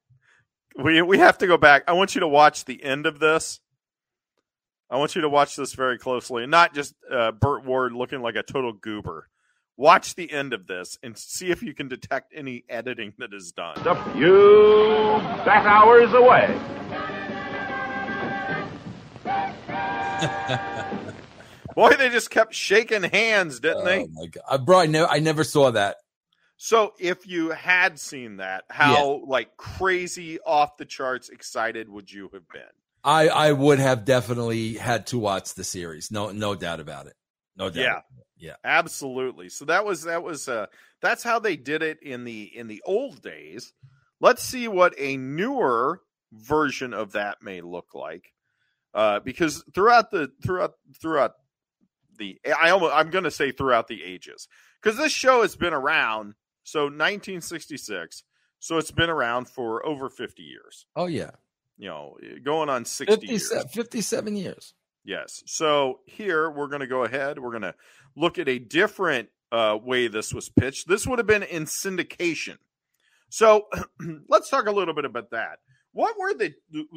We 0.76 1.02
we 1.02 1.20
have 1.20 1.38
to 1.38 1.48
go 1.48 1.58
back. 1.58 1.84
I 1.88 1.94
want 1.94 2.16
you 2.16 2.22
to 2.22 2.28
watch 2.28 2.66
the 2.66 2.84
end 2.84 3.06
of 3.06 3.20
this. 3.20 3.60
I 4.90 4.98
want 4.98 5.16
you 5.16 5.22
to 5.22 5.30
watch 5.30 5.56
this 5.56 5.74
very 5.74 5.98
closely, 5.98 6.44
and 6.44 6.52
not 6.52 6.74
just 6.74 6.94
uh, 7.12 7.32
Burt 7.32 7.66
Ward 7.66 7.94
looking 7.94 8.22
like 8.22 8.36
a 8.36 8.44
total 8.44 8.74
goober. 8.74 9.30
Watch 9.76 10.14
the 10.16 10.32
end 10.32 10.54
of 10.54 10.68
this 10.68 11.00
and 11.02 11.18
see 11.18 11.50
if 11.50 11.64
you 11.64 11.74
can 11.74 11.88
detect 11.88 12.34
any 12.36 12.64
editing 12.70 13.14
that 13.18 13.34
is 13.34 13.52
done. 13.52 13.76
A 13.88 14.14
few 14.14 15.18
bat 15.44 15.66
hours 15.66 16.14
away. 16.14 16.48
Boy, 21.76 21.90
they 21.98 22.10
just 22.10 22.30
kept 22.30 22.54
shaking 22.54 23.02
hands, 23.02 23.60
didn't 23.60 23.86
they? 23.86 24.04
Oh 24.04 24.08
my 24.14 24.28
god, 24.28 24.44
uh, 24.48 24.58
bro! 24.60 24.80
I 24.80 24.86
never, 24.86 25.08
I 25.08 25.20
never 25.20 25.44
saw 25.44 25.72
that. 25.72 25.98
So, 26.58 26.94
if 27.00 27.28
you 27.28 27.50
had 27.50 28.00
seen 28.00 28.38
that, 28.38 28.66
how 28.70 29.24
like 29.26 29.58
crazy 29.58 30.40
off 30.40 30.78
the 30.78 30.86
charts 30.86 31.30
excited 31.30 31.90
would 31.90 32.12
you 32.12 32.30
have 32.34 32.48
been? 32.48 32.62
I, 33.04 33.28
I 33.28 33.52
would 33.52 33.80
have 33.80 34.06
definitely 34.06 34.76
had 34.76 35.08
to 35.08 35.18
watch 35.18 35.56
the 35.56 35.64
series. 35.64 36.12
No, 36.12 36.32
no 36.32 36.56
doubt 36.56 36.80
about 36.80 37.08
it. 37.08 37.16
No 37.56 37.70
doubt. 37.70 37.76
Yeah. 37.84 38.02
Yeah. 38.38 38.56
Absolutely. 38.64 39.50
So 39.50 39.66
that 39.66 39.86
was 39.86 40.04
that 40.04 40.24
was 40.24 40.48
uh 40.48 40.66
that's 41.02 41.24
how 41.24 41.40
they 41.40 41.56
did 41.56 41.82
it 41.82 42.02
in 42.02 42.24
the 42.24 42.44
in 42.56 42.68
the 42.68 42.82
old 42.86 43.22
days. 43.22 43.74
Let's 44.20 44.44
see 44.44 44.68
what 44.68 44.94
a 44.98 45.18
newer 45.18 46.02
version 46.32 46.94
of 46.94 47.14
that 47.14 47.42
may 47.42 47.62
look 47.62 47.94
like. 47.94 48.34
Uh, 48.94 49.20
because 49.20 49.64
throughout 49.74 50.12
the 50.12 50.32
throughout 50.44 50.74
throughout 51.02 51.34
the 52.18 52.40
I 52.62 52.70
almost 52.70 52.94
I'm 52.94 53.10
going 53.10 53.24
to 53.24 53.32
say 53.32 53.52
throughout 53.52 53.88
the 53.88 54.04
ages 54.04 54.48
because 54.82 54.98
this 54.98 55.12
show 55.12 55.42
has 55.42 55.56
been 55.56 55.74
around 55.74 56.36
so 56.64 56.84
1966 56.84 58.24
so 58.60 58.78
it's 58.78 58.92
been 58.92 59.10
around 59.10 59.50
for 59.50 59.84
over 59.84 60.10
50 60.10 60.44
years 60.44 60.86
Oh 60.96 61.08
yeah, 61.08 61.32
you 61.78 61.90
know 61.90 62.18
going 62.44 62.70
on 62.70 62.86
60 62.86 63.26
years 63.26 63.50
57, 63.50 63.68
57 63.70 64.36
years. 64.36 64.74
Yes. 65.06 65.44
So 65.46 66.00
here 66.06 66.50
we're 66.50 66.68
going 66.68 66.82
to 66.82 66.88
go 66.88 67.04
ahead. 67.04 67.40
We're 67.40 67.52
going 67.52 67.64
to 67.64 67.76
look 68.16 68.40
at 68.40 68.48
a 68.48 68.60
different 68.60 69.30
uh, 69.52 69.78
way 69.82 70.08
this 70.08 70.34
was 70.34 70.50
pitched. 70.50 70.88
This 70.88 71.06
would 71.06 71.20
have 71.20 71.28
been 71.28 71.44
in 71.44 71.66
syndication. 71.66 72.58
So 73.30 73.68
let's 74.28 74.50
talk 74.50 74.68
a 74.68 74.72
little 74.72 74.94
bit 74.94 75.06
about 75.06 75.32
that. 75.32 75.60
What 75.92 76.18
were 76.18 76.34
the 76.34 76.54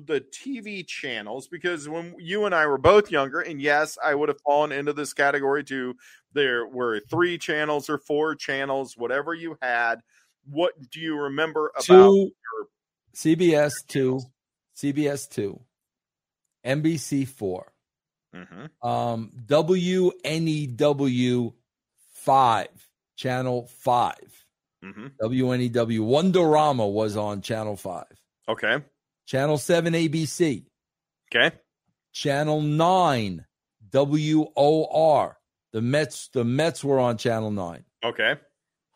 the 0.06 0.24
TV 0.32 0.86
channels? 0.86 1.48
Because 1.48 1.86
when 1.86 2.14
you 2.18 2.46
and 2.46 2.54
I 2.54 2.66
were 2.66 2.78
both 2.78 3.10
younger, 3.10 3.40
and 3.40 3.60
yes, 3.60 3.98
I 4.02 4.14
would 4.14 4.30
have 4.30 4.40
fallen 4.40 4.72
into 4.72 4.94
this 4.94 5.12
category 5.12 5.64
too. 5.64 5.96
There 6.32 6.66
were 6.66 7.00
three 7.10 7.36
channels 7.36 7.90
or 7.90 7.98
four 7.98 8.34
channels, 8.34 8.96
whatever 8.96 9.34
you 9.34 9.58
had. 9.60 9.96
What 10.48 10.72
do 10.90 11.00
you 11.00 11.18
remember 11.18 11.72
about 11.74 11.84
Two, 11.84 12.30
your 12.54 12.68
CBS 13.14 13.72
two, 13.86 14.20
CBS 14.74 15.28
two, 15.28 15.60
NBC 16.64 17.28
four, 17.28 17.74
Mhm. 18.34 18.70
um, 18.82 19.32
WNEW 19.46 21.52
five, 22.12 22.90
channel 23.16 23.66
five. 23.66 24.44
Mhm. 24.84 25.12
WNEW 25.20 26.00
Wonderama 26.00 26.92
was 26.92 27.16
on 27.16 27.40
channel 27.40 27.76
five. 27.76 28.20
Okay. 28.48 28.82
Channel 29.26 29.58
seven 29.58 29.94
ABC. 29.94 30.64
Okay. 31.34 31.56
Channel 32.12 32.60
nine 32.62 33.44
WOR. 33.92 35.38
The 35.72 35.82
Mets, 35.82 36.28
the 36.28 36.44
Mets 36.44 36.84
were 36.84 36.98
on 36.98 37.18
channel 37.18 37.50
nine. 37.50 37.84
Okay. 38.04 38.36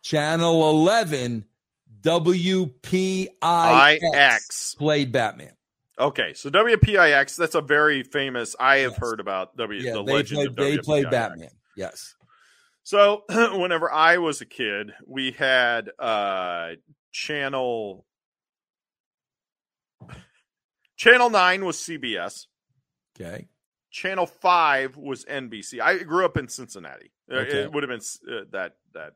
Channel 0.02 0.70
eleven 0.70 1.44
WPIX 2.02 3.28
IX. 3.42 4.74
played 4.76 5.12
Batman. 5.12 5.52
Okay, 6.00 6.32
so 6.32 6.48
WPIX, 6.48 7.36
that's 7.36 7.54
a 7.54 7.60
very 7.60 8.02
famous. 8.02 8.56
I 8.58 8.78
have 8.78 8.96
heard 8.96 9.20
about 9.20 9.56
W. 9.58 9.80
Yeah, 9.80 9.92
the 9.92 10.02
they 10.02 10.12
legend 10.14 10.36
played, 10.36 10.48
of 10.48 10.56
they 10.56 10.78
played 10.78 11.10
Batman. 11.10 11.50
Yes. 11.76 12.14
So 12.82 13.24
whenever 13.28 13.92
I 13.92 14.16
was 14.16 14.40
a 14.40 14.46
kid, 14.46 14.92
we 15.06 15.32
had 15.32 15.90
uh 15.98 16.70
channel 17.12 18.06
Channel 20.96 21.30
9 21.30 21.64
was 21.64 21.76
CBS. 21.76 22.46
Okay. 23.18 23.48
Channel 23.90 24.26
5 24.26 24.96
was 24.96 25.24
NBC. 25.24 25.80
I 25.80 25.98
grew 25.98 26.24
up 26.24 26.36
in 26.36 26.48
Cincinnati. 26.48 27.12
Uh, 27.30 27.36
Okay. 27.36 27.62
It 27.62 27.72
would 27.72 27.82
have 27.82 27.90
been 27.90 28.34
uh, 28.34 28.44
that 28.52 28.76
that 28.94 29.12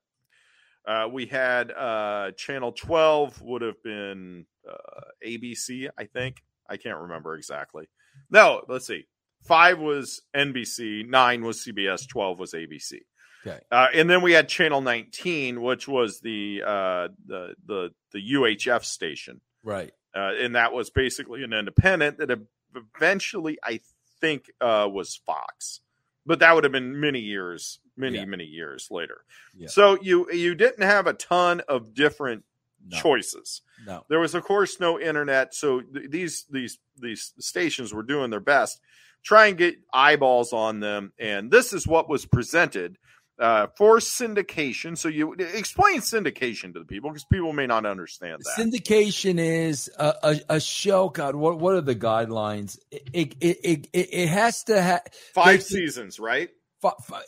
uh, 0.86 1.08
we 1.08 1.26
had 1.26 1.70
uh, 1.70 2.32
channel 2.36 2.72
12 2.72 3.40
would 3.42 3.62
have 3.62 3.82
been 3.82 4.46
uh, 4.68 5.00
ABC, 5.26 5.88
I 5.96 6.04
think. 6.04 6.42
I 6.68 6.76
can't 6.76 6.98
remember 7.00 7.34
exactly. 7.34 7.88
No, 8.30 8.62
let's 8.68 8.86
see. 8.86 9.06
5 9.42 9.78
was 9.78 10.22
NBC, 10.34 11.06
9 11.08 11.44
was 11.44 11.64
CBS, 11.64 12.08
12 12.08 12.38
was 12.38 12.52
ABC. 12.52 13.00
Okay. 13.46 13.60
Uh, 13.70 13.88
and 13.92 14.08
then 14.08 14.22
we 14.22 14.32
had 14.32 14.48
channel 14.48 14.80
19, 14.80 15.60
which 15.60 15.86
was 15.86 16.20
the 16.20 16.62
uh, 16.66 17.08
the 17.26 17.54
the 17.66 17.90
the 18.12 18.32
UHF 18.32 18.84
station, 18.84 19.42
Right. 19.62 19.92
uh, 20.16 20.30
and 20.40 20.54
that 20.54 20.72
was 20.72 20.88
basically 20.88 21.42
an 21.44 21.52
independent 21.52 22.16
that 22.18 22.30
eventually 22.74 23.58
I 23.62 23.80
think 24.20 24.50
uh, 24.62 24.88
was 24.90 25.14
Fox, 25.26 25.80
but 26.24 26.38
that 26.38 26.54
would 26.54 26.64
have 26.64 26.72
been 26.72 26.98
many 27.00 27.20
years, 27.20 27.80
many 27.98 28.16
Yeah. 28.16 28.24
many 28.24 28.44
years 28.44 28.88
later. 28.90 29.24
Yeah. 29.54 29.68
So 29.68 29.98
you 30.00 30.30
you 30.32 30.54
didn't 30.54 30.82
have 30.84 31.06
a 31.06 31.12
ton 31.12 31.60
of 31.68 31.92
different 31.92 32.44
No. 32.86 32.98
choices. 32.98 33.62
No. 33.86 34.04
There 34.08 34.20
was 34.20 34.34
of 34.34 34.44
course 34.44 34.78
no 34.80 35.00
internet, 35.00 35.54
so 35.54 35.80
th- 35.80 36.10
these 36.10 36.44
these 36.50 36.78
these 37.00 37.32
stations 37.38 37.92
were 37.92 38.02
doing 38.02 38.30
their 38.30 38.40
best 38.40 38.80
try 39.24 39.46
and 39.46 39.58
get 39.58 39.76
eyeballs 39.92 40.52
on 40.52 40.80
them, 40.80 41.12
and 41.18 41.50
this 41.50 41.72
is 41.72 41.86
what 41.86 42.08
was 42.08 42.26
presented 42.26 42.98
uh, 43.38 43.66
for 43.76 43.98
syndication. 43.98 44.96
So 44.96 45.08
you 45.08 45.32
explain 45.32 46.00
syndication 46.00 46.72
to 46.74 46.78
the 46.78 46.84
people 46.84 47.10
because 47.10 47.24
people 47.24 47.52
may 47.52 47.66
not 47.66 47.86
understand 47.86 48.42
that. 48.44 48.56
Syndication 48.56 49.38
is 49.38 49.90
a, 49.98 50.14
a, 50.22 50.40
a 50.50 50.60
show. 50.60 51.08
God, 51.08 51.34
what 51.34 51.58
what 51.58 51.74
are 51.74 51.80
the 51.80 51.96
guidelines? 51.96 52.78
It 52.92 53.08
it 53.12 53.36
it, 53.40 53.88
it, 53.92 54.08
it 54.12 54.28
has 54.28 54.64
to 54.64 54.80
have 54.80 55.02
Five 55.34 55.62
seasons, 55.62 56.20
right? 56.20 56.50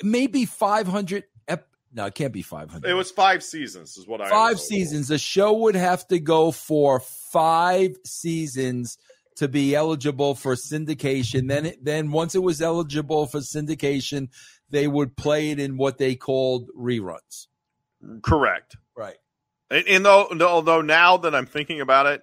maybe 0.03 0.45
five 0.45 0.87
hundred. 0.87 1.25
Ep- 1.25 1.31
no, 1.93 2.07
it 2.07 2.15
can't 2.15 2.33
be 2.33 2.43
five 2.43 2.71
hundred. 2.71 2.91
It 2.91 2.95
was 2.95 3.11
five 3.11 3.43
seasons, 3.43 3.97
is 3.97 4.07
what 4.07 4.21
I 4.21 4.29
five 4.29 4.61
seasons. 4.61 5.09
The 5.09 5.19
show 5.19 5.53
would 5.53 5.77
have 5.77 6.07
to 6.09 6.19
go 6.19 6.51
for 6.51 7.01
five 7.01 7.97
seasons 8.05 8.99
to 9.37 9.49
be 9.49 9.75
eligible 9.75 10.35
for 10.35 10.55
syndication. 10.55 11.49
Then, 11.49 11.67
it, 11.67 11.85
then 11.85 12.11
once 12.11 12.35
it 12.35 12.43
was 12.43 12.61
eligible 12.61 13.27
for 13.27 13.41
syndication, 13.41 14.29
they 14.71 14.89
would 14.89 15.17
play 15.17 15.51
it 15.51 15.61
in 15.61 15.77
what 15.77 15.99
they 15.99 16.15
called 16.15 16.71
reruns. 16.77 17.47
Correct. 18.23 18.77
Right. 18.97 19.17
And, 19.71 19.87
and 19.87 20.05
though, 20.05 20.29
although 20.41 20.81
now 20.81 21.19
that 21.19 21.35
I'm 21.35 21.47
thinking 21.47 21.81
about 21.81 22.07
it, 22.07 22.23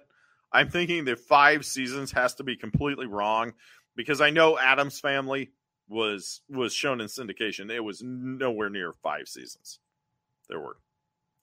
I'm 0.52 0.68
thinking 0.68 1.04
that 1.06 1.18
five 1.18 1.64
seasons 1.64 2.12
has 2.12 2.34
to 2.34 2.44
be 2.44 2.56
completely 2.56 3.06
wrong 3.06 3.54
because 3.96 4.20
I 4.20 4.30
know 4.30 4.58
Addams 4.58 5.00
Family 5.00 5.50
was 5.88 6.40
was 6.48 6.72
shown 6.74 7.00
in 7.00 7.06
syndication. 7.08 7.70
It 7.70 7.80
was 7.80 8.02
nowhere 8.02 8.70
near 8.70 8.92
five 8.92 9.28
seasons. 9.28 9.78
There 10.48 10.60
were, 10.60 10.76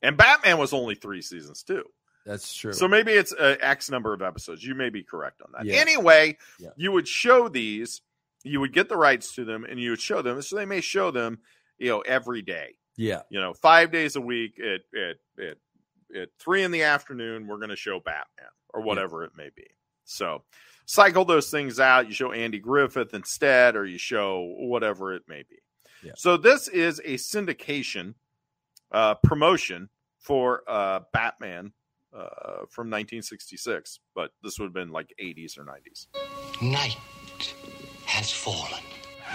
and 0.01 0.17
Batman 0.17 0.57
was 0.57 0.73
only 0.73 0.95
three 0.95 1.21
seasons 1.21 1.63
too. 1.63 1.83
That's 2.25 2.53
true. 2.53 2.73
So 2.73 2.87
maybe 2.87 3.11
it's 3.13 3.33
uh, 3.33 3.55
X 3.61 3.89
number 3.89 4.13
of 4.13 4.21
episodes. 4.21 4.63
You 4.63 4.75
may 4.75 4.89
be 4.89 5.03
correct 5.03 5.41
on 5.41 5.51
that. 5.53 5.65
Yeah. 5.65 5.79
Anyway, 5.81 6.37
Yeah. 6.59 6.69
you 6.75 6.91
would 6.91 7.07
show 7.07 7.49
these, 7.49 8.01
you 8.43 8.59
would 8.59 8.73
get 8.73 8.89
the 8.89 8.97
rights 8.97 9.33
to 9.35 9.43
them, 9.45 9.63
and 9.63 9.79
you 9.79 9.89
would 9.89 10.01
show 10.01 10.21
them. 10.21 10.39
So 10.43 10.55
they 10.55 10.65
may 10.65 10.81
show 10.81 11.09
them, 11.09 11.39
you 11.79 11.89
know, 11.89 12.01
every 12.01 12.43
day. 12.43 12.75
yeah. 12.95 13.21
You 13.31 13.39
know, 13.39 13.53
five 13.53 13.91
days 13.91 14.15
a 14.15 14.21
week 14.21 14.59
at 14.59 14.81
at 14.99 15.15
at, 15.43 15.57
at 16.15 16.29
three 16.39 16.61
in 16.61 16.69
the 16.71 16.83
afternoon. 16.83 17.47
We're 17.47 17.57
going 17.57 17.69
to 17.69 17.75
show 17.75 17.99
Batman 17.99 18.51
or 18.73 18.81
whatever 18.81 19.23
it 19.23 19.31
may 19.35 19.49
be. 19.55 19.65
So 20.05 20.43
cycle 20.85 21.25
those 21.25 21.49
things 21.49 21.79
out. 21.79 22.07
You 22.07 22.13
show 22.13 22.31
Andy 22.31 22.59
Griffith 22.59 23.13
instead, 23.13 23.75
or 23.75 23.85
you 23.85 23.97
show 23.97 24.55
whatever 24.57 25.13
it 25.13 25.23
may 25.27 25.43
be. 25.49 25.57
Yeah. 26.03 26.13
So 26.15 26.37
this 26.37 26.67
is 26.67 26.99
a 26.99 27.15
syndication 27.15 28.15
uh, 28.91 29.15
promotion 29.15 29.89
for 30.19 30.63
uh, 30.67 31.01
Batman 31.13 31.71
uh, 32.13 32.65
from 32.69 32.89
1966, 32.89 33.99
but 34.15 34.31
this 34.43 34.59
would 34.59 34.65
have 34.65 34.73
been 34.73 34.91
like 34.91 35.13
80s 35.21 35.57
or 35.57 35.63
90s. 35.63 36.07
Night 36.61 36.97
has 38.05 38.31
fallen. 38.31 38.83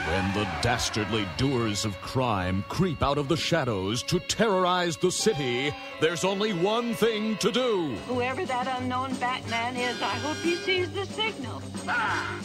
When 0.05 0.33
the 0.35 0.45
dastardly 0.61 1.27
doers 1.37 1.85
of 1.85 2.01
crime 2.01 2.65
creep 2.69 3.03
out 3.03 3.17
of 3.19 3.29
the 3.29 3.37
shadows 3.37 4.03
to 4.05 4.21
terrorize 4.21 4.97
the 4.97 5.11
city, 5.11 5.75
there's 6.01 6.23
only 6.23 6.53
one 6.53 6.95
thing 6.95 7.37
to 7.39 7.51
do. 7.51 7.97
Whoever 8.07 8.45
that 8.45 8.69
unknown 8.81 9.15
Batman 9.17 9.75
is, 9.77 10.01
I 10.03 10.17
hope 10.19 10.37
he 10.37 10.55
sees 10.57 10.91
the 10.93 11.07
signal. 11.07 11.63
Ah! 11.89 12.39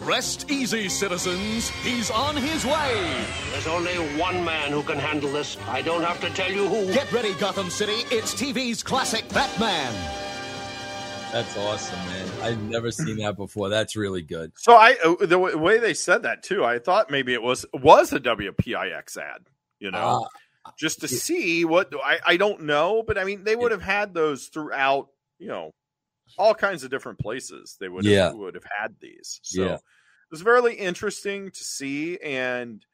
Rest 0.00 0.50
easy, 0.50 0.88
citizens. 0.88 1.68
He's 1.68 2.10
on 2.10 2.36
his 2.36 2.64
way. 2.64 3.24
There's 3.52 3.66
only 3.66 3.94
one 4.18 4.42
man 4.44 4.72
who 4.72 4.82
can 4.82 4.98
handle 4.98 5.30
this. 5.30 5.58
I 5.68 5.82
don't 5.82 6.02
have 6.02 6.20
to 6.22 6.30
tell 6.30 6.50
you 6.50 6.66
who. 6.66 6.92
Get 6.92 7.12
ready, 7.12 7.34
Gotham 7.34 7.68
City. 7.68 8.06
It's 8.10 8.34
TV's 8.34 8.82
classic 8.82 9.28
Batman. 9.28 9.92
That's 11.32 11.56
awesome, 11.58 11.98
man. 12.06 12.28
I've 12.42 12.62
never 12.62 12.90
seen 12.90 13.18
that 13.18 13.36
before. 13.36 13.68
That's 13.68 13.96
really 13.96 14.22
good. 14.22 14.52
So 14.56 14.74
I 14.74 14.96
uh, 15.04 15.26
the 15.26 15.38
way 15.38 15.78
they 15.78 15.92
said 15.94 16.22
that 16.22 16.42
too, 16.42 16.64
I 16.64 16.78
thought 16.78 17.10
maybe 17.10 17.34
it 17.34 17.42
was 17.42 17.66
was 17.74 18.12
a 18.12 18.20
WPIX 18.20 19.16
ad, 19.18 19.42
you 19.78 19.90
know, 19.90 20.26
just 20.78 21.00
to 21.02 21.08
see 21.08 21.64
what 21.66 21.92
I 22.02 22.18
I 22.26 22.36
don't 22.38 22.62
know, 22.62 23.02
but 23.06 23.18
I 23.18 23.24
mean 23.24 23.44
they 23.44 23.56
would 23.56 23.72
have 23.72 23.82
had 23.82 24.14
those 24.14 24.46
throughout, 24.46 25.08
you 25.38 25.48
know, 25.48 25.72
all 26.38 26.54
kinds 26.54 26.82
of 26.82 26.90
different 26.90 27.18
places. 27.18 27.76
They 27.78 27.88
would 27.90 28.06
have, 28.06 28.12
Yeah. 28.12 28.32
would 28.32 28.54
have 28.54 28.66
had 28.80 28.94
these. 28.98 29.38
So 29.42 29.64
Yeah. 29.64 29.74
it 29.74 29.80
was 30.30 30.40
very 30.40 30.74
interesting 30.74 31.50
to 31.50 31.64
see. 31.64 32.18
And 32.18 32.84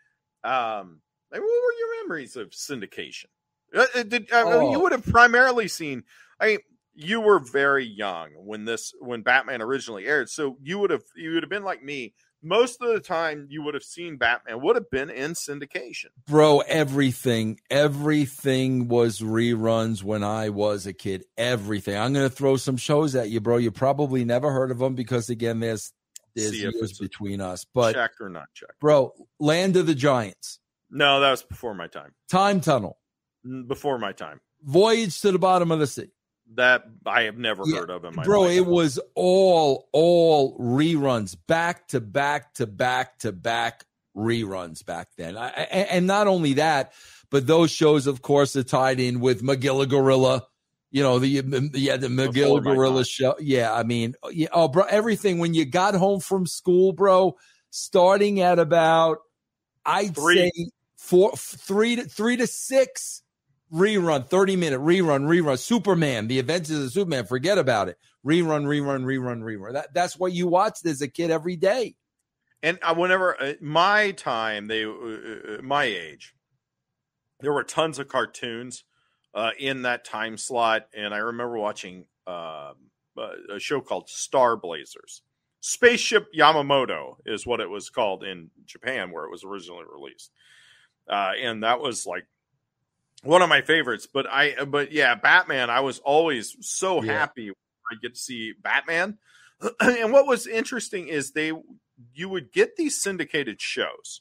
um, 0.43 1.01
what 1.31 1.41
were 1.41 1.47
your 1.47 2.03
memories 2.03 2.35
of 2.37 2.51
syndication? 2.51 3.27
Uh, 3.75 3.87
uh, 3.95 4.03
did, 4.03 4.31
uh, 4.33 4.43
Oh. 4.47 4.73
You 4.73 4.81
would 4.81 4.93
have 4.93 5.07
primarily 5.07 5.69
seen. 5.69 6.05
I 6.41 6.47
mean, 6.47 6.59
you 6.95 7.21
were 7.21 7.39
very 7.39 7.85
young 7.85 8.31
when 8.37 8.65
this 8.65 8.93
when 9.01 9.23
Batman 9.23 9.63
originally 9.63 10.07
aired, 10.07 10.31
so 10.31 10.57
you 10.63 10.79
would 10.79 10.91
have 10.91 11.05
you 11.17 11.35
would 11.35 11.43
have 11.43 11.51
been 11.51 11.65
like 11.65 11.83
me, 11.83 12.15
most 12.45 12.83
of 12.83 12.93
the 12.93 13.01
time 13.01 13.47
you 13.49 13.63
would 13.63 13.75
have 13.75 13.83
seen 13.83 14.17
Batman 14.17 14.61
would 14.61 14.77
have 14.77 14.91
been 14.91 15.11
in 15.11 15.33
syndication. 15.33 16.07
Bro, 16.27 16.61
everything, 16.61 17.59
everything 17.71 18.89
was 18.89 19.21
reruns 19.21 20.03
when 20.03 20.23
I 20.23 20.51
was 20.51 20.87
a 20.87 20.93
kid. 20.93 21.25
Everything. 21.39 21.97
I'm 21.97 22.13
going 22.13 22.29
to 22.29 22.35
throw 22.35 22.57
some 22.57 22.77
shows 22.77 23.15
at 23.15 23.31
you, 23.31 23.41
bro. 23.41 23.57
You 23.57 23.71
probably 23.71 24.25
never 24.25 24.53
heard 24.53 24.71
of 24.71 24.79
them 24.79 24.95
because, 24.95 25.31
again, 25.31 25.61
there's 25.61 25.93
there's 26.37 26.61
years 26.61 26.99
between 26.99 27.41
us. 27.41 27.65
But 27.73 27.95
check 27.95 28.13
or 28.21 28.29
not 28.29 28.49
check. 28.55 28.71
bro, 28.81 29.13
Land 29.41 29.77
of 29.77 29.87
the 29.87 29.95
Giants, 29.95 30.61
No, 30.91 31.21
that 31.21 31.31
was 31.31 31.43
before 31.43 31.75
my 31.75 31.87
time. 31.87 32.13
Time 32.31 32.61
Tunnel, 32.61 32.99
Before 33.67 33.99
my 33.99 34.13
time. 34.13 34.41
Voyage 34.63 35.21
to 35.21 35.33
the 35.33 35.39
Bottom 35.39 35.71
of 35.71 35.79
the 35.79 35.87
Sea. 35.87 36.09
That 36.55 36.85
I 37.07 37.23
have 37.23 37.39
never 37.39 37.65
Yeah, 37.67 37.79
heard 37.81 37.91
of 37.91 38.05
in 38.05 38.15
my 38.15 38.25
bro 38.25 38.43
life. 38.43 38.57
it 38.59 38.67
was 38.67 39.01
all 39.15 39.89
all 39.93 40.57
reruns 40.59 41.37
back 41.47 41.89
to 41.89 42.01
back 42.01 42.55
to 42.55 42.67
back 42.67 43.19
to 43.21 43.33
back 43.33 43.85
reruns 44.17 44.85
back 44.85 45.09
then. 45.17 45.37
I, 45.37 45.49
I- 45.49 45.89
and 45.91 46.07
not 46.07 46.27
only 46.29 46.53
that 46.55 46.93
but 47.31 47.47
those 47.49 47.71
shows 47.73 48.07
of 48.07 48.23
course 48.23 48.55
are 48.55 48.63
tied 48.63 49.01
in 49.01 49.19
with 49.21 49.43
Magilla 49.43 49.89
Gorilla 49.89 50.47
you 50.93 51.03
know 51.03 51.19
the 51.19 51.29
yeah 51.75 51.97
the 51.97 52.07
Magilla 52.09 52.63
Gorilla 52.63 53.05
show. 53.05 53.35
Yeah 53.41 53.73
i 53.73 53.83
mean 53.83 54.15
yeah, 54.31 54.47
oh 54.53 54.69
bro 54.69 54.85
everything. 54.85 55.39
When 55.39 55.55
you 55.55 55.65
got 55.65 55.95
home 55.97 56.21
from 56.21 56.47
school 56.47 56.93
bro 56.93 57.37
starting 57.71 58.41
at 58.41 58.61
about 58.61 59.19
i'd 59.87 60.15
Three. 60.15 60.37
say 60.37 60.67
four 60.97 61.33
three 61.37 61.97
to 61.97 62.05
three 62.05 62.37
to 62.37 62.47
six 62.47 63.23
rerun 63.75 64.29
30 64.29 64.57
minute 64.57 64.81
rerun 64.81 65.25
rerun 65.25 65.59
superman 65.59 66.29
the 66.29 66.39
adventures 66.39 66.79
of 66.79 66.93
superman 66.93 67.27
forget 67.27 67.59
about 67.59 67.89
it. 67.89 67.99
Rerun 68.25 68.65
rerun 68.65 69.05
rerun 69.05 69.43
rerun. 69.43 69.73
That, 69.73 69.93
that's 69.93 70.19
what 70.19 70.33
you 70.33 70.47
watched 70.47 70.87
as 70.87 71.03
a 71.03 71.09
kid 71.09 71.31
every 71.31 71.57
day. 71.57 71.97
And 72.63 72.79
I, 72.83 72.93
whenever 72.93 73.41
uh, 73.41 73.55
my 73.61 74.13
time, 74.13 74.69
they 74.69 74.85
uh, 74.85 74.89
uh, 74.89 75.63
my 75.63 75.85
age, 75.85 76.35
there 77.41 77.53
were 77.53 77.65
tons 77.65 77.99
of 77.99 78.09
cartoons 78.09 78.85
uh, 79.35 79.51
in 79.59 79.83
that 79.83 80.05
time 80.05 80.39
slot, 80.39 80.87
and 80.97 81.13
I 81.13 81.19
remember 81.19 81.59
watching 81.59 82.07
um, 82.27 82.75
a 83.51 83.59
show 83.59 83.83
called 83.83 84.09
Star 84.09 84.57
Blazers. 84.57 85.21
Spaceship 85.61 86.29
Yamamoto 86.35 87.17
is 87.27 87.47
what 87.47 87.61
it 87.61 87.69
was 87.69 87.91
called 87.91 88.25
in 88.25 88.51
Japan, 88.65 89.11
where 89.11 89.25
it 89.25 89.31
was 89.31 89.45
originally 89.45 89.85
released, 89.93 90.31
uh, 91.11 91.33
and 91.39 91.65
that 91.65 91.81
was 91.81 92.07
like 92.07 92.25
one 93.25 93.43
of 93.43 93.49
my 93.49 93.63
favorites. 93.63 94.07
But 94.13 94.27
I, 94.31 94.65
but 94.65 94.93
yeah, 94.93 95.15
Batman. 95.15 95.71
I 95.71 95.81
was 95.81 95.99
always 96.01 96.57
so 96.61 97.01
Yeah. 97.01 97.13
happy 97.13 97.47
when 97.49 97.55
I 97.91 97.97
get 98.01 98.15
to 98.15 98.21
see 98.21 98.53
Batman. 98.63 99.19
and 99.81 100.13
what 100.13 100.27
was 100.27 100.47
interesting 100.47 101.09
is 101.09 101.33
they 101.33 101.53
you 102.13 102.29
would 102.29 102.53
get 102.53 102.77
these 102.77 103.01
syndicated 103.01 103.61
shows 103.61 104.21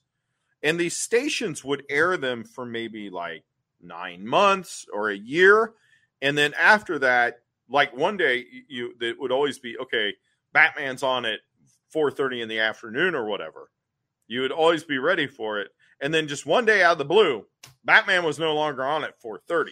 and 0.62 0.80
these 0.80 0.98
stations 0.98 1.64
would 1.64 1.84
air 1.90 2.18
them 2.18 2.44
for 2.44 2.66
maybe 2.66 3.10
like 3.10 3.44
nine 3.82 4.26
months 4.26 4.86
or 4.94 5.10
a 5.10 5.18
year 5.18 5.74
and 6.22 6.38
then 6.38 6.54
after 6.60 7.00
that 7.00 7.40
like 7.70 7.96
one 7.96 8.16
day 8.16 8.46
you 8.70 8.94
it 9.02 9.20
would 9.20 9.32
always 9.32 9.60
be 9.60 9.78
okay 9.78 10.14
batman's 10.54 11.04
on 11.04 11.26
at 11.26 11.40
4.30 11.94 12.44
in 12.44 12.48
the 12.48 12.60
afternoon 12.60 13.16
or 13.16 13.26
whatever 13.26 13.70
you 14.28 14.42
would 14.42 14.52
always 14.52 14.84
be 14.84 14.98
ready 14.98 15.28
for 15.28 15.60
it 15.60 15.70
and 16.04 16.14
then 16.14 16.28
just 16.28 16.46
one 16.46 16.66
day 16.66 16.84
out 16.84 16.94
of 16.94 16.98
the 17.00 17.06
blue 17.06 17.46
batman 17.84 18.24
was 18.24 18.38
no 18.38 18.54
longer 18.54 18.84
on 18.84 19.04
at 19.04 19.20
4.30 19.24 19.70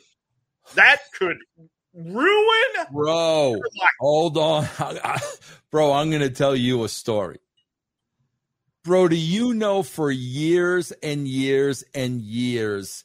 that 0.73 0.99
could 1.17 1.37
ruin 1.93 2.87
bro 2.91 3.55
hold 3.99 4.37
on. 4.37 4.65
Bro 5.71 5.93
i'm 5.93 6.09
gonna 6.09 6.29
tell 6.29 6.55
you 6.55 6.83
a 6.83 6.89
story. 6.89 7.39
Bro 8.83 9.09
do 9.09 9.15
you 9.15 9.53
know 9.53 9.83
for 9.83 10.09
years 10.09 10.91
and 11.03 11.27
years 11.27 11.83
and 11.93 12.21
years 12.21 13.03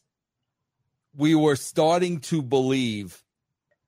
we 1.16 1.34
were 1.34 1.56
starting 1.56 2.20
to 2.20 2.42
believe 2.42 3.22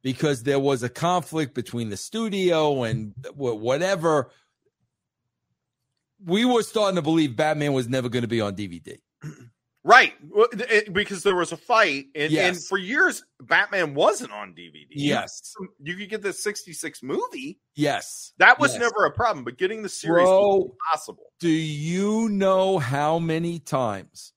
because 0.02 0.42
there 0.42 0.58
was 0.58 0.82
a 0.82 0.88
conflict 0.88 1.54
between 1.54 1.90
the 1.90 1.96
studio 1.96 2.82
and 2.82 3.14
whatever 3.34 4.30
we 6.24 6.44
were 6.44 6.62
starting 6.62 6.96
to 6.96 7.02
believe 7.02 7.36
batman 7.36 7.72
was 7.72 7.88
never 7.88 8.08
going 8.08 8.22
to 8.22 8.28
be 8.28 8.40
on 8.40 8.56
dvd 8.56 8.98
Right, 9.84 10.14
it- 10.52 10.92
because 10.92 11.22
there 11.22 11.36
was 11.36 11.52
a 11.52 11.56
fight, 11.56 12.06
and, 12.14 12.32
and 12.34 12.62
for 12.62 12.76
years 12.76 13.22
Batman 13.40 13.94
wasn't 13.94 14.32
on 14.32 14.52
DVD. 14.52 14.86
Yes. 14.90 15.54
you 15.82 15.96
could 15.96 16.10
get 16.10 16.22
the 16.22 16.32
'66 16.32 17.02
movie. 17.02 17.60
yes 17.74 18.32
That 18.38 18.58
was 18.58 18.72
Yes. 18.72 18.80
never 18.80 19.06
a 19.06 19.12
problem, 19.12 19.44
but 19.44 19.56
getting 19.56 19.82
the 19.82 19.88
series 19.88 20.24
Bro. 20.26 20.56
was 20.56 20.70
impossible. 20.72 21.32
Do 21.40 21.48
you 21.48 22.28
know 22.28 22.78
how 22.78 23.18
many 23.18 23.60
times 23.60 24.34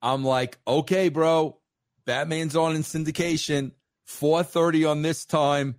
I'm 0.00 0.24
like, 0.24 0.58
okay, 0.66 1.08
bro, 1.08 1.60
Batman's 2.06 2.56
on 2.56 2.74
in 2.74 2.82
syndication, 2.82 3.72
4:30 4.08 4.84
on 4.90 5.02
this 5.02 5.24
time, 5.24 5.76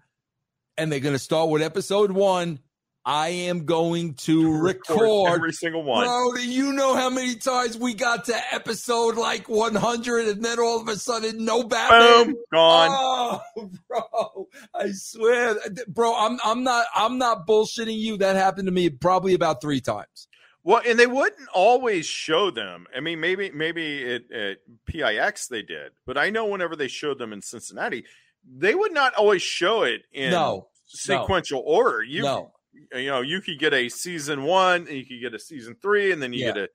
and 0.78 0.90
they're 0.92 1.02
gonna 1.02 1.20
start 1.20 1.50
with 1.50 1.62
episode 1.62 2.12
one. 2.12 2.60
I 3.06 3.30
am 3.30 3.66
going 3.66 4.14
to 4.14 4.56
record 4.58 5.34
every 5.34 5.52
single 5.52 5.84
one. 5.84 6.06
Bro, 6.06 6.36
do 6.36 6.50
you 6.50 6.72
know 6.72 6.96
how 6.96 7.10
many 7.10 7.36
times 7.36 7.78
we 7.78 7.94
got 7.94 8.26
to 8.26 8.54
episode 8.54 9.16
like 9.18 9.50
100 9.50 10.28
and 10.30 10.44
then 10.44 10.60
all 10.60 10.80
of 10.80 10.88
a 10.88 10.96
sudden 10.96 11.44
no 11.44 11.64
Batman? 11.64 12.28
Boom, 12.28 12.36
gone. 12.52 12.90
Oh, 12.92 13.42
bro, 13.90 14.48
I 14.74 14.92
swear, 14.92 15.56
bro, 15.88 16.16
I'm 16.16 16.40
I'm 16.46 16.64
not 16.64 16.86
I'm 16.96 17.18
not 17.18 17.46
bullshitting 17.46 17.98
you. 17.98 18.18
That 18.18 18.38
happened 18.38 18.68
to 18.68 18.72
me 18.72 18.90
probably 18.90 19.34
about 19.34 19.62
three 19.62 19.82
times. 19.82 20.30
Well, 20.66 20.82
and 20.88 20.98
they 20.98 21.08
wouldn't 21.08 21.50
always 21.54 22.06
show 22.06 22.50
them. 22.52 22.86
I 22.96 23.02
mean, 23.02 23.20
maybe 23.20 23.52
maybe 23.52 24.14
at, 24.16 24.32
at 24.32 24.58
PIX 24.86 25.48
they 25.48 25.62
did, 25.62 25.92
but 26.06 26.18
I 26.18 26.30
know 26.30 26.46
whenever 26.46 26.78
they 26.78 26.88
showed 26.88 27.20
them 27.20 27.34
in 27.34 27.42
Cincinnati, 27.42 28.06
they 28.50 28.74
would 28.74 28.94
not 28.94 29.14
always 29.16 29.42
show 29.42 29.84
it 29.84 30.04
in 30.14 30.32
No, 30.32 30.70
sequential 30.86 31.62
order. 31.66 32.02
You 32.02 32.24
No. 32.24 32.54
You 32.94 33.08
know, 33.08 33.22
you 33.22 33.42
could 33.42 33.60
get 33.60 33.74
a 33.74 33.90
season 33.90 34.44
one, 34.44 34.88
and 34.88 34.98
you 34.98 35.06
could 35.06 35.20
get 35.22 35.34
a 35.34 35.40
season 35.40 35.76
three, 35.82 36.12
and 36.12 36.22
then 36.22 36.34
you 36.34 36.46
Yeah. 36.46 36.54
get 36.54 36.58
a 36.58 36.70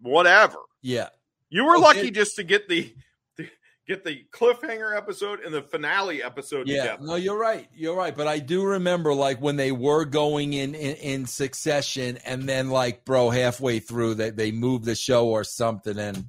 whatever. 0.00 0.58
Yeah. 0.80 1.08
You 1.50 1.64
were 1.64 1.76
Oh, 1.76 1.80
lucky 1.80 2.08
it- 2.08 2.14
just 2.14 2.36
to 2.36 2.44
get 2.44 2.68
the, 2.68 2.94
the 3.36 3.48
get 3.86 4.04
the 4.04 4.24
cliffhanger 4.32 4.96
episode 4.96 5.40
and 5.40 5.52
the 5.52 5.62
finale 5.62 6.22
episode 6.22 6.66
Yeah, 6.68 6.82
together. 6.82 7.04
no, 7.04 7.14
you're 7.16 7.38
right. 7.38 7.68
You're 7.74 7.94
right. 7.96 8.16
But 8.16 8.26
I 8.26 8.38
do 8.38 8.64
remember 8.64 9.12
like 9.14 9.40
when 9.40 9.56
they 9.56 9.72
were 9.72 10.04
going 10.04 10.52
in 10.54 10.74
in, 10.74 10.96
in 10.96 11.26
succession, 11.26 12.18
and 12.24 12.48
then 12.48 12.70
like, 12.70 13.04
bro, 13.04 13.30
halfway 13.30 13.80
through 13.80 14.14
they 14.14 14.30
they 14.30 14.50
moved 14.50 14.84
the 14.84 14.94
show 14.94 15.28
or 15.28 15.44
something, 15.44 15.98
and 15.98 16.26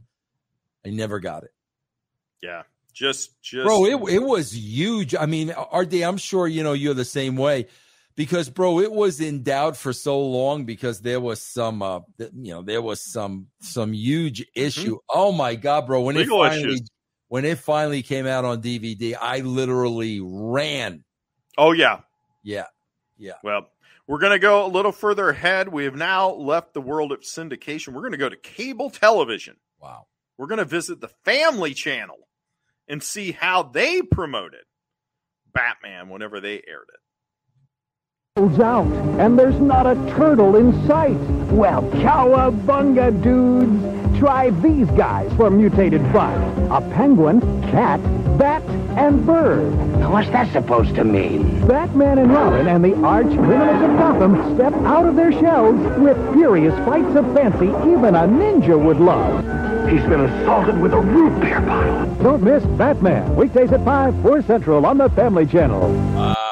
I 0.86 0.90
never 0.90 1.20
got 1.20 1.44
it. 1.44 1.54
Yeah, 2.42 2.64
just 2.94 3.42
just 3.42 3.66
bro 3.66 3.86
it, 3.86 4.14
it 4.14 4.22
was 4.22 4.52
huge 4.54 5.16
i 5.16 5.26
mean 5.26 5.50
rd 5.74 5.94
i'm 6.04 6.18
sure 6.18 6.48
you 6.48 6.62
know 6.62 6.74
you're 6.74 6.94
the 6.94 7.04
same 7.06 7.38
way 7.38 7.66
because 8.16 8.50
bro 8.50 8.80
it 8.80 8.92
was 8.92 9.20
in 9.22 9.44
doubt 9.44 9.76
for 9.78 9.94
so 9.94 10.20
long 10.22 10.66
because 10.66 11.02
there 11.02 11.20
was 11.20 11.42
some 11.42 11.82
uh 11.82 12.00
you 12.18 12.54
know 12.54 12.62
there 12.62 12.82
was 12.82 13.02
some 13.02 13.48
some 13.62 13.94
huge 13.94 14.46
issue 14.56 14.98
oh 15.10 15.32
my 15.32 15.56
god 15.56 15.86
bro 15.88 16.02
when 16.02 16.16
Mm-hmm. 16.16 16.22
Legal 16.24 16.44
it 16.44 16.50
finally 16.50 16.68
issues. 16.76 16.90
when 17.28 17.46
it 17.46 17.58
finally 17.60 18.02
came 18.04 18.26
out 18.28 18.46
on 18.46 18.62
dvd 18.62 19.16
i 19.20 19.40
literally 19.40 20.20
ran 20.22 21.04
Oh 21.58 21.72
yeah. 21.72 22.00
yeah 22.44 22.66
yeah 23.18 23.34
Well, 23.44 23.70
we're 24.08 24.18
going 24.20 24.32
to 24.34 24.40
go 24.40 24.66
a 24.66 24.68
little 24.68 24.92
further 24.92 25.30
ahead. 25.30 25.70
We 25.70 25.86
have 25.86 25.96
now 25.96 26.32
left 26.32 26.74
the 26.74 26.82
world 26.82 27.12
of 27.14 27.22
syndication. 27.22 27.90
We're 27.94 28.02
going 28.02 28.12
to 28.12 28.18
go 28.18 28.28
to 28.28 28.36
cable 28.36 28.90
television. 28.90 29.56
Wow. 29.80 30.08
We're 30.38 30.48
going 30.48 30.58
to 30.58 30.66
visit 30.66 31.00
the 31.00 31.08
Family 31.24 31.74
Channel 31.76 32.18
and 32.88 33.02
see 33.04 33.32
how 33.32 33.64
they 33.64 34.02
promoted 34.02 34.62
Batman 35.54 36.10
whenever 36.10 36.42
they 36.42 36.56
aired 36.56 36.90
it. 36.94 37.00
Turtle's 38.36 38.60
out, 38.62 38.88
and 39.20 39.38
there's 39.38 39.60
not 39.60 39.86
a 39.86 39.94
turtle 40.16 40.56
in 40.56 40.74
sight. 40.88 41.20
Well, 41.52 41.84
cowabunga, 41.84 43.22
dudes! 43.22 44.18
Try 44.18 44.50
these 44.50 44.88
guys 44.98 45.32
for 45.34 45.52
mutated 45.52 46.02
fun. 46.12 46.42
A 46.72 46.82
penguin, 46.82 47.42
cat, 47.70 48.02
bat, 48.40 48.64
and 48.98 49.24
bird. 49.24 49.72
What's 50.10 50.30
that 50.30 50.52
supposed 50.52 50.96
to 50.96 51.04
mean? 51.04 51.68
Batman 51.68 52.18
and 52.18 52.34
Robin 52.34 52.68
and 52.68 52.84
the 52.84 52.96
arch 53.04 53.28
criminals 53.28 53.84
of 53.84 53.98
Gotham 54.00 54.56
step 54.56 54.74
out 54.82 55.06
of 55.06 55.16
their 55.16 55.32
shells 55.34 55.76
with 56.00 56.18
furious 56.34 56.74
fights 56.86 57.16
of 57.16 57.32
fancy 57.36 57.68
even 57.68 58.16
a 58.16 58.28
ninja 58.28 58.84
would 58.84 58.98
love. 58.98 59.44
He's 59.88 60.02
been 60.10 60.22
assaulted 60.22 60.82
with 60.82 60.94
a 60.94 61.00
root 61.00 61.40
beer 61.40 61.62
bottle. 61.62 62.12
Don't 62.24 62.42
miss 62.42 62.66
Batman, 62.80 63.36
weekdays 63.36 63.72
at 63.72 63.86
5, 63.86 64.24
4 64.24 64.42
Central 64.42 64.88
on 64.88 64.98
the 64.98 65.10
Family 65.12 65.46
Channel. 65.46 65.94
wow 66.16 66.43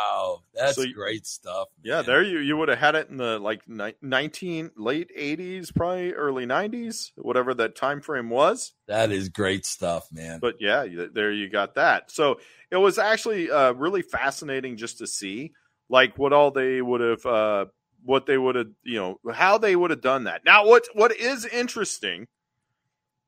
that's 0.62 0.76
So 0.76 0.86
great 0.93 1.26
stuff 1.26 1.68
Yeah, 1.84 2.01
there 2.01 2.24
you 2.24 2.39
you 2.39 2.57
would 2.57 2.70
have 2.70 2.80
had 2.80 2.95
it 2.95 3.09
in 3.09 3.18
the 3.18 3.39
like 3.39 3.62
ni- 3.68 3.95
19 4.01 4.72
late 4.78 5.09
80s, 5.18 5.74
probably 5.74 6.14
early 6.14 6.45
90s, 6.45 7.12
whatever 7.16 7.53
that 7.55 7.76
time 7.76 8.01
frame 8.01 8.30
was. 8.30 8.74
that 8.88 9.12
is 9.12 9.30
great 9.30 9.66
stuff 9.66 10.07
man 10.12 10.39
But 10.39 10.55
yeah, 10.59 10.86
there 11.14 11.32
you 11.32 11.49
got 11.49 11.76
that. 11.76 12.12
So 12.12 12.39
it 12.70 12.78
was 12.78 12.97
actually 12.97 13.49
uh, 13.51 13.74
really 13.74 14.01
fascinating 14.01 14.78
just 14.78 14.99
to 14.99 15.07
see 15.07 15.53
like 15.89 16.18
what 16.18 16.34
all 16.34 16.51
they 16.51 16.82
would 16.82 17.01
have 17.01 17.26
uh, 17.26 17.66
what 18.03 18.26
they 18.26 18.38
would 18.38 18.55
have, 18.55 18.68
you 18.84 18.99
know, 18.99 19.20
how 19.34 19.57
they 19.57 19.76
would 19.76 19.91
have 19.91 20.01
done 20.01 20.24
that. 20.24 20.43
Now, 20.45 20.66
what 20.66 20.88
what 20.93 21.16
is 21.16 21.45
interesting, 21.45 22.28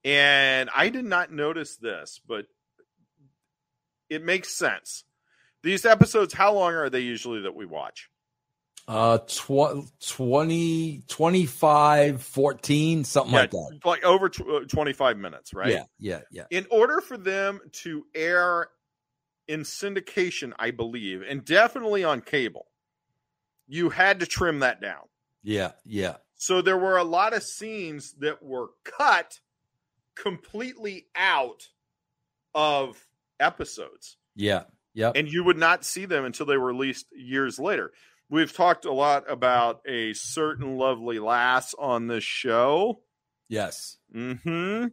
and 0.03 0.69
I 0.75 0.89
did 0.89 1.05
not 1.05 1.31
notice 1.31 1.75
this, 1.77 2.19
but 2.27 2.45
it 4.09 4.23
makes 4.23 4.49
sense. 4.55 5.03
These 5.63 5.85
episodes, 5.85 6.33
how 6.33 6.53
long 6.53 6.73
are 6.73 6.89
they 6.89 6.99
usually 6.99 7.41
that 7.41 7.55
we 7.55 7.65
watch? 7.65 8.09
Uh, 8.85 9.17
tw- 9.19 9.87
20, 10.05 11.03
25, 11.07 12.21
14, 12.21 13.03
something 13.05 13.33
Yeah, 13.33 13.39
like 13.39 13.51
that. 13.51 13.79
like 13.85 14.03
over 14.03 14.27
tw- 14.27 14.41
uh, 14.41 14.59
25 14.67 15.17
minutes, 15.17 15.53
right? 15.53 15.71
Yeah, 15.71 15.83
yeah, 15.99 16.19
yeah. 16.31 16.43
In 16.51 16.67
order 16.69 16.99
for 16.99 17.15
them 17.15 17.61
to 17.83 18.05
air 18.13 18.67
in 19.47 19.61
syndication, 19.61 20.51
I 20.59 20.71
believe, 20.71 21.21
and 21.21 21.45
definitely 21.45 22.03
on 22.03 22.19
cable, 22.19 22.67
you 23.67 23.89
had 23.89 24.19
to 24.19 24.25
trim 24.25 24.59
that 24.59 24.81
down. 24.81 25.03
Yeah, 25.43 25.71
yeah. 25.85 26.17
So 26.35 26.61
there 26.61 26.77
were 26.77 26.97
a 26.97 27.05
lot 27.05 27.33
of 27.33 27.41
scenes 27.41 28.13
that 28.19 28.43
were 28.43 28.67
cut 28.83 29.39
completely 30.15 31.07
out 31.15 31.69
of 32.53 33.01
episodes. 33.39 34.17
Yeah. 34.35 34.63
Yep. 34.93 35.13
And 35.15 35.27
you 35.27 35.43
would 35.43 35.57
not 35.57 35.83
see 35.83 36.05
them 36.05 36.25
until 36.25 36.45
they 36.45 36.57
were 36.57 36.67
released 36.67 37.07
years 37.15 37.59
later. 37.59 37.91
We've 38.29 38.51
talked 38.53 38.85
a 38.85 38.91
lot 38.93 39.29
about 39.29 39.81
a 39.87 40.13
certain 40.13 40.77
lovely 40.77 41.19
lass 41.19 41.73
on 41.73 42.07
this 42.07 42.23
show. 42.23 43.01
Yes. 43.49 43.97
Mm-hmm. 44.15 44.87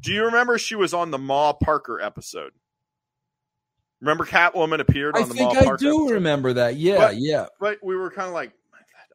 Do 0.00 0.12
you 0.12 0.24
remember 0.26 0.58
she 0.58 0.74
was 0.76 0.94
on 0.94 1.10
the 1.10 1.18
Ma 1.18 1.52
Parker 1.52 2.00
episode? 2.00 2.52
Remember 4.00 4.24
Catwoman 4.26 4.80
appeared 4.80 5.16
on 5.16 5.24
I 5.24 5.26
the 5.26 5.34
think 5.34 5.52
Ma 5.54 5.60
I 5.60 5.64
Parker 5.64 5.76
do 5.84 6.02
episode? 6.02 6.14
remember 6.14 6.52
that. 6.54 6.76
Yeah, 6.76 6.98
But- 6.98 7.16
yeah. 7.16 7.46
But 7.58 7.78
we 7.82 7.96
were 7.96 8.10
kind 8.10 8.28
of 8.28 8.34
like, 8.34 8.52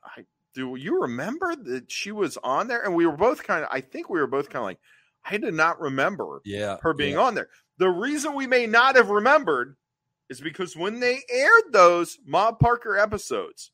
I, 0.03 0.25
do 0.55 0.75
you 0.75 1.01
remember 1.03 1.55
that 1.55 1.91
she 1.91 2.11
was 2.11 2.37
on 2.43 2.67
there? 2.67 2.83
And 2.83 2.95
we 2.95 3.05
were 3.05 3.15
both 3.17 3.43
kind 3.43 3.63
of, 3.63 3.69
I 3.71 3.81
think 3.81 4.09
we 4.09 4.19
were 4.19 4.27
both 4.27 4.49
kind 4.49 4.61
of 4.61 4.65
like, 4.65 4.79
I 5.23 5.37
did 5.37 5.53
not 5.53 5.79
remember 5.79 6.41
Yeah. 6.45 6.77
her 6.81 6.93
being 6.93 7.13
yeah. 7.13 7.21
on 7.21 7.35
there. 7.35 7.49
The 7.77 7.89
reason 7.89 8.33
we 8.33 8.47
may 8.47 8.65
not 8.65 8.95
have 8.95 9.09
remembered 9.09 9.75
is 10.31 10.39
because 10.39 10.77
when 10.77 11.01
they 11.01 11.19
aired 11.29 11.73
those 11.73 12.17
Mob 12.25 12.57
Parker 12.57 12.97
episodes 12.97 13.71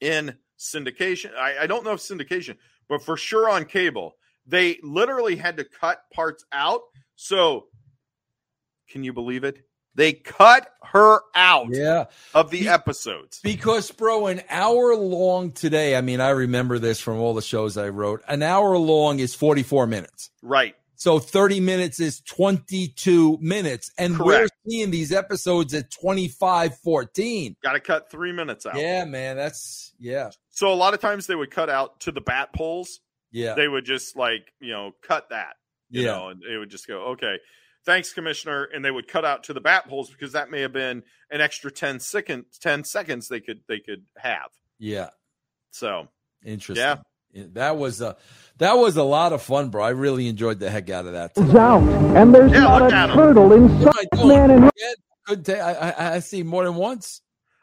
in 0.00 0.36
syndication, 0.56 1.34
I, 1.36 1.62
I 1.62 1.66
don't 1.66 1.84
know 1.84 1.90
if 1.92 2.00
syndication, 2.00 2.56
but 2.88 3.02
for 3.02 3.16
sure 3.16 3.50
on 3.50 3.64
cable, 3.64 4.14
they 4.46 4.78
literally 4.84 5.34
had 5.34 5.56
to 5.56 5.64
cut 5.64 6.02
parts 6.14 6.44
out. 6.52 6.82
So, 7.16 7.66
can 8.88 9.02
you 9.02 9.12
believe 9.12 9.42
it? 9.42 9.58
They 9.96 10.12
cut 10.12 10.68
her 10.84 11.18
out 11.34 11.66
Yeah. 11.70 12.04
of 12.32 12.50
the 12.50 12.68
episodes. 12.68 13.40
Because, 13.42 13.90
bro, 13.90 14.28
an 14.28 14.42
hour 14.48 14.94
long 14.94 15.50
today, 15.50 15.96
I 15.96 16.00
mean, 16.00 16.20
I 16.20 16.30
remember 16.30 16.78
this 16.78 17.00
from 17.00 17.18
all 17.18 17.34
the 17.34 17.42
shows 17.42 17.76
I 17.76 17.88
wrote. 17.88 18.22
An 18.28 18.44
hour 18.44 18.78
long 18.78 19.18
is 19.18 19.34
44 19.34 19.88
minutes. 19.88 20.30
Right. 20.42 20.76
So 21.00 21.18
30 21.18 21.60
minutes 21.60 21.98
is 21.98 22.20
22 22.28 23.38
minutes. 23.40 23.90
And 23.96 24.14
Correct. 24.16 24.50
we're 24.66 24.70
seeing 24.70 24.90
these 24.90 25.12
episodes 25.12 25.72
at 25.72 25.90
25, 25.90 26.76
14. 26.76 27.56
Got 27.62 27.72
to 27.72 27.80
cut 27.80 28.10
three 28.10 28.32
minutes 28.32 28.66
out. 28.66 28.76
Yeah, 28.76 29.06
man. 29.06 29.36
That's, 29.38 29.94
yeah. 29.98 30.28
So 30.50 30.70
a 30.70 30.74
lot 30.74 30.92
of 30.92 31.00
times 31.00 31.26
they 31.26 31.34
would 31.34 31.50
cut 31.50 31.70
out 31.70 32.00
to 32.00 32.12
the 32.12 32.20
bat 32.20 32.50
poles. 32.54 33.00
Yeah. 33.32 33.54
They 33.54 33.66
would 33.66 33.86
just 33.86 34.14
like, 34.14 34.52
you 34.60 34.72
know, 34.72 34.92
cut 35.02 35.30
that. 35.30 35.54
You 35.88 36.02
Yeah. 36.02 36.12
know, 36.12 36.28
and 36.28 36.42
they 36.46 36.58
would 36.58 36.68
just 36.68 36.86
go, 36.86 37.12
okay, 37.12 37.38
thanks, 37.86 38.12
Commissioner. 38.12 38.64
And 38.64 38.84
they 38.84 38.90
would 38.90 39.08
cut 39.08 39.24
out 39.24 39.44
to 39.44 39.54
the 39.54 39.60
bat 39.62 39.88
poles 39.88 40.10
because 40.10 40.32
that 40.32 40.50
may 40.50 40.60
have 40.60 40.74
been 40.74 41.02
an 41.30 41.40
extra 41.40 41.70
10 41.70 42.00
seconds, 42.00 42.58
10 42.58 42.84
seconds 42.84 43.28
they 43.28 43.40
could 43.40 43.60
they 43.68 43.78
could 43.78 44.04
have. 44.18 44.50
Yeah. 44.78 45.08
So 45.70 46.08
Interesting. 46.44 46.84
Yeah. 46.84 46.96
Yeah, 47.32 47.44
That 47.52 47.76
was 47.76 48.00
a 48.00 48.16
that 48.58 48.74
was 48.74 48.96
a 48.96 49.02
lot 49.02 49.32
of 49.32 49.40
fun, 49.42 49.70
bro. 49.70 49.82
I 49.82 49.90
really 49.90 50.28
enjoyed 50.28 50.58
the 50.60 50.68
heck 50.70 50.90
out 50.90 51.06
of 51.06 51.12
that. 51.12 51.32
It's 51.36 51.54
out, 51.54 51.82
and 52.16 52.34
there's 52.34 52.52
Yeah, 52.52 52.60
not 52.60 52.92
a 52.92 53.14
turtle 53.14 53.52
inside. 53.52 54.06
Man 54.24 54.50
and 54.50 54.70
Yeah, 54.76 54.92
Good 55.26 55.42
day. 55.44 55.60
I, 55.60 55.90
I 55.90 56.14
I 56.14 56.18
see 56.20 56.42
more 56.42 56.64
than 56.64 56.74
once. 56.74 57.22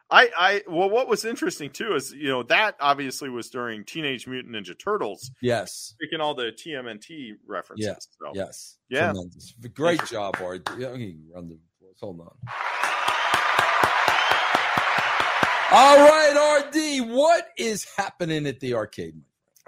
I, 0.10 0.30
I 0.40 0.62
well 0.70 0.90
what 0.90 1.10
was 1.10 1.26
interesting 1.26 1.70
too 1.70 1.94
is 1.96 2.14
you 2.14 2.30
know 2.30 2.42
that 2.44 2.76
obviously 2.80 3.30
was 3.30 3.50
during 3.50 3.84
Teenage 3.84 4.26
Mutant 4.26 4.56
Ninja 4.56 4.74
Turtles, 4.80 5.32
Yes. 5.42 5.96
making 6.00 6.22
all 6.22 6.34
the 6.34 6.52
TMNT 6.54 7.32
references. 7.46 7.86
Yeah. 7.86 7.96
So. 8.28 8.32
Yes. 8.34 8.78
Yeah. 8.90 9.12
Tremendous. 9.12 9.54
Great 9.76 10.06
job, 10.06 10.38
Art. 10.42 10.70
Yeah, 10.78 10.88
run 10.90 11.50
the. 11.50 11.60
Hold 12.00 12.22
on. 12.22 12.36
All 15.70 15.98
right, 15.98 16.64
RD. 16.70 17.10
What 17.10 17.48
is 17.58 17.86
happening 17.98 18.48
at 18.48 18.62
the 18.62 18.76
arcade? 18.76 19.20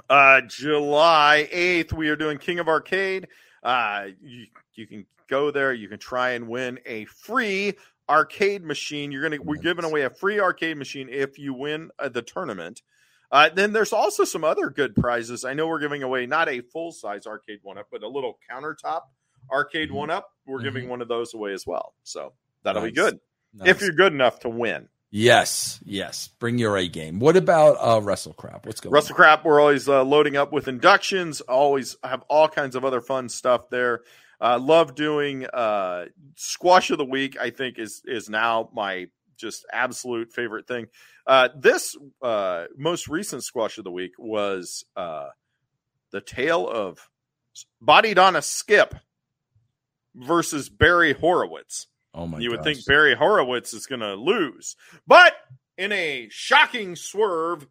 Uh, 0.09 0.41
July 0.41 1.49
8th, 1.51 1.93
we 1.93 2.09
are 2.09 2.15
doing 2.15 2.37
King 2.37 2.59
of 2.59 2.67
Arcade. 2.67 3.27
Uh, 3.63 4.07
you, 4.21 4.45
you 4.75 4.87
can 4.87 5.05
go 5.27 5.51
there. 5.51 5.73
You 5.73 5.87
can 5.87 5.99
try 5.99 6.31
and 6.31 6.47
win 6.47 6.79
a 6.85 7.05
free 7.05 7.73
arcade 8.07 8.63
machine. 8.63 9.11
You're 9.11 9.21
gonna 9.23 9.41
we're 9.41 9.57
giving 9.57 9.85
away 9.85 10.01
a 10.03 10.09
free 10.09 10.39
arcade 10.39 10.77
machine 10.77 11.09
if 11.09 11.37
you 11.37 11.53
win 11.53 11.91
uh, 11.99 12.09
the 12.09 12.21
tournament. 12.21 12.81
Uh, 13.31 13.49
then 13.53 13.73
there's 13.73 13.93
also 13.93 14.23
some 14.23 14.43
other 14.43 14.69
good 14.71 14.95
prizes. 14.95 15.45
I 15.45 15.53
know 15.53 15.67
we're 15.67 15.79
giving 15.79 16.01
away 16.01 16.25
not 16.25 16.49
a 16.49 16.61
full 16.61 16.91
size 16.91 17.27
arcade 17.27 17.59
one 17.61 17.77
up, 17.77 17.87
but 17.91 18.01
a 18.01 18.07
little 18.07 18.39
countertop 18.49 19.01
arcade 19.51 19.91
one 19.91 20.09
up. 20.09 20.31
We're 20.47 20.61
giving 20.63 20.89
one 20.89 21.01
of 21.01 21.07
those 21.07 21.33
away 21.35 21.53
as 21.53 21.67
well. 21.67 21.93
So 22.03 22.33
that'll 22.63 22.81
be 22.81 22.89
Mm-hmm. 22.91 22.95
Good 22.95 23.19
Nice. 23.53 23.67
if 23.69 23.81
you're 23.81 23.91
good 23.91 24.13
enough 24.13 24.39
to 24.41 24.49
win. 24.49 24.87
Yes, 25.11 25.79
yes. 25.83 26.29
Bring 26.39 26.59
your 26.59 26.77
A 26.77 26.87
game. 26.87 27.19
What 27.19 27.35
about 27.35 27.77
uh 27.79 27.99
WrestleCrap? 27.99 28.65
What's 28.65 28.79
going 28.79 28.91
on, 28.91 28.93
Russell 28.93 29.15
Crap, 29.15 29.43
we're 29.43 29.59
always 29.59 29.89
uh, 29.89 30.03
loading 30.03 30.37
up 30.37 30.51
with 30.51 30.67
inductions. 30.67 31.41
Always 31.41 31.97
have 32.03 32.23
all 32.29 32.47
kinds 32.47 32.75
of 32.75 32.85
other 32.85 33.01
fun 33.01 33.27
stuff 33.29 33.69
there. 33.69 34.01
Uh, 34.39 34.59
love 34.59 34.95
doing 34.95 35.45
uh, 35.47 36.05
squash 36.35 36.91
of 36.91 36.97
the 36.97 37.05
week. 37.05 37.37
I 37.39 37.49
think 37.49 37.79
is 37.79 38.01
is 38.05 38.29
now 38.29 38.69
my 38.73 39.07
just 39.35 39.65
absolute 39.73 40.31
favorite 40.31 40.67
thing. 40.67 40.87
Uh, 41.25 41.49
this 41.55 41.95
uh, 42.21 42.65
most 42.77 43.07
recent 43.07 43.43
squash 43.43 43.77
of 43.77 43.83
the 43.85 43.91
week 43.91 44.11
was 44.19 44.85
uh, 44.95 45.29
the 46.11 46.21
tale 46.21 46.67
of 46.69 47.09
Bodydonna 47.83 48.43
Skip 48.43 48.95
versus 50.15 50.69
Barry 50.69 51.13
Horowitz. 51.13 51.87
Oh 52.13 52.25
my 52.27 52.39
You 52.39 52.49
would 52.51 52.57
gosh. 52.63 52.75
think 52.75 52.85
Barry 52.85 53.15
Horowitz 53.15 53.73
is 53.73 53.85
going 53.85 54.01
to 54.01 54.15
lose, 54.15 54.75
but 55.07 55.33
in 55.77 55.91
a 55.91 56.27
shocking 56.31 56.95
swerve 56.95 57.67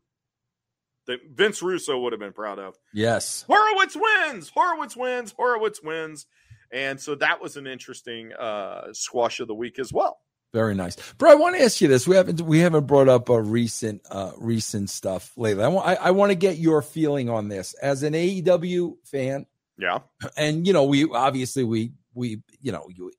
that 1.06 1.20
Vince 1.32 1.62
Russo 1.62 1.98
would 2.00 2.12
have 2.12 2.20
been 2.20 2.32
proud 2.32 2.58
of, 2.58 2.76
Yes. 2.92 3.44
Horowitz 3.48 3.96
wins. 3.96 4.50
Horowitz 4.50 4.96
wins. 4.96 5.32
Horowitz 5.36 5.82
wins. 5.82 6.26
And 6.70 7.00
so 7.00 7.14
that 7.16 7.40
was 7.40 7.56
an 7.56 7.66
interesting 7.66 8.32
uh, 8.34 8.92
squash 8.92 9.40
of 9.40 9.48
the 9.48 9.54
week 9.54 9.78
as 9.78 9.90
well. 9.92 10.18
Very 10.52 10.74
nice, 10.74 10.96
bro. 11.14 11.30
I 11.30 11.34
want 11.34 11.56
to 11.56 11.62
ask 11.62 11.80
you 11.80 11.88
this. 11.88 12.06
We 12.08 12.16
haven't 12.16 12.40
we 12.40 12.60
haven't 12.60 12.86
brought 12.86 13.08
up 13.08 13.28
a 13.28 13.38
recent 13.40 14.00
uh 14.10 14.32
recent 14.38 14.88
stuff 14.88 15.30
lately. 15.36 15.62
I 15.62 15.68
want 15.68 15.86
I, 15.86 15.94
I 15.96 16.10
want 16.12 16.30
to 16.30 16.34
get 16.36 16.56
your 16.56 16.80
feeling 16.80 17.28
on 17.28 17.48
this 17.48 17.74
as 17.82 18.02
an 18.02 18.14
AEW 18.14 18.94
fan. 19.04 19.44
Yeah, 19.76 19.98
and 20.38 20.66
you 20.66 20.72
know 20.72 20.84
we 20.84 21.04
obviously 21.04 21.64
we 21.64 21.92
we 22.14 22.40
you 22.62 22.72
know 22.72 22.88
you, 22.88 23.12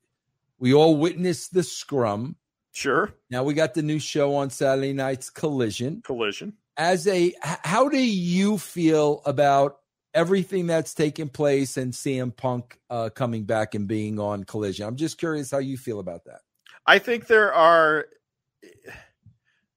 we 0.60 0.74
all 0.74 0.96
witnessed 0.98 1.54
the 1.54 1.64
scrum. 1.64 2.36
Sure. 2.72 3.14
Now 3.30 3.44
we 3.44 3.54
got 3.54 3.74
the 3.74 3.82
new 3.82 4.00
show 4.00 4.36
on 4.36 4.50
Saturday 4.50 4.94
night's 4.94 5.30
Collision. 5.30 6.02
Collision. 6.04 6.54
As 6.78 7.08
a, 7.08 7.34
how 7.42 7.90
do 7.90 8.00
you 8.00 8.58
feel 8.58 9.22
about 9.26 9.80
everything 10.14 10.68
that's 10.68 10.94
taken 10.94 11.28
place 11.28 11.78
and 11.78 11.92
CM 11.92 12.36
Punk 12.36 12.80
uh, 12.90 13.10
coming 13.10 13.44
back 13.44 13.76
and 13.76 13.88
being 13.88 14.20
on 14.20 14.44
Collision? 14.44 14.88
I'm 14.88 14.96
just 14.96 15.18
curious 15.18 15.52
how 15.52 15.58
you 15.58 15.78
feel 15.78 16.00
about 16.00 16.26
that. 16.26 16.42
I 16.86 17.00
think 17.00 17.28
there 17.28 17.54
are 17.54 18.06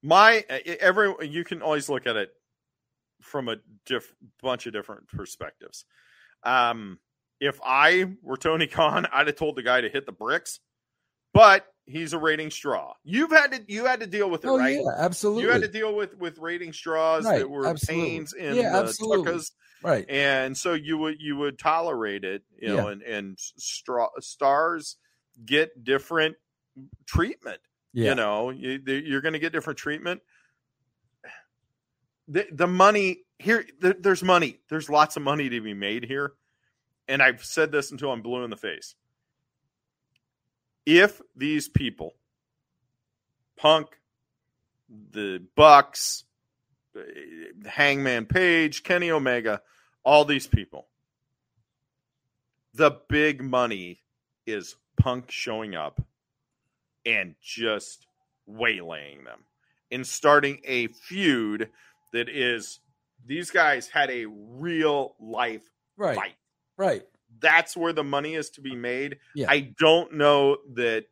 my 0.03 0.45
every 0.81 1.13
you 1.29 1.45
can 1.45 1.63
always 1.63 1.89
look 1.89 2.07
at 2.07 2.17
it 2.17 2.31
from 3.21 3.49
a 3.49 3.57
diff, 3.87 4.15
bunch 4.43 4.67
of 4.67 4.73
different 4.73 5.09
perspectives. 5.09 5.85
Um, 6.43 6.99
if 7.41 7.61
I 7.65 8.13
were 8.23 8.37
Tony 8.37 8.67
Khan, 8.67 9.07
I'd 9.13 9.27
have 9.27 9.37
told 9.37 9.57
the 9.57 9.63
guy 9.63 9.81
to 9.81 9.89
hit 9.89 10.07
the 10.07 10.13
bricks, 10.13 10.61
but 11.33 11.67
he's 11.87 12.13
a 12.13 12.19
rating 12.19 12.51
straw. 12.51 12.95
You've 13.05 13.31
had 13.31 13.53
to 13.53 13.61
you 13.67 13.85
had 13.87 14.01
to 14.01 14.07
deal 14.07 14.31
with 14.31 14.45
it, 14.45 14.49
Oh, 14.49 14.59
right? 14.59 14.81
yeah, 14.83 14.91
absolutely. 14.99 15.43
You 15.45 15.51
had 15.51 15.63
to 15.63 15.69
deal 15.69 15.95
with 15.95 16.17
with 16.17 16.39
rating 16.39 16.73
straws 16.73 17.25
Right, 17.25 17.39
that 17.39 17.51
were 17.51 17.67
absolutely. 17.67 18.09
pains 18.11 18.33
in 18.35 18.55
Yeah, 18.57 18.83
the 18.83 18.93
tuckas. 18.93 19.53
Right. 19.83 20.09
and 20.09 20.57
so 20.57 20.75
you 20.75 20.97
would 20.99 21.17
you 21.21 21.37
would 21.37 21.59
tolerate 21.59 22.25
it, 22.25 22.43
you 22.57 22.69
know, 22.69 22.89
and 22.89 23.03
and 23.03 23.39
straw 23.39 24.09
stars 24.21 24.97
get 25.45 25.83
different 25.85 26.37
treatment. 27.07 27.61
Yeah. 27.93 28.11
You 28.11 28.15
know, 28.15 28.51
you, 28.51 28.81
you're 28.87 29.21
going 29.21 29.35
to 29.35 29.39
get 29.39 29.53
different 29.53 29.79
treatment. 29.79 30.23
The, 32.29 32.47
the 32.53 32.67
money 32.67 33.25
here, 33.39 33.67
there, 33.81 33.95
there's 33.99 34.23
money. 34.23 34.61
There's 34.71 34.89
lots 34.89 35.17
of 35.17 35.23
money 35.23 35.49
to 35.51 35.61
be 35.61 35.75
made 35.75 36.05
here. 36.05 36.33
And 37.09 37.21
I've 37.23 37.45
said 37.45 37.73
this 37.73 37.91
until 37.91 38.13
I'm 38.13 38.23
blue 38.23 38.45
in 38.45 38.51
the 38.51 38.57
face. 38.57 38.95
If 40.87 41.21
these 41.37 41.69
people, 41.69 42.15
Punk, 43.57 43.89
the 44.89 45.43
Bucks, 45.57 46.25
Hangman 47.65 48.27
Page, 48.27 48.83
Kenny 48.83 49.11
Omega, 49.11 49.63
all 50.05 50.25
these 50.25 50.47
people. 50.47 50.89
The 52.75 52.99
big 53.09 53.43
money 53.43 54.03
is 54.47 54.77
Punk 54.97 55.31
showing 55.31 55.75
up 55.75 56.01
and 57.05 57.35
just 57.43 58.07
waylaying 58.47 59.25
them 59.25 59.45
and 59.91 60.07
starting 60.07 60.61
a 60.65 60.89
feud 60.89 61.71
that 62.13 62.29
is 62.29 62.81
these 63.27 63.51
guys 63.51 63.89
had 63.89 64.11
a 64.11 64.27
real 64.27 65.15
life 65.21 65.63
Right. 65.97 66.17
fight. 66.17 66.35
Right. 66.77 67.07
That's 67.41 67.77
where 67.77 67.93
the 67.93 68.05
money 68.05 68.35
is 68.35 68.51
to 68.51 68.61
be 68.61 68.75
made. 68.75 69.19
Yeah. 69.35 69.51
I 69.51 69.73
don't 69.79 70.15
know 70.15 70.59
that, 70.75 71.07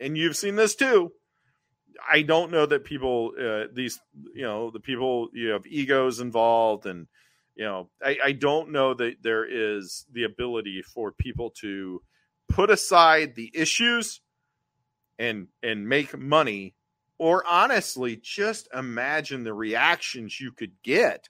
and 0.00 0.16
you've 0.16 0.36
seen 0.36 0.56
this 0.56 0.74
too. 0.74 1.12
I 2.10 2.22
don't 2.22 2.50
know 2.50 2.66
that 2.66 2.84
people, 2.84 3.32
uh, 3.40 3.64
these, 3.72 4.00
you 4.34 4.42
know, 4.42 4.70
the 4.70 4.80
people, 4.80 5.28
you 5.32 5.50
have 5.50 5.66
egos 5.66 6.20
involved, 6.20 6.86
and 6.86 7.06
you 7.54 7.64
know, 7.64 7.88
I, 8.02 8.18
I 8.24 8.32
don't 8.32 8.72
know 8.72 8.94
that 8.94 9.22
there 9.22 9.44
is 9.44 10.04
the 10.12 10.24
ability 10.24 10.82
for 10.82 11.12
people 11.12 11.50
to 11.60 12.02
put 12.48 12.70
aside 12.70 13.34
the 13.34 13.50
issues 13.54 14.20
and 15.18 15.48
and 15.62 15.88
make 15.88 16.18
money, 16.18 16.74
or 17.18 17.44
honestly, 17.48 18.16
just 18.20 18.68
imagine 18.74 19.44
the 19.44 19.54
reactions 19.54 20.40
you 20.40 20.50
could 20.52 20.72
get. 20.82 21.28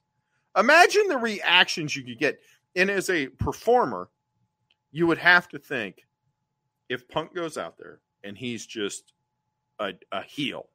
Imagine 0.56 1.08
the 1.08 1.18
reactions 1.18 1.94
you 1.94 2.04
could 2.04 2.18
get. 2.18 2.38
And 2.76 2.90
as 2.90 3.10
a 3.10 3.28
performer, 3.28 4.10
you 4.90 5.06
would 5.06 5.18
have 5.18 5.48
to 5.48 5.58
think 5.58 6.06
if 6.88 7.08
Punk 7.08 7.34
goes 7.34 7.56
out 7.56 7.78
there 7.78 8.00
and 8.22 8.36
he's 8.36 8.66
just 8.66 9.12
a, 9.78 9.92
a 10.12 10.22
heel, 10.22 10.68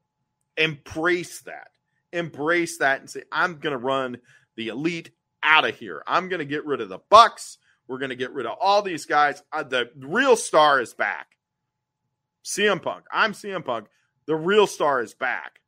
embrace 0.56 1.40
that. 1.42 1.68
Embrace 2.12 2.78
that 2.78 3.00
and 3.00 3.08
say, 3.08 3.22
I'm 3.30 3.58
going 3.58 3.72
to 3.72 3.78
run 3.78 4.18
the 4.56 4.68
elite 4.68 5.10
out 5.42 5.66
of 5.66 5.76
here. 5.76 6.02
I'm 6.06 6.28
going 6.28 6.40
to 6.40 6.44
get 6.44 6.66
rid 6.66 6.80
of 6.80 6.88
the 6.88 6.98
Bucks. 7.08 7.58
We're 7.86 7.98
going 7.98 8.10
to 8.10 8.16
get 8.16 8.32
rid 8.32 8.46
of 8.46 8.56
all 8.60 8.82
these 8.82 9.06
guys. 9.06 9.42
Uh, 9.52 9.62
the 9.62 9.90
real 9.96 10.36
star 10.36 10.80
is 10.80 10.94
back. 10.94 11.36
CM 12.44 12.82
Punk. 12.82 13.04
I'm 13.12 13.32
CM 13.32 13.64
Punk. 13.64 13.86
The 14.26 14.36
real 14.36 14.66
star 14.66 15.02
is 15.02 15.14
back. 15.14 15.60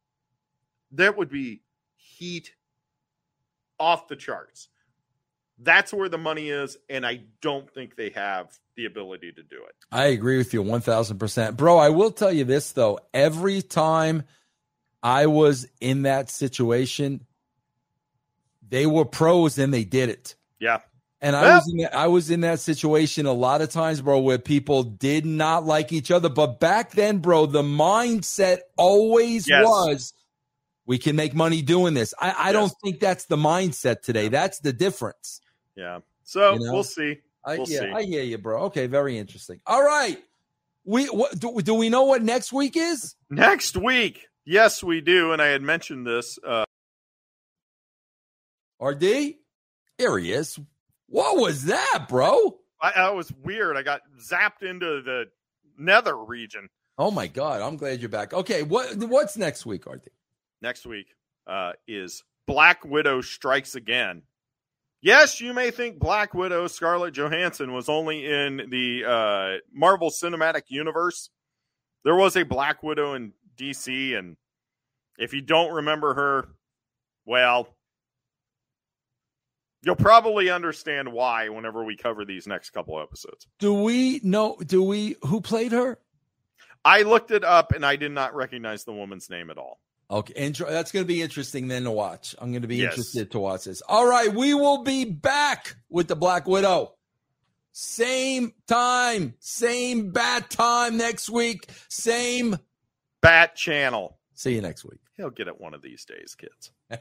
That 0.92 1.16
would 1.16 1.30
be 1.30 1.62
heat 1.96 2.52
off 3.78 4.08
the 4.08 4.16
charts. 4.16 4.68
That's 5.62 5.92
where 5.92 6.08
the 6.08 6.18
money 6.18 6.48
is, 6.48 6.76
and 6.90 7.06
I 7.06 7.20
don't 7.40 7.70
think 7.72 7.96
they 7.96 8.10
have 8.10 8.50
the 8.76 8.86
ability 8.86 9.32
to 9.32 9.42
do 9.42 9.56
it. 9.68 9.74
I 9.92 10.06
agree 10.06 10.38
with 10.38 10.52
you 10.52 10.62
1000%. 10.62 11.56
Bro, 11.56 11.78
I 11.78 11.90
will 11.90 12.10
tell 12.10 12.32
you 12.32 12.44
this 12.44 12.72
though. 12.72 12.98
Every 13.14 13.62
time 13.62 14.24
I 15.02 15.26
was 15.26 15.66
in 15.80 16.02
that 16.02 16.30
situation, 16.30 17.26
they 18.68 18.86
were 18.86 19.04
pros 19.04 19.58
and 19.58 19.72
they 19.72 19.84
did 19.84 20.08
it. 20.08 20.34
Yeah. 20.58 20.80
And 21.20 21.36
I 21.36 21.42
Well- 21.42 21.56
was 21.58 21.68
in 21.70 21.76
that, 21.78 21.94
I 21.96 22.06
was 22.08 22.30
in 22.30 22.40
that 22.40 22.58
situation 22.60 23.26
a 23.26 23.32
lot 23.32 23.60
of 23.60 23.70
times, 23.70 24.00
bro, 24.00 24.18
where 24.20 24.38
people 24.38 24.82
did 24.82 25.24
not 25.26 25.64
like 25.64 25.92
each 25.92 26.10
other. 26.10 26.28
But 26.28 26.58
back 26.58 26.92
then, 26.92 27.18
bro, 27.18 27.46
the 27.46 27.62
mindset 27.62 28.60
always 28.76 29.48
Yes. 29.48 29.64
was 29.64 30.14
we 30.86 30.98
can 30.98 31.14
make 31.14 31.32
money 31.34 31.62
doing 31.62 31.94
this. 31.94 32.12
I, 32.20 32.34
I 32.48 32.52
don't 32.52 32.72
think 32.82 32.98
that's 32.98 33.26
the 33.26 33.36
mindset 33.36 34.02
today. 34.02 34.26
That's 34.28 34.58
the 34.58 34.72
difference. 34.72 35.40
Yeah. 35.76 36.00
So 36.24 36.54
You 36.54 36.60
know? 36.60 36.72
we'll 36.72 36.84
see. 36.84 37.18
I, 37.44 37.56
We'll 37.56 37.68
yeah, 37.68 37.80
see. 37.80 37.90
I 37.90 38.02
hear 38.02 38.22
you, 38.22 38.38
bro. 38.38 38.62
Okay, 38.64 38.86
very 38.86 39.18
interesting. 39.18 39.60
All 39.66 39.82
right. 39.82 40.16
We 40.84 41.06
what 41.06 41.38
do, 41.38 41.60
do 41.60 41.74
we 41.74 41.88
know 41.88 42.04
what 42.04 42.22
next 42.22 42.52
week 42.52 42.76
is? 42.76 43.14
Next 43.30 43.76
week, 43.76 44.26
yes, 44.44 44.82
we 44.82 45.00
do. 45.00 45.32
And 45.32 45.40
I 45.40 45.46
had 45.46 45.62
mentioned 45.62 46.06
this. 46.06 46.38
Uh, 46.44 46.64
RD? 48.80 49.34
Here 49.98 50.18
he 50.18 50.32
is. 50.32 50.58
What 51.06 51.36
was 51.36 51.64
that, 51.66 52.06
bro? 52.08 52.58
I, 52.80 52.90
I 52.96 53.10
was 53.10 53.32
weird. 53.44 53.76
I 53.76 53.82
got 53.82 54.00
zapped 54.20 54.62
into 54.62 55.02
the 55.02 55.26
nether 55.78 56.16
region. 56.16 56.68
Oh 56.98 57.10
my 57.10 57.26
god, 57.26 57.60
I'm 57.62 57.76
glad 57.76 58.00
you're 58.00 58.08
back. 58.08 58.34
Okay, 58.34 58.62
what 58.62 58.96
what's 58.96 59.36
next 59.36 59.64
week, 59.66 59.86
RD? 59.86 60.08
Next 60.60 60.84
week 60.86 61.14
uh, 61.46 61.72
is 61.86 62.24
Black 62.46 62.84
Widow 62.84 63.20
Strikes 63.20 63.74
Again. 63.76 64.22
Yes, 65.02 65.40
you 65.40 65.52
may 65.52 65.72
think 65.72 65.98
Black 65.98 66.32
Widow 66.32 66.68
Scarlett 66.68 67.12
Johansson 67.12 67.72
was 67.72 67.88
only 67.88 68.24
in 68.24 68.68
the 68.70 69.04
uh, 69.04 69.56
Marvel 69.72 70.10
Cinematic 70.10 70.62
Universe. 70.68 71.28
There 72.04 72.14
was 72.14 72.36
a 72.36 72.44
Black 72.44 72.84
Widow 72.84 73.14
in 73.14 73.32
DC, 73.56 74.16
and 74.16 74.36
if 75.18 75.34
you 75.34 75.40
don't 75.42 75.72
remember 75.72 76.14
her, 76.14 76.48
well, 77.24 77.68
you'll 79.82 79.96
probably 79.96 80.50
understand 80.50 81.12
why 81.12 81.48
whenever 81.48 81.82
we 81.82 81.96
cover 81.96 82.24
these 82.24 82.46
next 82.46 82.70
couple 82.70 83.00
episodes. 83.00 83.48
Do 83.58 83.74
we 83.74 84.20
know 84.22 84.56
do 84.64 84.84
we 84.84 85.16
who 85.22 85.40
played 85.40 85.72
her? 85.72 85.98
I 86.84 87.02
looked 87.02 87.32
it 87.32 87.42
up 87.42 87.72
and 87.72 87.84
I 87.84 87.96
did 87.96 88.12
not 88.12 88.36
recognize 88.36 88.84
the 88.84 88.92
woman's 88.92 89.28
name 89.28 89.50
at 89.50 89.58
all. 89.58 89.80
Okay, 90.12 90.34
intro, 90.36 90.70
that's 90.70 90.92
going 90.92 91.04
to 91.04 91.08
be 91.08 91.22
interesting 91.22 91.68
then 91.68 91.84
to 91.84 91.90
watch. 91.90 92.34
I'm 92.38 92.50
going 92.52 92.60
to 92.62 92.68
be 92.68 92.76
Yes. 92.76 92.92
interested 92.92 93.30
to 93.30 93.38
watch 93.38 93.64
this. 93.64 93.80
All 93.88 94.06
right, 94.06 94.32
we 94.32 94.52
will 94.52 94.82
be 94.82 95.04
back 95.06 95.74
with 95.88 96.06
the 96.06 96.16
Black 96.16 96.46
Widow. 96.46 96.94
Same 97.72 98.52
time, 98.68 99.32
same 99.38 100.10
bat 100.10 100.50
time 100.50 100.98
next 100.98 101.30
week. 101.30 101.66
Same 101.88 102.58
Bat 103.22 103.56
Channel. 103.56 104.18
See 104.34 104.54
you 104.54 104.60
next 104.60 104.84
week. 104.84 105.00
He'll 105.16 105.30
get 105.30 105.48
it 105.48 105.58
one 105.58 105.72
of 105.72 105.80
these 105.80 106.04
days, 106.04 106.34
kids. 106.34 106.70